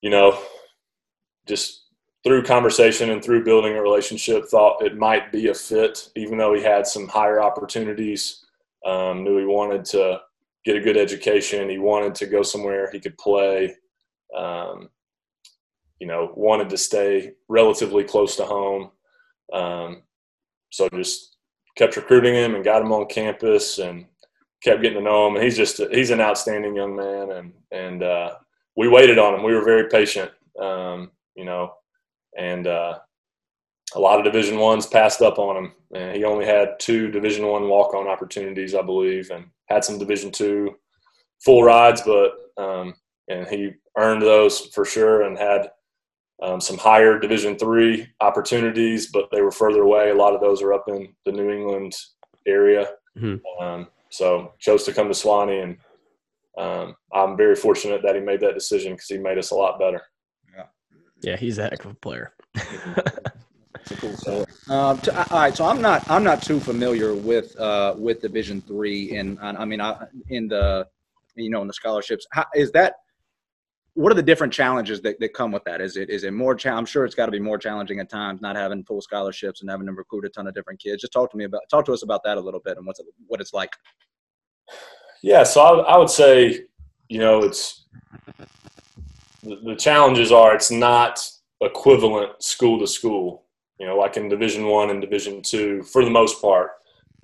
you 0.00 0.10
know 0.10 0.38
just 1.46 1.82
through 2.24 2.42
conversation 2.42 3.10
and 3.10 3.22
through 3.22 3.44
building 3.44 3.74
a 3.76 3.82
relationship 3.82 4.46
thought 4.46 4.82
it 4.82 4.96
might 4.96 5.30
be 5.30 5.48
a 5.48 5.54
fit 5.54 6.08
even 6.16 6.38
though 6.38 6.54
he 6.54 6.62
had 6.62 6.86
some 6.86 7.06
higher 7.06 7.42
opportunities 7.42 8.44
um, 8.86 9.24
knew 9.24 9.38
he 9.38 9.46
wanted 9.46 9.84
to 9.84 10.20
get 10.64 10.76
a 10.76 10.80
good 10.80 10.96
education. 10.96 11.68
He 11.68 11.78
wanted 11.78 12.14
to 12.16 12.26
go 12.26 12.42
somewhere 12.42 12.90
he 12.90 13.00
could 13.00 13.16
play. 13.18 13.74
Um, 14.36 14.88
you 16.00 16.06
know, 16.06 16.32
wanted 16.34 16.68
to 16.70 16.76
stay 16.76 17.32
relatively 17.48 18.04
close 18.04 18.36
to 18.36 18.44
home. 18.44 18.90
Um, 19.52 20.02
so 20.70 20.88
just 20.94 21.36
kept 21.76 21.96
recruiting 21.96 22.34
him 22.34 22.54
and 22.54 22.64
got 22.64 22.82
him 22.82 22.92
on 22.92 23.06
campus 23.06 23.78
and 23.78 24.06
kept 24.62 24.82
getting 24.82 24.98
to 24.98 25.04
know 25.04 25.28
him. 25.28 25.36
And 25.36 25.44
he's 25.44 25.56
just 25.56 25.80
he's 25.92 26.10
an 26.10 26.20
outstanding 26.20 26.74
young 26.74 26.96
man. 26.96 27.30
And 27.30 27.52
and 27.70 28.02
uh, 28.02 28.34
we 28.76 28.88
waited 28.88 29.18
on 29.18 29.34
him. 29.34 29.44
We 29.44 29.54
were 29.54 29.64
very 29.64 29.88
patient. 29.88 30.30
Um, 30.60 31.10
you 31.36 31.44
know, 31.44 31.74
and 32.36 32.66
uh, 32.66 32.98
a 33.94 34.00
lot 34.00 34.18
of 34.18 34.24
Division 34.24 34.58
ones 34.58 34.86
passed 34.86 35.22
up 35.22 35.38
on 35.38 35.56
him. 35.56 35.72
And 35.94 36.16
he 36.16 36.24
only 36.24 36.46
had 36.46 36.78
two 36.78 37.10
Division 37.10 37.46
one 37.46 37.68
walk 37.68 37.94
on 37.94 38.08
opportunities, 38.08 38.74
I 38.74 38.82
believe, 38.82 39.30
and 39.30 39.46
had 39.68 39.84
some 39.84 39.98
Division 39.98 40.30
two 40.30 40.76
full 41.44 41.62
rides, 41.62 42.02
but 42.02 42.32
um, 42.56 42.94
and 43.28 43.46
he 43.46 43.72
earned 43.96 44.22
those 44.22 44.66
for 44.74 44.84
sure 44.84 45.22
and 45.22 45.38
had 45.38 45.70
um, 46.42 46.60
some 46.60 46.78
higher 46.78 47.18
Division 47.18 47.56
three 47.56 48.08
opportunities, 48.20 49.10
but 49.12 49.28
they 49.30 49.42
were 49.42 49.52
further 49.52 49.82
away. 49.82 50.10
A 50.10 50.14
lot 50.14 50.34
of 50.34 50.40
those 50.40 50.62
are 50.62 50.72
up 50.72 50.88
in 50.88 51.14
the 51.24 51.32
New 51.32 51.50
England 51.50 51.94
area. 52.46 52.88
Mm-hmm. 53.16 53.64
Um, 53.64 53.88
so 54.10 54.52
chose 54.58 54.84
to 54.84 54.92
come 54.92 55.08
to 55.08 55.14
Sewanee, 55.14 55.62
and 55.62 55.76
um, 56.58 56.96
I'm 57.12 57.36
very 57.36 57.56
fortunate 57.56 58.02
that 58.02 58.14
he 58.14 58.20
made 58.20 58.40
that 58.40 58.54
decision 58.54 58.92
because 58.92 59.08
he 59.08 59.18
made 59.18 59.38
us 59.38 59.50
a 59.50 59.56
lot 59.56 59.78
better. 59.78 60.02
Yeah, 60.56 60.66
yeah, 61.22 61.36
he's 61.36 61.58
a 61.58 61.64
heck 61.64 61.84
of 61.84 61.92
a 61.92 61.94
player. 61.94 62.32
cool 63.84 64.16
story. 64.16 64.44
Uh, 64.68 64.96
to, 64.96 65.32
all 65.32 65.38
right, 65.40 65.56
so 65.56 65.66
I'm 65.66 65.82
not 65.82 66.08
I'm 66.10 66.24
not 66.24 66.42
too 66.42 66.60
familiar 66.60 67.14
with 67.14 67.58
uh, 67.58 67.94
with 67.96 68.20
Division 68.20 68.60
three, 68.62 69.16
and 69.16 69.38
I 69.40 69.64
mean 69.64 69.80
I, 69.80 70.06
in 70.28 70.48
the 70.48 70.86
you 71.36 71.50
know 71.50 71.60
in 71.60 71.66
the 71.66 71.74
scholarships. 71.74 72.26
How, 72.32 72.46
is 72.54 72.72
that 72.72 72.94
what 73.94 74.10
are 74.10 74.16
the 74.16 74.22
different 74.22 74.52
challenges 74.52 75.00
that, 75.02 75.20
that 75.20 75.34
come 75.34 75.52
with 75.52 75.64
that? 75.64 75.80
Is 75.80 75.96
it 75.96 76.10
is 76.10 76.24
it 76.24 76.32
more? 76.32 76.54
Cha- 76.54 76.76
I'm 76.76 76.86
sure 76.86 77.04
it's 77.04 77.14
got 77.14 77.26
to 77.26 77.32
be 77.32 77.38
more 77.38 77.58
challenging 77.58 78.00
at 78.00 78.10
times, 78.10 78.40
not 78.40 78.56
having 78.56 78.84
full 78.84 79.00
scholarships 79.00 79.60
and 79.60 79.70
having 79.70 79.86
to 79.86 79.92
recruit 79.92 80.24
a 80.24 80.28
ton 80.28 80.46
of 80.46 80.54
different 80.54 80.80
kids. 80.80 81.00
Just 81.00 81.12
talk 81.12 81.30
to 81.30 81.36
me 81.36 81.44
about 81.44 81.62
talk 81.70 81.84
to 81.86 81.92
us 81.92 82.02
about 82.02 82.22
that 82.24 82.36
a 82.36 82.40
little 82.40 82.60
bit 82.60 82.76
and 82.76 82.86
what's 82.86 83.00
what 83.26 83.40
it's 83.40 83.54
like. 83.54 83.72
Yeah, 85.22 85.44
so 85.44 85.60
I, 85.60 85.94
I 85.94 85.96
would 85.96 86.10
say, 86.10 86.64
you 87.08 87.18
know, 87.18 87.42
it's 87.42 87.86
the, 89.42 89.60
the 89.64 89.76
challenges 89.76 90.32
are 90.32 90.54
it's 90.54 90.70
not 90.70 91.26
equivalent 91.60 92.42
school 92.42 92.78
to 92.80 92.86
school 92.86 93.43
you 93.78 93.86
know, 93.86 93.96
like 93.96 94.16
in 94.16 94.28
Division 94.28 94.66
One 94.66 94.90
and 94.90 95.00
Division 95.00 95.42
Two, 95.42 95.82
for 95.82 96.04
the 96.04 96.10
most 96.10 96.40
part. 96.40 96.72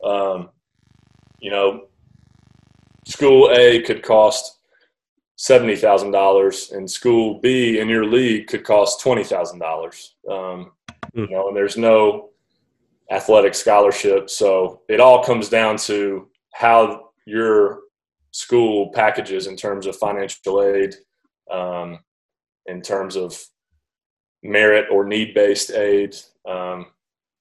Um, 0.04 0.50
you 1.40 1.50
know, 1.50 1.88
School 3.06 3.50
A 3.52 3.82
could 3.82 4.02
cost 4.02 4.58
seventy 5.36 5.76
thousand 5.76 6.10
dollars, 6.10 6.70
and 6.72 6.90
School 6.90 7.40
B 7.40 7.78
in 7.78 7.88
your 7.88 8.04
league 8.04 8.46
could 8.46 8.64
cost 8.64 9.00
twenty 9.00 9.24
thousand 9.24 9.56
um, 9.56 9.68
dollars. 9.68 10.14
You 11.14 11.28
know, 11.28 11.48
and 11.48 11.56
there's 11.56 11.76
no 11.76 12.30
athletic 13.10 13.54
scholarship, 13.54 14.30
so 14.30 14.82
it 14.88 15.00
all 15.00 15.24
comes 15.24 15.48
down 15.48 15.76
to 15.76 16.28
how 16.52 17.10
your 17.26 17.80
school 18.30 18.92
packages 18.92 19.46
in 19.46 19.56
terms 19.56 19.86
of 19.86 19.96
financial 19.96 20.62
aid, 20.62 20.94
um, 21.50 21.98
in 22.66 22.80
terms 22.80 23.16
of 23.16 23.36
merit 24.42 24.86
or 24.90 25.04
need 25.04 25.34
based 25.34 25.70
aid. 25.72 26.16
Um, 26.50 26.86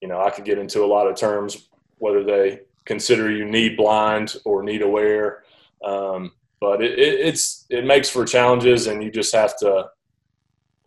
you 0.01 0.07
know, 0.07 0.21
I 0.21 0.29
could 0.29 0.45
get 0.45 0.59
into 0.59 0.83
a 0.83 0.91
lot 0.95 1.07
of 1.07 1.17
terms, 1.17 1.69
whether 1.97 2.23
they 2.23 2.61
consider 2.85 3.31
you 3.31 3.45
need 3.45 3.75
blind 3.75 4.35
or 4.45 4.63
need 4.63 4.81
aware. 4.81 5.43
Um, 5.83 6.31
but 6.61 6.83
it, 6.83 6.99
it, 6.99 7.19
it's 7.27 7.65
it 7.69 7.85
makes 7.85 8.09
for 8.09 8.25
challenges, 8.25 8.87
and 8.87 9.03
you 9.03 9.11
just 9.11 9.33
have 9.33 9.57
to, 9.59 9.89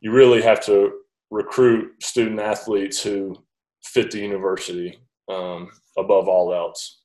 you 0.00 0.12
really 0.12 0.42
have 0.42 0.64
to 0.66 0.92
recruit 1.30 2.02
student 2.02 2.40
athletes 2.40 3.02
who 3.02 3.36
fit 3.82 4.10
the 4.10 4.18
university 4.18 4.98
um, 5.28 5.70
above 5.96 6.28
all 6.28 6.54
else. 6.54 7.00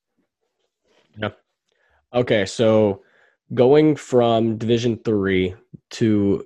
Yeah. 1.17 1.31
Okay, 2.13 2.45
so 2.45 3.03
going 3.53 3.95
from 3.95 4.57
Division 4.57 4.99
three 5.03 5.55
to 5.91 6.45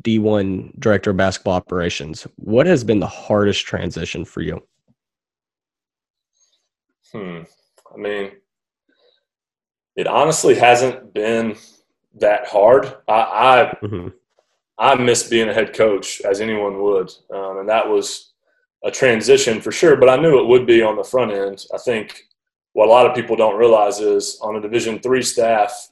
D1 0.00 0.78
director 0.80 1.10
of 1.10 1.16
basketball 1.16 1.54
operations, 1.54 2.26
what 2.36 2.66
has 2.66 2.82
been 2.82 3.00
the 3.00 3.06
hardest 3.06 3.66
transition 3.66 4.24
for 4.24 4.40
you? 4.40 4.62
Hmm. 7.12 7.42
I 7.92 7.98
mean, 7.98 8.32
it 9.96 10.06
honestly 10.06 10.54
hasn't 10.54 11.12
been 11.12 11.56
that 12.14 12.46
hard. 12.46 12.86
I 13.06 13.12
I, 13.12 13.78
mm-hmm. 13.82 14.08
I 14.78 14.94
miss 14.94 15.28
being 15.28 15.48
a 15.48 15.54
head 15.54 15.74
coach 15.74 16.22
as 16.22 16.40
anyone 16.40 16.80
would, 16.80 17.12
um, 17.32 17.58
and 17.58 17.68
that 17.68 17.88
was 17.88 18.32
a 18.84 18.90
transition 18.90 19.60
for 19.60 19.70
sure. 19.70 19.96
But 19.96 20.08
I 20.08 20.16
knew 20.16 20.40
it 20.40 20.48
would 20.48 20.66
be 20.66 20.82
on 20.82 20.96
the 20.96 21.04
front 21.04 21.32
end. 21.32 21.66
I 21.74 21.78
think 21.78 22.24
what 22.72 22.88
a 22.88 22.90
lot 22.90 23.06
of 23.06 23.14
people 23.14 23.36
don't 23.36 23.58
realize 23.58 24.00
is 24.00 24.38
on 24.40 24.56
a 24.56 24.60
Division 24.60 24.98
three 25.00 25.22
staff, 25.22 25.90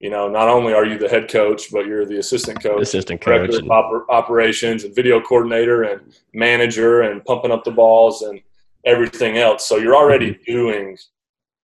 you 0.00 0.10
know, 0.10 0.28
not 0.28 0.48
only 0.48 0.72
are 0.72 0.84
you 0.84 0.96
the 0.96 1.08
head 1.08 1.28
coach, 1.28 1.72
but 1.72 1.86
you're 1.86 2.06
the 2.06 2.18
assistant 2.18 2.62
coach, 2.62 2.82
assistant 2.82 3.20
coach, 3.20 3.54
and, 3.54 3.68
oper- 3.68 4.04
operations, 4.08 4.84
and 4.84 4.94
video 4.94 5.20
coordinator, 5.20 5.82
and 5.84 6.14
manager, 6.32 7.02
and 7.02 7.24
pumping 7.24 7.50
up 7.50 7.64
the 7.64 7.70
balls 7.70 8.22
and 8.22 8.40
everything 8.84 9.38
else. 9.38 9.66
So 9.66 9.76
you're 9.76 9.96
already 9.96 10.34
mm-hmm. 10.34 10.52
doing 10.52 10.98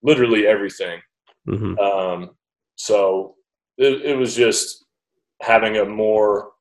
literally 0.03 0.47
everything. 0.47 1.01
Mm-hmm. 1.49 1.79
Um, 1.79 2.31
so 2.75 3.37
it, 3.79 4.03
it, 4.03 4.17
was 4.17 4.35
just 4.35 4.85
having 5.41 5.77
a 5.77 5.85
more 5.85 6.53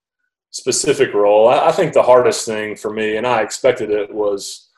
specific 0.51 1.13
role. 1.13 1.47
I, 1.47 1.69
I, 1.69 1.71
think 1.71 1.93
the 1.93 2.03
hardest 2.03 2.45
thing 2.45 2.75
for 2.75 2.93
me, 2.93 3.17
and 3.17 3.25
I 3.25 3.41
expected 3.41 3.89
it, 3.89 4.13
was 4.13 4.69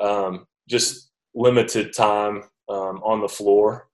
um, 0.00 0.46
just 0.68 1.10
limited 1.34 1.94
time 1.94 2.42
um, 2.68 3.00
on 3.02 3.20
the 3.20 3.28
floor 3.28 3.88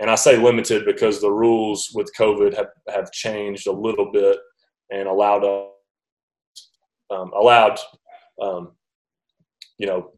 and 0.00 0.10
I 0.10 0.14
say 0.14 0.36
limited 0.36 0.84
because 0.86 1.20
the 1.20 1.30
rules 1.30 1.92
with 1.94 2.10
COVID 2.18 2.56
have, 2.56 2.68
have 2.88 3.12
changed 3.12 3.66
a 3.66 3.72
little 3.72 4.10
bit 4.10 4.38
and 4.90 5.06
allowed 5.06 5.44
um, 7.10 7.32
allowed 7.34 7.78
um, 8.40 8.72
you 9.78 9.86
know 9.86 10.12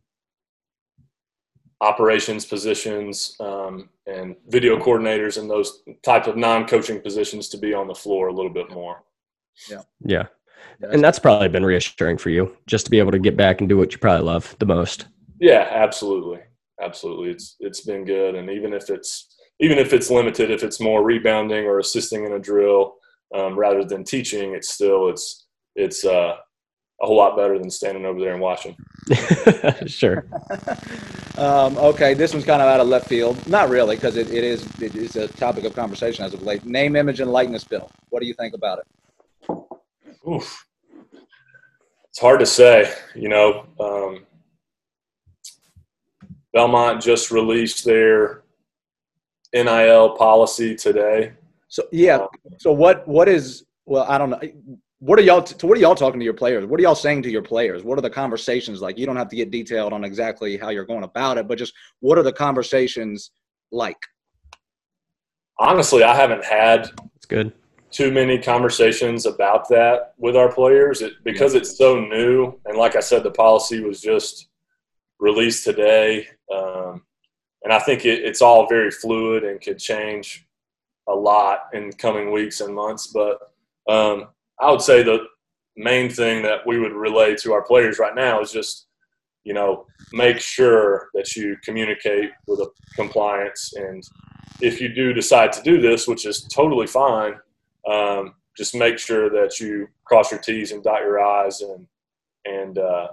operations 1.81 2.47
positions 2.47 3.37
um, 3.41 3.89
and 4.07 4.37
video 4.49 4.79
coordinators 4.79 5.37
and 5.37 5.51
those 5.51 5.83
types 6.05 6.29
of 6.29 6.37
non-coaching 6.37 7.01
positions 7.01 7.49
to 7.49 7.59
be 7.59 7.75
on 7.75 7.89
the 7.89 7.95
floor 7.95 8.29
a 8.29 8.33
little 8.33 8.53
bit 8.53 8.71
more. 8.71 9.03
Yeah. 9.69 9.83
Yeah. 10.05 10.27
And 10.81 11.03
that's 11.03 11.19
probably 11.19 11.49
been 11.49 11.67
reassuring 11.67 12.19
for 12.19 12.31
you, 12.31 12.57
just 12.69 12.85
to 12.85 12.91
be 12.91 13.01
able 13.01 13.11
to 13.11 13.19
get 13.19 13.37
back 13.37 13.61
and 13.61 13.69
do 13.69 13.77
what 13.77 13.93
you 13.93 13.99
probably 13.99 14.25
love 14.25 14.55
the 14.61 14.67
most. 14.67 15.07
Yeah, 15.41 15.67
absolutely, 15.71 16.39
absolutely. 16.81 17.31
It's 17.31 17.57
it's 17.59 17.81
been 17.81 18.05
good, 18.05 18.37
and 18.37 18.49
even 18.49 18.73
if 18.73 18.89
it's 18.91 19.35
even 19.63 19.79
if 19.79 19.93
it's 19.93 20.11
limited, 20.11 20.51
if 20.51 20.65
it's 20.65 20.81
more 20.81 21.05
rebounding 21.05 21.67
or 21.67 21.79
assisting 21.79 22.27
in 22.27 22.33
a 22.33 22.39
drill 22.39 22.97
um, 23.33 23.57
rather 23.57 23.85
than 23.85 24.03
teaching, 24.03 24.55
it's 24.55 24.75
still 24.75 25.09
it's 25.09 25.47
it's 25.77 26.05
uh, 26.05 26.35
a 27.01 27.07
whole 27.07 27.17
lot 27.17 27.37
better 27.37 27.59
than 27.59 27.71
standing 27.71 28.05
over 28.05 28.19
there 28.19 28.33
and 28.33 28.43
watching. 28.43 28.77
sure. 29.87 30.27
um, 31.39 31.79
okay, 31.79 32.13
this 32.13 32.35
one's 32.35 32.45
kind 32.45 32.61
of 32.61 32.67
out 32.67 32.81
of 32.81 32.89
left 32.89 33.07
field. 33.07 33.47
Not 33.47 33.69
really, 33.71 33.95
because 33.95 34.17
it, 34.17 34.33
it 34.33 34.43
is 34.43 34.67
it 34.81 34.97
is 34.97 35.15
a 35.15 35.29
topic 35.29 35.63
of 35.63 35.77
conversation 35.77 36.25
as 36.25 36.35
of 36.35 36.43
late. 36.43 36.67
Name, 36.67 36.97
image, 36.97 37.21
and 37.21 37.31
likeness 37.31 37.63
bill. 37.63 37.89
What 38.11 38.21
do 38.21 38.27
you 38.27 38.35
think 38.35 38.55
about 38.55 38.81
it? 38.81 39.57
Oof. 40.29 40.67
It's 42.09 42.21
hard 42.21 42.41
to 42.41 42.47
say. 42.47 42.93
You 43.15 43.29
know, 43.29 43.67
um, 43.79 44.27
Belmont 46.53 47.01
just 47.01 47.31
released 47.31 47.85
their 47.85 48.42
NIL 49.55 50.17
policy 50.17 50.75
today. 50.75 51.33
So 51.69 51.85
yeah. 51.93 52.27
So 52.59 52.73
what 52.73 53.07
what 53.09 53.29
is 53.29 53.65
well? 53.87 54.05
I 54.09 54.19
don't 54.19 54.31
know. 54.31 54.41
What 54.99 55.19
are 55.19 55.23
y'all? 55.23 55.43
T- 55.43 55.67
what 55.67 55.77
are 55.77 55.81
y'all 55.81 55.95
talking 55.95 56.21
to 56.21 56.25
your 56.25 56.35
players? 56.35 56.65
What 56.67 56.79
are 56.79 56.83
y'all 56.83 56.95
saying 56.95 57.23
to 57.23 57.31
your 57.31 57.43
players? 57.43 57.83
What 57.83 57.99
are 57.99 58.03
the 58.03 58.11
conversations 58.11 58.81
like? 58.81 58.99
You 58.99 59.07
don't 59.07 59.17
have 59.17 59.29
to 59.31 59.37
get 59.37 59.51
detailed 59.51 59.93
on 59.93 60.05
exactly 60.05 60.57
how 60.57 60.69
you're 60.69 60.85
going 60.85 61.03
about 61.03 61.39
it, 61.39 61.49
but 61.49 61.59
just 61.59 61.75
what 62.01 62.19
are 62.19 62.23
the 62.23 62.33
conversations 62.33 63.31
like? 63.73 63.97
Honestly, 65.59 66.03
I 66.03 66.15
haven't 66.15 66.45
had 66.45 66.91
It's 67.17 67.27
good. 67.27 67.53
too 67.91 68.11
many 68.13 68.39
conversations 68.39 69.27
about 69.27 69.69
that 69.69 70.15
with 70.19 70.37
our 70.37 70.53
players 70.53 71.03
it, 71.03 71.13
because 71.25 71.55
it's 71.55 71.77
so 71.77 72.01
new. 72.01 72.59
And 72.65 72.77
like 72.79 72.97
I 72.97 73.01
said, 73.01 73.23
the 73.23 73.31
policy 73.31 73.81
was 73.81 74.01
just 74.01 74.49
released 75.21 75.65
today. 75.65 76.27
Um, 76.55 77.03
and 77.65 77.73
I 77.73 77.79
think 77.79 78.05
it, 78.05 78.25
it's 78.25 78.43
all 78.43 78.69
very 78.69 78.91
fluid 78.91 79.45
and 79.45 79.61
could 79.61 79.79
change 79.79 80.47
a 81.09 81.15
lot 81.15 81.69
in 81.73 81.93
coming 81.93 82.33
weeks 82.33 82.61
and 82.61 82.75
months. 82.75 83.09
But 83.09 83.39
um, 83.89 84.29
I 84.61 84.71
would 84.71 84.83
say 84.83 85.03
the 85.03 85.27
main 85.77 86.11
thing 86.11 86.43
that 86.43 86.67
we 86.67 86.79
would 86.79 86.93
relay 86.93 87.35
to 87.37 87.53
our 87.53 87.63
players 87.63 87.99
right 87.99 88.15
now 88.15 88.41
is 88.41 88.53
just, 88.53 88.87
you 89.45 89.55
know, 89.55 89.87
make 90.13 90.39
sure 90.39 91.09
that 91.15 91.35
you 91.35 91.57
communicate 91.65 92.31
with 92.47 92.61
a 92.61 92.69
compliance. 92.95 93.73
And 93.77 94.03
if 94.61 94.81
you 94.81 94.89
do 94.89 95.13
decide 95.13 95.53
to 95.53 95.63
do 95.63 95.81
this, 95.81 96.07
which 96.07 96.27
is 96.27 96.43
totally 96.45 96.87
fine, 96.87 97.35
um, 97.89 98.35
just 98.57 98.75
make 98.75 98.99
sure 98.99 99.31
that 99.31 99.59
you 99.59 99.89
cross 100.05 100.31
your 100.31 100.41
T's 100.41 100.73
and 100.73 100.83
dot 100.83 101.01
your 101.01 101.21
I's 101.21 101.63
and, 101.63 101.87
and, 102.45 102.79
uh, 102.79 103.09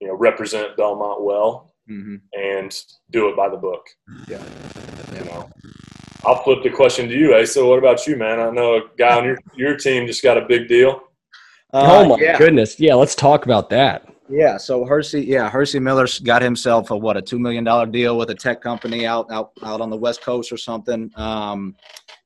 you 0.00 0.06
know, 0.06 0.14
represent 0.14 0.76
Belmont 0.76 1.22
well 1.22 1.65
Mm-hmm. 1.88 2.16
and 2.38 2.76
do 3.10 3.28
it 3.28 3.36
by 3.36 3.48
the 3.48 3.56
book. 3.56 3.86
Yeah. 4.28 4.42
You 5.14 5.24
know, 5.26 5.48
I'll 6.24 6.42
flip 6.42 6.62
the 6.64 6.70
question 6.70 7.08
to 7.08 7.14
you, 7.14 7.34
Asa. 7.36 7.64
What 7.64 7.78
about 7.78 8.06
you, 8.06 8.16
man? 8.16 8.40
I 8.40 8.50
know 8.50 8.76
a 8.76 8.80
guy 8.98 9.16
on 9.16 9.24
your, 9.24 9.38
your 9.54 9.76
team 9.76 10.06
just 10.06 10.22
got 10.22 10.36
a 10.36 10.44
big 10.46 10.66
deal. 10.68 11.00
oh 11.72 12.08
my 12.08 12.14
Uh, 12.14 12.18
yeah. 12.18 12.38
goodness. 12.38 12.80
Yeah, 12.80 12.94
let's 12.94 13.14
talk 13.14 13.44
about 13.44 13.70
that. 13.70 14.08
Yeah, 14.28 14.56
so 14.56 14.84
Hercy, 14.84 15.20
yeah, 15.22 15.48
Hercy 15.48 15.78
Miller's 15.78 16.18
got 16.18 16.42
himself 16.42 16.90
a 16.90 16.96
what 16.96 17.16
a 17.16 17.22
two 17.22 17.38
million 17.38 17.62
dollar 17.62 17.86
deal 17.86 18.18
with 18.18 18.30
a 18.30 18.34
tech 18.34 18.60
company 18.60 19.06
out 19.06 19.30
out 19.30 19.52
out 19.62 19.80
on 19.80 19.88
the 19.88 19.96
West 19.96 20.20
Coast 20.22 20.50
or 20.50 20.56
something. 20.56 21.12
Um, 21.14 21.76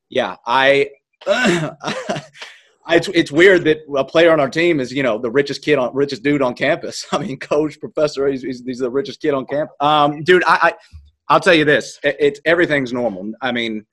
yeah, 0.09 0.37
I, 0.47 0.89
I 1.27 2.23
it's, 2.89 3.09
it's 3.09 3.31
weird 3.31 3.65
that 3.65 3.79
a 3.97 4.05
player 4.05 4.33
on 4.33 4.41
our 4.41 4.49
team 4.49 4.81
is 4.81 4.93
you 4.93 5.03
know 5.03 5.19
the 5.19 5.31
richest 5.31 5.63
kid 5.63 5.79
on 5.79 5.95
richest 5.95 6.23
dude 6.23 6.43
on 6.43 6.55
campus. 6.55 7.07
I 7.13 7.19
mean, 7.19 7.39
coach, 7.39 7.79
professor, 7.81 8.27
he's, 8.29 8.43
he's, 8.43 8.63
he's 8.65 8.79
the 8.79 8.91
richest 8.91 9.21
kid 9.21 9.35
on 9.35 9.47
campus. 9.47 9.75
Um, 9.81 10.23
dude, 10.25 10.45
I, 10.45 10.59
I 10.63 10.73
I'll 11.29 11.41
tell 11.41 11.55
you 11.55 11.65
this, 11.65 11.99
it, 12.03 12.17
it's 12.19 12.41
everything's 12.45 12.93
normal. 12.93 13.33
I 13.41 13.53
mean, 13.53 13.87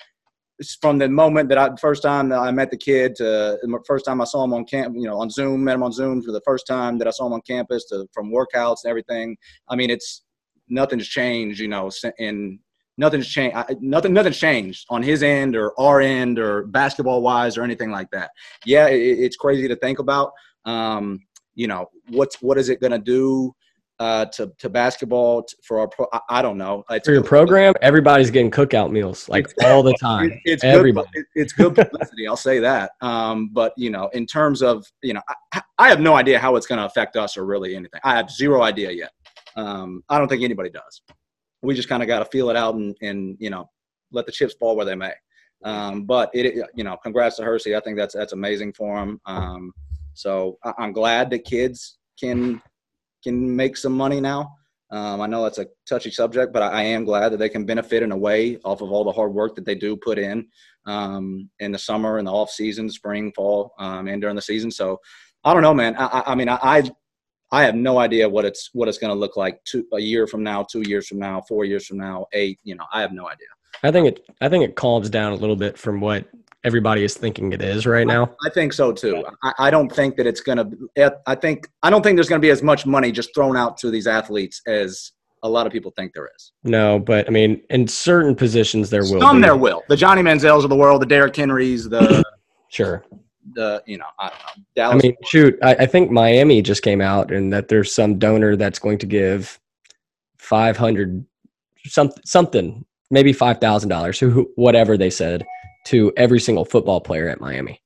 from 0.81 0.97
the 0.97 1.07
moment 1.07 1.49
that 1.49 1.57
I 1.57 1.69
first 1.79 2.01
time 2.01 2.29
that 2.29 2.39
I 2.39 2.49
met 2.51 2.71
the 2.71 2.77
kid 2.77 3.15
to 3.15 3.59
the 3.61 3.79
first 3.85 4.05
time 4.05 4.21
I 4.21 4.25
saw 4.25 4.43
him 4.43 4.53
on 4.53 4.65
camp, 4.65 4.95
you 4.97 5.07
know, 5.07 5.19
on 5.19 5.29
Zoom, 5.29 5.63
met 5.63 5.75
him 5.75 5.83
on 5.83 5.91
Zoom 5.91 6.23
for 6.23 6.31
the 6.31 6.41
first 6.45 6.65
time 6.65 6.97
that 6.97 7.07
I 7.07 7.11
saw 7.11 7.27
him 7.27 7.33
on 7.33 7.41
campus 7.41 7.85
to 7.89 8.07
from 8.11 8.31
workouts 8.31 8.77
and 8.83 8.89
everything. 8.89 9.38
I 9.69 9.75
mean, 9.75 9.89
it's 9.89 10.23
nothing's 10.67 11.07
changed, 11.07 11.59
you 11.59 11.67
know, 11.67 11.91
and 12.17 12.59
nothing's 12.98 13.28
changed. 13.28 13.56
Nothing, 13.82 14.14
nothing's 14.14 14.38
changed 14.38 14.86
on 14.89 15.04
his 15.04 15.24
end 15.24 15.56
or 15.56 15.80
our 15.80 16.02
end 16.02 16.39
or 16.39 16.68
basketball 16.68 17.22
wise 17.22 17.58
or 17.58 17.64
anything 17.64 17.91
like 17.91 18.10
that. 18.12 18.32
Yeah, 18.66 18.88
it, 18.88 18.98
it's 19.20 19.36
crazy 19.36 19.68
to 19.68 19.76
think 19.76 20.00
about. 20.00 20.32
Um, 20.66 21.20
you 21.56 21.68
know, 21.68 21.88
what's 22.10 22.41
what 22.41 22.58
is 22.58 22.70
it 22.70 22.80
going 22.82 22.91
to 22.91 23.00
do? 23.00 23.54
uh, 24.00 24.26
to 24.26 24.52
to 24.60 24.70
basketball 24.70 25.43
for 25.64 25.80
our 25.80 25.88
pro. 25.88 26.06
I, 26.14 26.20
I 26.30 26.41
don't 26.43 26.60
know. 26.60 26.84
It's 26.91 27.08
For 27.08 27.14
your 27.14 27.24
program, 27.24 27.74
everybody's 27.82 28.30
getting 28.30 28.52
cookout 28.52 28.91
meals 28.91 29.28
like 29.28 29.48
all 29.64 29.82
the 29.82 29.95
time. 30.00 30.32
it- 30.34 30.39
it's 30.45 30.64
Everybody. 30.64 31.08
good. 31.16 31.22
it- 31.22 31.41
It's 31.41 31.52
good 31.54 31.74
publicity. 31.74 32.28
I'll 32.28 32.38
say 32.38 32.60
that. 32.60 32.91
Um, 33.02 33.50
but 33.52 33.74
you 33.76 33.89
know, 33.89 34.08
in 34.14 34.28
terms 34.28 34.62
of 34.62 34.86
you 35.02 35.16
know, 35.16 35.22
I, 35.52 35.62
I 35.80 35.88
have 35.89 36.00
no 36.00 36.14
idea 36.16 36.38
how 36.38 36.58
it's 36.58 36.68
going 36.68 36.78
to 36.78 36.86
affect 36.86 37.16
us 37.16 37.38
or 37.38 37.45
really 37.48 37.76
anything. 37.76 38.00
I 38.04 38.16
have 38.16 38.30
zero 38.30 38.62
idea 38.62 38.91
yet. 38.91 39.10
Um, 39.56 40.04
I 40.10 40.20
don't 40.20 40.28
think 40.28 40.43
anybody 40.43 40.70
does. 40.70 41.02
We 41.62 41.74
just 41.74 41.89
kind 41.89 42.03
of 42.03 42.08
got 42.08 42.20
to 42.20 42.26
feel 42.26 42.49
it 42.49 42.55
out 42.55 42.76
and 42.76 42.95
and 43.01 43.38
you 43.39 43.49
know, 43.49 43.70
let 44.12 44.26
the 44.26 44.32
chips 44.32 44.55
fall 44.60 44.76
where 44.76 44.86
they 44.86 44.95
may. 44.95 45.14
Um, 45.64 46.03
but 46.03 46.30
it, 46.34 46.55
you 46.76 46.84
know, 46.84 46.97
congrats 46.97 47.38
to 47.38 47.43
Hercy. 47.43 47.76
I 47.76 47.80
think 47.80 47.97
that's 47.97 48.14
that's 48.14 48.34
amazing 48.34 48.74
for 48.74 48.97
him. 48.97 49.20
Um, 49.26 49.74
so 50.14 50.58
I, 50.64 50.74
I'm 50.80 50.91
glad 50.93 51.30
that 51.32 51.45
kids 51.45 51.97
can 52.20 52.62
can 53.24 53.55
make 53.55 53.78
some 53.78 53.93
money 53.93 54.22
now. 54.22 54.53
Um, 54.89 55.20
I 55.20 55.28
know 55.28 55.43
that's 55.43 55.58
a 55.58 55.68
touchy 55.88 56.12
subject, 56.12 56.53
but 56.53 56.62
I, 56.64 56.68
I 56.68 56.82
am 56.84 57.03
glad 57.03 57.30
that 57.30 57.38
they 57.38 57.49
can 57.49 57.66
benefit 57.66 58.03
in 58.03 58.12
a 58.14 58.18
way 58.18 58.58
off 58.64 58.82
of 58.82 58.91
all 58.91 59.03
the 59.03 59.12
hard 59.12 59.34
work 59.34 59.55
that 59.55 59.66
they 59.66 59.76
do 59.76 59.97
put 59.97 60.18
in 60.18 60.47
um, 60.86 61.49
in 61.60 61.72
the 61.74 61.78
summer 61.78 62.20
and 62.20 62.28
the 62.28 62.32
off 62.32 62.49
season, 62.49 62.89
spring, 62.89 63.34
fall, 63.36 63.74
um, 63.80 64.08
and 64.08 64.22
during 64.22 64.36
the 64.38 64.41
season. 64.41 64.72
So 64.72 64.99
I 65.43 65.53
don't 65.53 65.64
know, 65.64 65.74
man. 65.74 65.95
I, 65.97 66.05
I- 66.05 66.32
I 66.32 66.36
mean, 66.36 66.47
I, 66.49 66.60
I 66.62 66.91
I 67.52 67.64
have 67.64 67.76
no 67.76 68.00
idea 68.00 68.28
what 68.28 68.45
it's 68.45 68.70
what 68.74 68.88
it's 68.88 68.98
going 68.98 69.14
to 69.14 69.20
look 69.20 69.38
like 69.38 69.64
two, 69.64 69.86
a 69.93 70.00
year 70.00 70.28
from 70.28 70.43
now, 70.43 70.64
two 70.64 70.82
years 70.82 71.08
from 71.08 71.20
now, 71.20 71.41
four 71.48 71.66
years 71.66 71.86
from 71.86 71.98
now, 71.98 72.26
eight. 72.34 72.60
You 72.64 72.76
know, 72.76 72.86
I 72.91 73.02
have 73.02 73.12
no 73.12 73.28
idea. 73.28 73.48
I 73.84 73.91
think 73.91 74.08
it. 74.08 74.26
I 74.41 74.50
think 74.50 74.64
it 74.64 74.76
calms 74.76 75.10
down 75.10 75.32
a 75.32 75.36
little 75.36 75.56
bit 75.56 75.78
from 75.78 76.02
what 76.02 76.26
everybody 76.64 77.04
is 77.04 77.16
thinking 77.16 77.54
it 77.54 77.62
is 77.62 77.86
right 77.86 78.06
now. 78.06 78.36
I 78.45 78.50
think 78.50 78.74
so 78.74 78.91
too. 78.91 79.24
I, 79.43 79.54
I 79.60 79.72
don't 79.72 79.89
think 79.89 80.18
that 80.18 80.28
it's 80.28 80.41
going 80.41 80.58
to. 80.58 81.18
I 81.26 81.36
think 81.36 81.68
I 81.84 81.89
don't 81.89 82.02
think 82.02 82.18
there's 82.18 82.30
going 82.30 82.41
to 82.41 82.45
be 82.45 82.52
as 82.52 82.64
much 82.64 82.86
money 82.86 83.12
just 83.12 83.34
thrown 83.34 83.56
out 83.56 83.78
to 83.78 83.91
these 83.91 84.08
athletes 84.08 84.62
as 84.68 85.14
a 85.43 85.50
lot 85.50 85.68
of 85.68 85.72
people 85.72 85.91
think 85.95 86.14
there 86.14 86.30
is. 86.36 86.52
No, 86.64 87.00
but 87.00 87.28
I 87.28 87.32
mean, 87.32 87.62
in 87.70 87.88
certain 87.88 88.36
positions 88.36 88.89
there 88.89 89.04
will. 89.04 89.22
Some 89.22 89.38
be. 89.38 89.43
there 89.43 89.56
will. 89.56 89.84
The 89.88 89.95
Johnny 89.95 90.22
Manziels 90.22 90.64
of 90.64 90.70
the 90.70 90.76
world, 90.76 91.02
the 91.02 91.06
Derrick 91.06 91.36
Henrys, 91.36 91.88
the 91.88 92.24
Sure. 92.70 93.04
The 93.54 93.84
you 93.86 93.98
know 93.98 94.06
I 94.20 94.32
don't 94.76 94.91
know 94.91 94.91
I 94.91 94.95
mean, 94.95 95.16
shoot, 95.26 95.58
I, 95.62 95.76
I 95.76 95.86
think 95.86 96.12
Miami 96.12 96.62
just 96.62 96.84
came 96.84 97.02
out 97.02 97.32
and 97.32 97.52
that 97.54 97.68
there's 97.68 97.93
some 97.93 98.20
donor 98.20 98.56
that's 98.56 98.80
going 98.80 98.98
to 99.00 99.06
give 99.06 99.60
five 100.38 100.78
hundred 100.78 101.26
some 101.86 102.12
something, 102.26 102.86
maybe 103.10 103.34
five 103.34 103.60
thousand 103.60 103.89
dollars, 103.89 104.20
who 104.20 104.52
whatever 104.56 104.98
they 104.98 105.10
said, 105.10 105.45
to 105.86 106.14
every 106.18 106.39
single 106.39 106.66
football 106.66 107.02
player 107.02 107.30
at 107.30 107.41
Miami, 107.41 107.82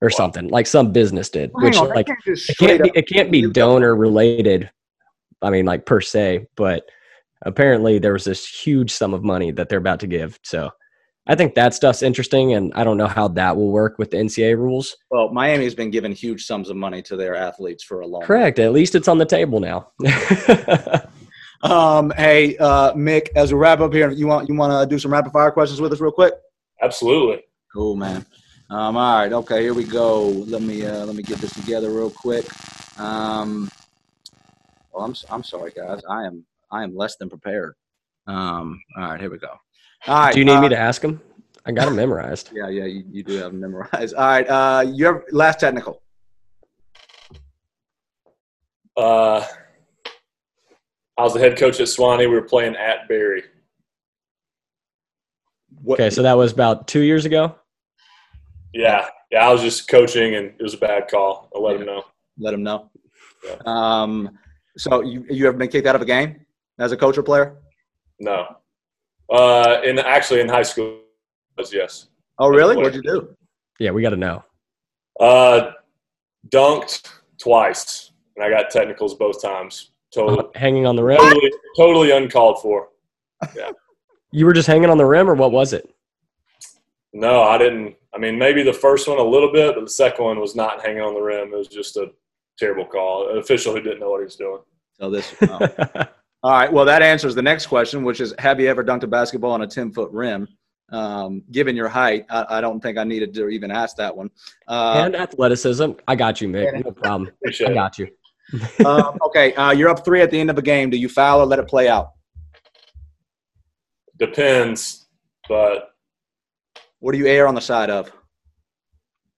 or 0.00 0.10
something 0.10 0.48
like 0.48 0.66
some 0.66 0.92
business 0.92 1.30
did. 1.30 1.50
Which 1.54 1.76
like 1.76 2.08
it 2.26 2.58
can't 2.58 2.82
be 2.82 2.90
it 2.94 3.08
can't 3.08 3.30
be 3.30 3.50
donor 3.50 3.94
related. 3.94 4.70
I 5.42 5.50
mean, 5.50 5.64
like 5.64 5.86
per 5.86 6.00
se, 6.00 6.46
but 6.56 6.84
apparently 7.42 7.98
there 7.98 8.12
was 8.12 8.24
this 8.24 8.46
huge 8.46 8.90
sum 8.90 9.14
of 9.14 9.24
money 9.24 9.50
that 9.52 9.68
they're 9.68 9.78
about 9.78 10.00
to 10.00 10.06
give. 10.06 10.38
So 10.42 10.70
I 11.30 11.36
think 11.36 11.54
that 11.54 11.74
stuff's 11.74 12.02
interesting, 12.02 12.54
and 12.54 12.74
I 12.74 12.82
don't 12.82 12.96
know 12.96 13.06
how 13.06 13.28
that 13.28 13.56
will 13.56 13.70
work 13.70 13.98
with 13.98 14.10
the 14.10 14.16
NCAA 14.16 14.58
rules. 14.58 14.96
Well, 15.10 15.32
Miami 15.32 15.62
has 15.62 15.76
been 15.76 15.90
giving 15.90 16.10
huge 16.10 16.44
sums 16.44 16.68
of 16.68 16.76
money 16.76 17.02
to 17.02 17.14
their 17.14 17.36
athletes 17.36 17.84
for 17.84 18.00
a 18.00 18.06
long. 18.06 18.22
Correct. 18.22 18.58
At 18.58 18.72
least 18.72 18.96
it's 18.96 19.06
on 19.06 19.18
the 19.18 19.24
table 19.24 19.60
now. 19.60 19.92
Um, 21.62 22.10
hey, 22.16 22.56
uh, 22.56 22.94
Mick, 22.94 23.28
as 23.36 23.52
we 23.52 23.58
wrap 23.58 23.80
up 23.80 23.92
here, 23.92 24.10
you 24.10 24.26
want 24.26 24.48
you 24.48 24.54
want 24.54 24.72
to 24.72 24.92
do 24.92 24.98
some 24.98 25.12
rapid 25.12 25.30
fire 25.30 25.50
questions 25.50 25.78
with 25.78 25.92
us 25.92 26.00
real 26.00 26.10
quick? 26.10 26.32
Absolutely. 26.80 27.42
Cool, 27.70 27.96
man. 27.96 28.24
Um, 28.70 28.96
all 28.96 29.18
right, 29.18 29.32
okay, 29.32 29.60
here 29.60 29.74
we 29.74 29.84
go. 29.84 30.28
Let 30.28 30.62
me 30.62 30.86
uh, 30.86 31.04
let 31.04 31.14
me 31.14 31.22
get 31.22 31.38
this 31.38 31.52
together 31.52 31.90
real 31.90 32.10
quick. 32.10 32.46
Um, 32.98 33.70
well, 34.90 35.04
I'm 35.04 35.14
I'm 35.28 35.42
sorry, 35.42 35.72
guys. 35.76 36.00
I 36.08 36.24
am 36.24 36.46
I 36.70 36.82
am 36.82 36.96
less 36.96 37.16
than 37.16 37.28
prepared. 37.28 37.74
Um, 38.26 38.80
all 38.96 39.10
right, 39.10 39.20
here 39.20 39.30
we 39.30 39.36
go. 39.36 39.54
All 40.06 40.18
right. 40.18 40.32
do 40.32 40.38
you 40.38 40.44
need 40.44 40.52
uh, 40.52 40.62
me 40.62 40.68
to 40.70 40.78
ask 40.78 41.02
him? 41.02 41.20
I 41.66 41.72
got 41.72 41.88
him 41.88 41.96
memorized. 42.04 42.50
Yeah, 42.52 42.68
yeah, 42.68 42.84
you, 42.84 43.04
you 43.10 43.22
do 43.22 43.34
have 43.34 43.52
them 43.52 43.60
memorized. 43.60 44.14
All 44.14 44.26
right, 44.26 44.48
uh, 44.48 44.84
your 44.92 45.24
last 45.30 45.60
technical. 45.60 46.02
Uh, 48.96 49.44
I 51.16 51.22
was 51.22 51.34
the 51.34 51.40
head 51.40 51.58
coach 51.58 51.80
at 51.80 51.86
Sewanee. 51.86 52.20
We 52.20 52.26
were 52.28 52.42
playing 52.42 52.76
at 52.76 53.08
Berry. 53.08 53.44
What, 55.82 56.00
Okay, 56.00 56.10
so 56.10 56.22
that 56.22 56.36
was 56.36 56.52
about 56.52 56.88
two 56.88 57.00
years 57.00 57.24
ago. 57.24 57.54
Yeah, 58.72 59.06
yeah. 59.30 59.46
I 59.46 59.52
was 59.52 59.62
just 59.62 59.88
coaching, 59.88 60.34
and 60.34 60.46
it 60.46 60.62
was 60.62 60.74
a 60.74 60.78
bad 60.78 61.08
call. 61.08 61.50
I 61.54 61.58
let 61.58 61.76
him 61.76 61.86
know. 61.86 62.04
Let 62.38 62.54
him 62.54 62.62
know. 62.62 62.90
Yeah. 63.44 63.56
Um, 63.64 64.38
so 64.76 65.02
you 65.02 65.24
you 65.28 65.46
ever 65.46 65.56
been 65.56 65.68
kicked 65.68 65.86
out 65.86 65.94
of 65.94 66.02
a 66.02 66.06
game 66.06 66.44
as 66.78 66.92
a 66.92 66.96
coach 66.96 67.18
or 67.18 67.22
player? 67.22 67.56
No. 68.18 68.56
Uh, 69.30 69.80
in 69.84 69.98
actually 69.98 70.40
in 70.40 70.48
high 70.48 70.62
school, 70.62 71.00
was 71.56 71.72
yes. 71.72 72.08
Oh, 72.38 72.48
really? 72.48 72.76
What'd 72.76 72.94
you 72.94 73.02
do? 73.02 73.36
Yeah, 73.78 73.90
we 73.92 74.02
got 74.02 74.10
to 74.10 74.16
know. 74.16 74.44
Uh, 75.18 75.72
dunked 76.48 77.08
twice, 77.38 78.12
and 78.36 78.44
I 78.44 78.50
got 78.50 78.70
technicals 78.70 79.14
both 79.14 79.40
times. 79.42 79.90
Totally, 80.12 80.48
Hanging 80.54 80.86
on 80.86 80.96
the 80.96 81.04
rim. 81.04 81.18
totally, 81.18 81.52
totally 81.76 82.10
uncalled 82.10 82.60
for. 82.60 82.88
Yeah. 83.54 83.70
you 84.32 84.44
were 84.44 84.52
just 84.52 84.66
hanging 84.66 84.90
on 84.90 84.98
the 84.98 85.04
rim, 85.04 85.28
or 85.28 85.34
what 85.34 85.52
was 85.52 85.72
it? 85.72 85.88
No, 87.12 87.42
I 87.42 87.58
didn't. 87.58 87.96
I 88.14 88.18
mean, 88.18 88.38
maybe 88.38 88.62
the 88.62 88.72
first 88.72 89.06
one 89.06 89.18
a 89.18 89.22
little 89.22 89.52
bit, 89.52 89.74
but 89.74 89.84
the 89.84 89.90
second 89.90 90.24
one 90.24 90.40
was 90.40 90.56
not 90.56 90.84
hanging 90.84 91.02
on 91.02 91.14
the 91.14 91.20
rim. 91.20 91.52
It 91.52 91.56
was 91.56 91.68
just 91.68 91.96
a 91.96 92.10
terrible 92.58 92.84
call. 92.84 93.30
An 93.30 93.38
official 93.38 93.72
who 93.72 93.80
didn't 93.80 94.00
know 94.00 94.10
what 94.10 94.20
he 94.20 94.24
was 94.24 94.36
doing. 94.36 94.60
So 94.98 95.10
this. 95.10 95.34
oh. 95.42 96.06
All 96.42 96.52
right. 96.52 96.72
Well, 96.72 96.86
that 96.86 97.02
answers 97.02 97.34
the 97.34 97.42
next 97.42 97.66
question, 97.66 98.02
which 98.02 98.20
is: 98.20 98.34
Have 98.38 98.60
you 98.60 98.68
ever 98.68 98.82
dunked 98.82 99.02
a 99.02 99.06
basketball 99.06 99.52
on 99.52 99.62
a 99.62 99.66
ten 99.66 99.92
foot 99.92 100.10
rim? 100.10 100.48
Um, 100.90 101.42
given 101.52 101.76
your 101.76 101.88
height, 101.88 102.26
I, 102.30 102.58
I 102.58 102.60
don't 102.60 102.80
think 102.80 102.98
I 102.98 103.04
needed 103.04 103.32
to 103.34 103.48
even 103.48 103.70
ask 103.70 103.96
that 103.96 104.16
one. 104.16 104.30
Uh, 104.66 105.02
and 105.04 105.14
athleticism. 105.14 105.92
I 106.08 106.16
got 106.16 106.40
you, 106.40 106.48
Mick. 106.48 106.84
No 106.84 106.90
problem. 106.90 107.30
I 107.46 107.72
got 107.72 107.98
you. 107.98 108.08
um, 108.84 109.16
okay, 109.26 109.54
uh, 109.54 109.70
you're 109.70 109.88
up 109.88 110.04
three 110.04 110.20
at 110.22 110.30
the 110.30 110.40
end 110.40 110.50
of 110.50 110.58
a 110.58 110.62
game. 110.62 110.90
Do 110.90 110.96
you 110.96 111.08
foul 111.08 111.40
or 111.40 111.46
let 111.46 111.60
it 111.60 111.68
play 111.68 111.88
out? 111.88 112.12
Depends, 114.18 115.06
but 115.48 115.94
What 116.98 117.12
do 117.12 117.18
you 117.18 117.26
err 117.26 117.46
on 117.46 117.54
the 117.54 117.60
side 117.60 117.88
of? 117.90 118.12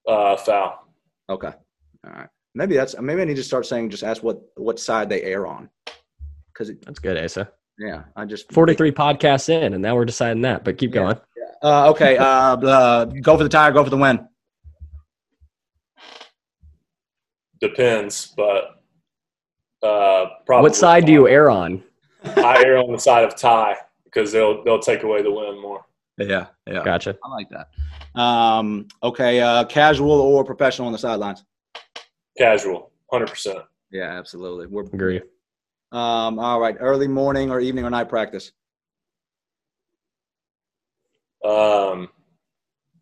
uh, 0.07 0.35
foul. 0.35 0.87
Okay. 1.29 1.51
All 2.05 2.11
right. 2.11 2.27
Maybe 2.55 2.75
that's 2.75 2.99
maybe 2.99 3.21
I 3.21 3.25
need 3.25 3.35
to 3.35 3.43
start 3.43 3.65
saying 3.65 3.89
just 3.89 4.03
ask 4.03 4.21
what 4.21 4.41
what 4.55 4.79
side 4.79 5.09
they 5.09 5.21
err 5.23 5.47
on. 5.47 5.69
Because 6.53 6.71
That's 6.85 6.99
good, 6.99 7.17
Asa. 7.17 7.51
yeah, 7.79 8.03
I 8.15 8.25
just 8.25 8.51
43 8.51 8.91
podcasts 8.91 9.49
in, 9.49 9.73
and 9.73 9.81
now 9.81 9.95
we're 9.95 10.05
deciding 10.05 10.41
that, 10.43 10.63
but 10.63 10.77
keep 10.77 10.93
Yeah. 10.93 11.01
going. 11.01 11.19
Uh, 11.63 11.89
okay. 11.91 12.17
Uh, 12.17 12.25
uh, 12.57 13.05
go 13.05 13.37
for 13.37 13.43
the 13.43 13.49
tire. 13.49 13.71
Go 13.71 13.83
for 13.83 13.89
the 13.89 13.97
win. 13.97 14.27
Depends, 17.61 18.33
but 18.35 18.81
uh, 19.81 20.25
probably. 20.45 20.63
What 20.63 20.75
side 20.75 21.05
do 21.05 21.13
you 21.13 21.27
err 21.27 21.49
on? 21.49 21.81
I 22.37 22.61
err 22.65 22.77
on 22.77 22.91
the 22.91 22.99
side 22.99 23.23
of 23.23 23.35
tie 23.37 23.77
because 24.03 24.31
they'll 24.31 24.63
they'll 24.63 24.79
take 24.79 25.03
away 25.03 25.21
the 25.21 25.31
win 25.31 25.61
more. 25.61 25.85
Yeah. 26.17 26.47
Yeah. 26.67 26.83
Gotcha. 26.83 27.17
I 27.23 27.29
like 27.29 27.47
that. 27.49 28.19
Um, 28.21 28.87
okay. 29.01 29.39
Uh, 29.39 29.63
casual 29.65 30.11
or 30.11 30.43
professional 30.43 30.87
on 30.87 30.91
the 30.91 30.99
sidelines? 30.99 31.43
Casual, 32.37 32.91
hundred 33.11 33.29
percent. 33.29 33.59
Yeah, 33.91 34.09
absolutely. 34.17 34.67
We're 34.67 34.83
Agree. 34.83 35.21
Um, 35.93 36.39
all 36.39 36.59
right. 36.59 36.75
Early 36.79 37.07
morning 37.07 37.51
or 37.51 37.59
evening 37.59 37.85
or 37.85 37.89
night 37.89 38.09
practice? 38.09 38.51
Um, 41.45 42.09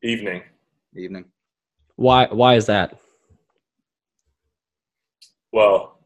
evening. 0.04 0.44
Evening. 0.96 1.26
Why? 1.96 2.28
Why 2.28 2.56
is 2.56 2.66
that? 2.66 3.00
Well, 5.54 6.00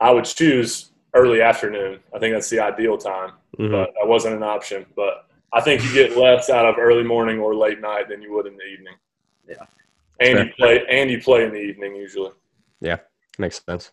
I 0.00 0.10
would 0.10 0.24
choose 0.24 0.90
early 1.14 1.40
afternoon. 1.40 2.00
I 2.14 2.18
think 2.18 2.34
that's 2.34 2.50
the 2.50 2.60
ideal 2.60 2.96
time, 2.98 3.32
Mhm. 3.58 3.70
but 3.70 3.92
that 3.94 4.06
wasn't 4.08 4.34
an 4.36 4.42
option. 4.42 4.86
But 4.96 5.26
I 5.52 5.60
think 5.60 5.82
you 5.84 5.92
get 5.92 6.16
less 6.16 6.50
out 6.50 6.66
of 6.66 6.76
early 6.78 7.04
morning 7.04 7.38
or 7.38 7.54
late 7.54 7.80
night 7.80 8.08
than 8.08 8.22
you 8.22 8.32
would 8.34 8.46
in 8.46 8.56
the 8.56 8.64
evening. 8.64 8.94
Yeah. 9.46 9.66
and 10.20 10.38
Fair. 10.38 10.46
you 10.46 10.52
play 10.54 10.86
and 10.88 11.10
you 11.10 11.20
play 11.20 11.44
in 11.44 11.50
the 11.50 11.58
evening 11.58 11.96
usually. 11.96 12.30
Yeah. 12.80 12.98
Makes 13.36 13.62
sense. 13.64 13.90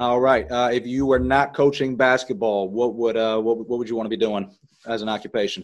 All 0.00 0.18
right. 0.18 0.50
Uh, 0.50 0.70
if 0.72 0.86
you 0.86 1.04
were 1.04 1.18
not 1.18 1.52
coaching 1.52 1.94
basketball, 1.94 2.70
what 2.70 2.94
would 2.94 3.18
uh, 3.18 3.38
what, 3.38 3.58
what 3.68 3.78
would 3.78 3.88
you 3.88 3.96
want 3.96 4.06
to 4.06 4.10
be 4.10 4.16
doing 4.16 4.50
as 4.86 5.02
an 5.02 5.10
occupation? 5.10 5.62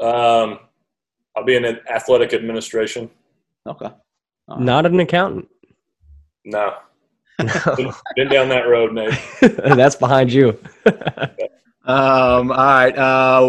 Um, 0.00 0.60
I'll 1.36 1.44
be 1.44 1.56
in 1.56 1.64
athletic 1.92 2.34
administration. 2.34 3.10
Okay. 3.66 3.90
Not 4.58 4.86
an 4.86 5.00
accountant. 5.00 5.48
No, 6.44 6.74
been, 7.38 7.92
been 8.16 8.28
down 8.28 8.48
that 8.48 8.68
road, 8.68 8.92
Nate. 8.92 9.18
That's 9.40 9.96
behind 9.96 10.32
you. 10.32 10.58
Um, 11.84 12.52
all 12.52 12.58
right. 12.58 12.96
Uh, 12.96 13.44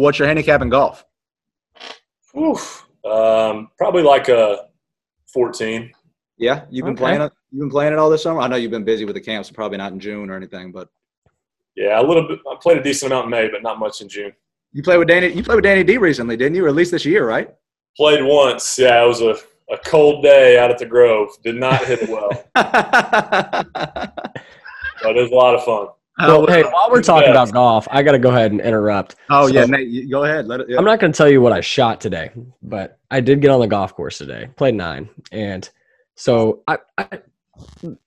what's 0.00 0.18
your 0.18 0.26
handicap 0.26 0.62
in 0.62 0.70
golf? 0.70 1.04
Whew. 2.32 2.56
Um, 3.04 3.68
probably 3.76 4.02
like 4.02 4.30
a 4.30 4.68
fourteen. 5.30 5.92
Yeah, 6.38 6.64
you've 6.70 6.86
been 6.86 6.94
Okay. 6.94 7.02
playing 7.02 7.20
it. 7.20 7.32
You've 7.54 7.60
been 7.60 7.70
playing 7.70 7.92
it 7.92 8.00
all 8.00 8.10
this 8.10 8.24
summer. 8.24 8.40
I 8.40 8.48
know 8.48 8.56
you've 8.56 8.72
been 8.72 8.82
busy 8.84 9.04
with 9.04 9.14
the 9.14 9.20
camps, 9.20 9.48
so 9.48 9.54
probably 9.54 9.78
not 9.78 9.92
in 9.92 10.00
June 10.00 10.28
or 10.28 10.34
anything. 10.36 10.72
But 10.72 10.88
Yeah, 11.76 12.00
a 12.00 12.02
little 12.02 12.26
bit. 12.26 12.40
I 12.50 12.56
played 12.60 12.78
a 12.78 12.82
decent 12.82 13.12
amount 13.12 13.26
in 13.26 13.30
May, 13.30 13.48
but 13.48 13.62
not 13.62 13.78
much 13.78 14.00
in 14.00 14.08
June. 14.08 14.32
you 14.72 14.82
played 14.82 14.96
with 14.98 15.06
Danny. 15.06 15.28
You 15.28 15.44
played 15.44 15.54
with 15.56 15.64
Danny 15.64 15.84
D 15.84 15.96
recently, 15.98 16.36
didn't 16.36 16.56
you? 16.56 16.64
Or 16.64 16.68
at 16.68 16.74
least 16.74 16.90
this 16.90 17.04
year, 17.04 17.28
right? 17.28 17.48
Played 17.96 18.24
once. 18.24 18.76
Yeah, 18.76 19.04
it 19.04 19.06
was 19.06 19.20
a, 19.20 19.36
a 19.72 19.78
cold 19.86 20.24
day 20.24 20.58
out 20.58 20.72
at 20.72 20.78
the 20.78 20.86
Grove. 20.86 21.28
Did 21.44 21.54
not 21.54 21.84
hit 21.84 22.02
it 22.02 22.08
well, 22.08 22.28
but 22.54 23.66
it 25.16 25.22
was 25.22 25.30
a 25.30 25.34
lot 25.34 25.54
of 25.54 25.64
fun. 25.64 25.88
Well, 26.18 26.42
oh, 26.42 26.46
hey, 26.46 26.62
while 26.62 26.90
we're 26.90 27.02
talking 27.02 27.26
Yeah. 27.28 27.32
about 27.42 27.52
golf, 27.52 27.88
I 27.90 28.02
got 28.04 28.12
to 28.12 28.18
go 28.20 28.30
ahead 28.30 28.52
and 28.52 28.60
interrupt. 28.60 29.16
oh 29.30 29.48
yeah, 29.48 29.64
So- 29.64 29.70
Nate, 29.72 29.88
you- 29.88 30.08
go 30.08 30.22
ahead. 30.24 30.46
Let 30.46 30.60
it. 30.60 30.68
Yeah. 30.70 30.78
I'm 30.78 30.84
not 30.84 31.00
going 31.00 31.12
to 31.12 31.16
tell 31.16 31.28
you 31.28 31.40
what 31.40 31.52
I 31.52 31.60
shot 31.60 32.00
today, 32.00 32.30
but 32.62 32.98
I 33.10 33.20
did 33.20 33.40
get 33.40 33.50
on 33.50 33.58
the 33.60 33.66
golf 33.66 33.94
course 33.94 34.18
today. 34.18 34.48
Played 34.56 34.74
nine, 34.76 35.08
and 35.32 35.68
so 36.14 36.62
I, 36.68 36.78
I 36.98 37.18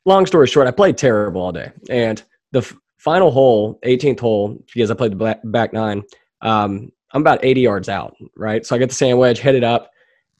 long 0.05 0.25
story 0.25 0.47
short, 0.47 0.67
I 0.67 0.71
played 0.71 0.97
terrible 0.97 1.41
all 1.41 1.51
day. 1.51 1.71
And 1.89 2.21
the 2.51 2.59
f- 2.59 2.75
final 2.97 3.31
hole, 3.31 3.79
18th 3.85 4.19
hole, 4.19 4.63
because 4.73 4.91
I 4.91 4.93
played 4.95 5.11
the 5.11 5.15
back, 5.17 5.39
back 5.43 5.73
nine, 5.73 6.03
um, 6.41 6.91
I'm 7.11 7.21
about 7.21 7.39
80 7.43 7.61
yards 7.61 7.89
out, 7.89 8.15
right? 8.35 8.65
So 8.65 8.75
I 8.75 8.79
get 8.79 8.89
the 8.89 8.95
sand 8.95 9.17
wedge, 9.17 9.39
hit 9.39 9.55
it 9.55 9.63
up, 9.63 9.91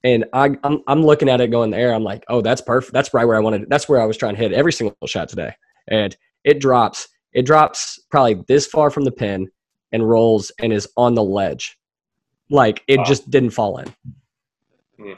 and 0.04 0.26
I, 0.34 0.52
I'm 0.64 0.82
I'm 0.88 1.04
looking 1.04 1.28
at 1.30 1.42
it 1.42 1.48
going 1.50 1.68
in 1.68 1.72
the 1.72 1.78
air. 1.78 1.94
I'm 1.94 2.04
like, 2.04 2.24
oh, 2.28 2.42
that's 2.42 2.62
perfect. 2.62 2.94
That's 2.94 3.14
right 3.14 3.26
where 3.26 3.36
I 3.38 3.40
wanted. 3.40 3.70
That's 3.70 3.90
where 3.90 4.00
I 4.02 4.06
was 4.06 4.18
trying 4.18 4.36
to 4.36 4.40
hit 4.42 4.52
every 4.54 4.72
single 4.74 4.96
shot 5.06 5.30
today, 5.30 5.54
and 5.88 6.16
it 6.44 6.60
drops. 6.60 7.08
It 7.34 7.46
drops 7.46 8.00
probably 8.12 8.44
this 8.48 8.68
far 8.68 8.90
from 8.90 9.06
the 9.06 9.12
pin 9.12 9.48
and 9.92 10.08
rolls 10.08 10.52
and 10.60 10.72
is 10.74 10.88
on 10.98 11.16
the 11.16 11.24
ledge. 11.24 11.78
Like 12.50 12.84
it 12.88 12.98
Wow. 13.00 13.04
just 13.06 13.30
didn't 13.32 13.52
fall 13.52 13.78
in. 13.80 13.94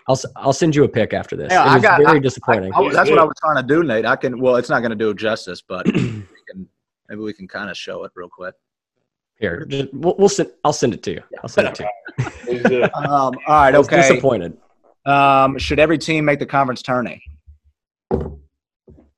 I'll 0.07 0.15
s- 0.15 0.25
I'll 0.35 0.53
send 0.53 0.75
you 0.75 0.83
a 0.83 0.89
pic 0.89 1.13
after 1.13 1.35
this. 1.37 1.51
Yeah, 1.51 1.63
it 1.63 1.67
I 1.69 1.73
was 1.75 1.83
got- 1.83 2.01
very 2.03 2.19
disappointing. 2.19 2.73
I- 2.73 2.83
He's 2.83 2.93
that's 2.93 3.09
what. 3.09 3.19
I 3.19 3.23
was 3.23 3.35
trying 3.39 3.55
to 3.57 3.63
do, 3.63 3.83
Nate. 3.83 4.05
I 4.05 4.15
can. 4.15 4.39
Well, 4.39 4.55
it's 4.57 4.69
not 4.69 4.79
going 4.79 4.89
to 4.91 4.95
do 4.95 5.09
it 5.11 5.17
justice, 5.17 5.61
but 5.61 5.85
we 5.93 5.93
can, 6.49 6.67
maybe 7.07 7.21
we 7.21 7.33
can 7.33 7.47
kind 7.47 7.69
of 7.69 7.77
show 7.77 8.03
it 8.03 8.11
real 8.15 8.27
quick. 8.29 8.55
Here, 9.37 9.63
just, 9.65 9.93
we'll, 9.93 10.15
we'll 10.17 10.27
send. 10.29 10.51
I'll 10.65 10.73
send 10.73 10.93
it 10.93 11.01
to 11.03 11.11
you. 11.11 11.23
I'll 11.41 11.47
send 11.49 11.67
it 11.69 11.75
to 11.75 11.83
you. 11.83 12.83
Um, 12.95 13.05
all 13.07 13.33
right. 13.47 13.73
I 13.73 13.77
was 13.77 13.87
Okay. 13.87 13.97
disappointed. 14.01 14.57
Um, 15.05 15.57
should 15.57 15.79
every 15.79 15.97
team 15.97 16.25
make 16.25 16.39
the 16.39 16.45
conference 16.45 16.81
tourney? 16.81 17.23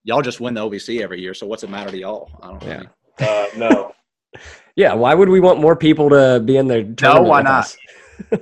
Y'all 0.03 0.22
just 0.22 0.39
win 0.39 0.53
the 0.53 0.62
OVC 0.62 1.01
every 1.01 1.22
year, 1.22 1.34
so 1.34 1.45
what's 1.47 1.64
it 1.64 1.70
matter 1.70 1.91
to 1.91 1.97
y'all? 1.97 2.30
I 2.41 2.47
don't 2.47 2.64
Yeah. 2.64 2.82
know. 3.20 3.28
Uh, 3.28 3.45
no, 3.57 3.91
Yeah. 4.76 4.93
Why 4.93 5.14
would 5.14 5.30
we 5.30 5.39
want 5.39 5.59
more 5.59 5.76
people 5.76 6.09
to 6.12 6.39
be 6.43 6.57
in 6.57 6.68
the 6.68 6.84
tournament 6.84 7.24
No. 7.26 7.30
why 7.30 7.38
with 7.39 7.45
not? 8.32 8.41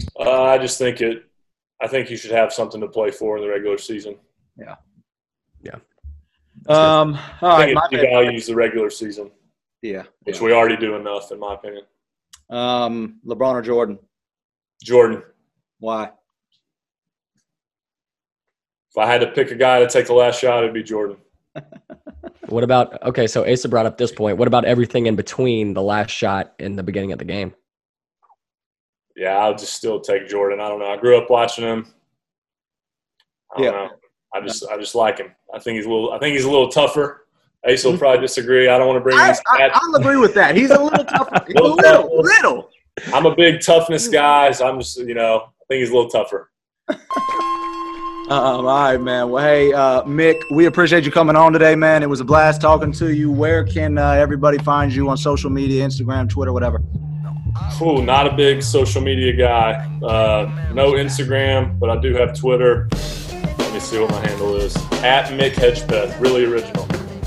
Us? 0.00 0.06
uh, 0.18 0.42
I 0.42 0.58
just 0.58 0.78
think 0.78 1.00
it. 1.00 1.24
I 1.82 1.86
think 1.86 2.10
you 2.10 2.16
should 2.16 2.32
have 2.32 2.52
something 2.52 2.80
to 2.80 2.88
play 2.88 3.10
for 3.10 3.36
in 3.36 3.42
the 3.42 3.48
regular 3.48 3.78
season. 3.78 4.16
Yeah. 4.56 4.74
Yeah. 5.62 5.76
Um, 6.68 7.18
all 7.40 7.50
I 7.52 7.58
right. 7.58 7.64
think 7.66 7.74
My 7.76 7.88
it 7.92 8.04
devalues 8.04 8.46
the 8.46 8.54
regular 8.56 8.90
season, 8.90 9.30
Yeah. 9.80 10.02
which 10.24 10.38
yeah. 10.38 10.44
we 10.44 10.52
already 10.52 10.76
do 10.76 10.96
enough, 10.96 11.30
in 11.30 11.38
my 11.38 11.54
opinion. 11.54 11.84
Um, 12.50 13.20
LeBron 13.24 13.52
or 13.54 13.62
Jordan? 13.62 13.98
Jordan, 14.82 15.22
Why? 15.78 16.10
if 18.90 18.96
I 18.98 19.06
had 19.06 19.20
to 19.20 19.28
pick 19.28 19.50
a 19.50 19.54
guy 19.54 19.80
to 19.80 19.88
take 19.88 20.06
the 20.06 20.14
last 20.14 20.40
shot, 20.40 20.62
it'd 20.62 20.74
be 20.74 20.82
Jordan. 20.82 21.16
What 22.48 22.64
about 22.64 23.02
okay? 23.02 23.26
So 23.26 23.50
Asa 23.50 23.68
brought 23.68 23.84
up 23.86 23.98
this 23.98 24.10
point. 24.12 24.38
What 24.38 24.48
about 24.48 24.64
everything 24.64 25.06
in 25.06 25.16
between 25.16 25.74
the 25.74 25.82
last 25.82 26.10
shot 26.10 26.54
and 26.58 26.78
the 26.78 26.82
beginning 26.82 27.12
of 27.12 27.18
the 27.18 27.24
game? 27.24 27.54
Yeah, 29.18 29.36
I'll 29.38 29.54
just 29.56 29.74
still 29.74 30.00
take 30.00 30.28
Jordan. 30.28 30.60
I 30.60 30.68
don't 30.68 30.78
know. 30.78 30.86
I 30.86 30.96
grew 30.96 31.18
up 31.18 31.28
watching 31.28 31.64
him. 31.64 31.86
I 33.52 33.56
don't 33.56 33.64
Yeah. 33.64 33.70
know. 33.72 33.88
I 34.32 34.40
just 34.40 34.64
I 34.68 34.76
just 34.78 34.94
like 34.94 35.18
him. 35.18 35.32
I 35.52 35.58
think 35.58 35.76
he's 35.76 35.86
a 35.86 35.88
little 35.88 36.12
I 36.12 36.18
think 36.20 36.36
he's 36.36 36.44
a 36.44 36.50
little 36.50 36.68
tougher. 36.68 37.26
Ace 37.66 37.82
will 37.84 37.98
probably 37.98 38.20
disagree. 38.20 38.68
I 38.68 38.78
don't 38.78 38.86
want 38.86 38.98
to 38.98 39.00
bring 39.00 39.18
I, 39.18 39.28
these 39.32 39.40
I, 39.48 39.70
I'll 39.74 39.94
agree 39.96 40.18
with 40.18 40.34
that. 40.34 40.54
He's 40.54 40.70
a 40.70 40.80
little 40.80 41.04
tough. 41.04 41.28
He's 41.48 41.56
a 41.56 41.62
Little 41.62 41.76
little, 41.76 42.22
little. 42.22 42.70
I'm 43.12 43.26
a 43.26 43.34
big 43.34 43.60
toughness 43.60 44.06
guy, 44.06 44.52
so 44.52 44.68
I'm 44.68 44.78
just 44.78 44.98
you 44.98 45.14
know 45.14 45.38
I 45.48 45.64
think 45.68 45.80
he's 45.80 45.90
a 45.90 45.94
little 45.96 46.10
tougher. 46.10 46.50
Um, 48.30 48.66
all 48.66 48.82
right, 48.90 48.98
man. 49.00 49.30
Well, 49.30 49.42
hey, 49.42 49.72
uh, 49.72 50.02
Mick, 50.02 50.38
we 50.50 50.66
appreciate 50.66 51.06
you 51.06 51.10
coming 51.10 51.34
on 51.34 51.50
today, 51.50 51.74
man. 51.74 52.02
It 52.02 52.10
was 52.10 52.20
a 52.20 52.24
blast 52.26 52.60
talking 52.60 52.92
to 52.92 53.14
you. 53.14 53.30
Where 53.32 53.64
can 53.64 53.96
uh, 53.96 54.10
everybody 54.10 54.58
find 54.58 54.92
you 54.94 55.08
on 55.08 55.16
social 55.16 55.48
media, 55.48 55.82
Instagram, 55.86 56.28
Twitter, 56.28 56.52
whatever? 56.52 56.82
Ooh, 57.80 58.02
not 58.02 58.26
a 58.26 58.32
big 58.34 58.62
social 58.62 59.00
media 59.00 59.32
guy. 59.32 59.74
Uh, 60.02 60.50
no 60.74 60.92
Instagram, 60.92 61.78
but 61.78 61.90
I 61.90 62.00
do 62.00 62.12
have 62.14 62.36
Twitter. 62.36 62.88
Let 63.58 63.72
me 63.72 63.80
see 63.80 64.00
what 64.00 64.10
my 64.10 64.26
handle 64.26 64.56
is. 64.56 64.74
At 65.04 65.26
Mick 65.26 65.52
Hedgepeth. 65.52 66.18
Really 66.20 66.44
original. 66.44 66.82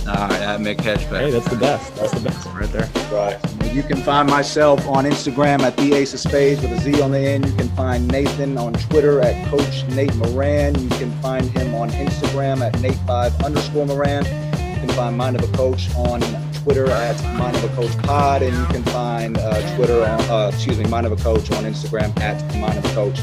All 0.08 0.28
right, 0.28 0.42
at 0.42 0.60
Mick 0.60 0.78
Hedgepeth. 0.78 1.20
Hey, 1.20 1.32
that's 1.32 1.48
the 1.48 1.56
best. 1.56 1.96
That's 1.96 2.12
the 2.12 2.20
best 2.20 2.46
right 2.48 2.70
there. 2.72 2.90
Right. 3.12 3.74
You 3.74 3.84
can 3.84 3.98
find 3.98 4.30
myself 4.30 4.86
on 4.88 5.06
Instagram 5.06 5.62
at 5.62 5.78
the 5.78 5.94
Ace 5.94 6.14
of 6.14 6.20
Spades 6.20 6.62
with 6.62 6.72
a 6.74 6.80
Z 6.82 7.02
on 7.02 7.12
the 7.12 7.20
end. 7.20 7.46
You 7.46 7.54
can 7.56 7.70
find 7.70 8.06
Nathan 8.10 8.58
on 8.58 8.74
Twitter 8.74 9.22
at 9.22 9.48
Coach 9.48 9.86
Nate 9.90 10.14
Moran. 10.16 10.78
You 10.82 10.90
can 10.90 11.12
find 11.22 11.46
him 11.46 11.74
on 11.76 11.90
Instagram 11.92 12.60
at 12.60 12.74
Nate5 12.74 13.46
underscore 13.46 13.86
Moran. 13.86 14.26
You 14.26 14.88
can 14.88 14.90
find 14.90 15.16
Mind 15.16 15.38
of 15.38 15.50
a 15.50 15.56
Coach 15.56 15.88
on 15.96 16.20
Twitter 16.64 16.90
at 16.90 17.22
Mind 17.38 17.56
of 17.56 17.64
a 17.64 17.70
Coach 17.70 17.98
Pod, 18.04 18.42
and 18.44 18.56
you 18.56 18.66
can 18.66 18.84
find 18.84 19.38
uh, 19.38 19.76
Twitter 19.76 20.04
on, 20.04 20.22
uh, 20.30 20.52
excuse 20.54 20.78
me, 20.78 20.86
Mind 20.86 21.06
of 21.06 21.12
a 21.12 21.24
Coach 21.24 21.52
on 21.52 21.64
Instagram 21.64 22.18
at 22.20 22.40
Mind 22.58 22.78
of 22.78 22.86
a 22.86 22.94
Coach. 22.94 23.20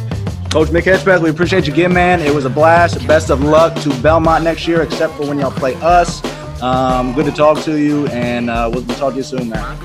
Coach 0.51 0.69
Mick 0.69 0.83
Hedgepeth, 0.83 1.23
we 1.23 1.31
appreciate 1.31 1.67
you 1.67 1.73
again, 1.73 1.93
man. 1.93 2.21
It 2.21 2.35
was 2.35 2.47
a 2.47 2.51
blast. 2.51 3.07
Best 3.07 3.31
of 3.31 3.43
luck 3.43 3.75
to 3.83 3.91
Belmont 4.01 4.43
next 4.43 4.67
year, 4.67 4.83
except 4.83 5.15
for 5.15 5.27
when 5.27 5.39
y'all 5.39 5.51
play 5.51 5.75
us. 5.77 6.23
Um, 6.63 7.15
good 7.15 7.27
to 7.27 7.33
talk 7.33 7.63
to 7.65 7.79
you, 7.79 8.07
and 8.09 8.51
uh, 8.51 8.69
we'll 8.73 8.85
talk 8.97 9.13
to 9.13 9.19
you 9.19 9.23
soon, 9.23 9.51
man. 9.51 9.77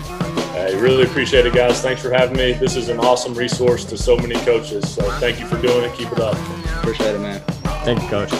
Hey, 0.53 0.75
really 0.79 1.03
appreciate 1.03 1.45
it, 1.45 1.53
guys. 1.53 1.81
Thanks 1.81 2.01
for 2.01 2.11
having 2.11 2.37
me. 2.37 2.53
This 2.53 2.75
is 2.75 2.89
an 2.89 2.99
awesome 2.99 3.33
resource 3.35 3.85
to 3.85 3.97
so 3.97 4.15
many 4.17 4.35
coaches. 4.35 4.89
So 4.89 5.03
thank 5.19 5.39
you 5.39 5.45
for 5.45 5.61
doing 5.61 5.83
it. 5.83 5.93
Keep 5.95 6.13
it 6.13 6.19
up. 6.19 6.37
Appreciate 6.77 7.15
it, 7.15 7.19
man. 7.19 7.39
Thank 7.83 8.01
you, 8.01 8.07
coach. 8.07 8.31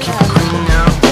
Keep 0.00 0.14
cleaning 0.14 0.70
out. 0.70 1.05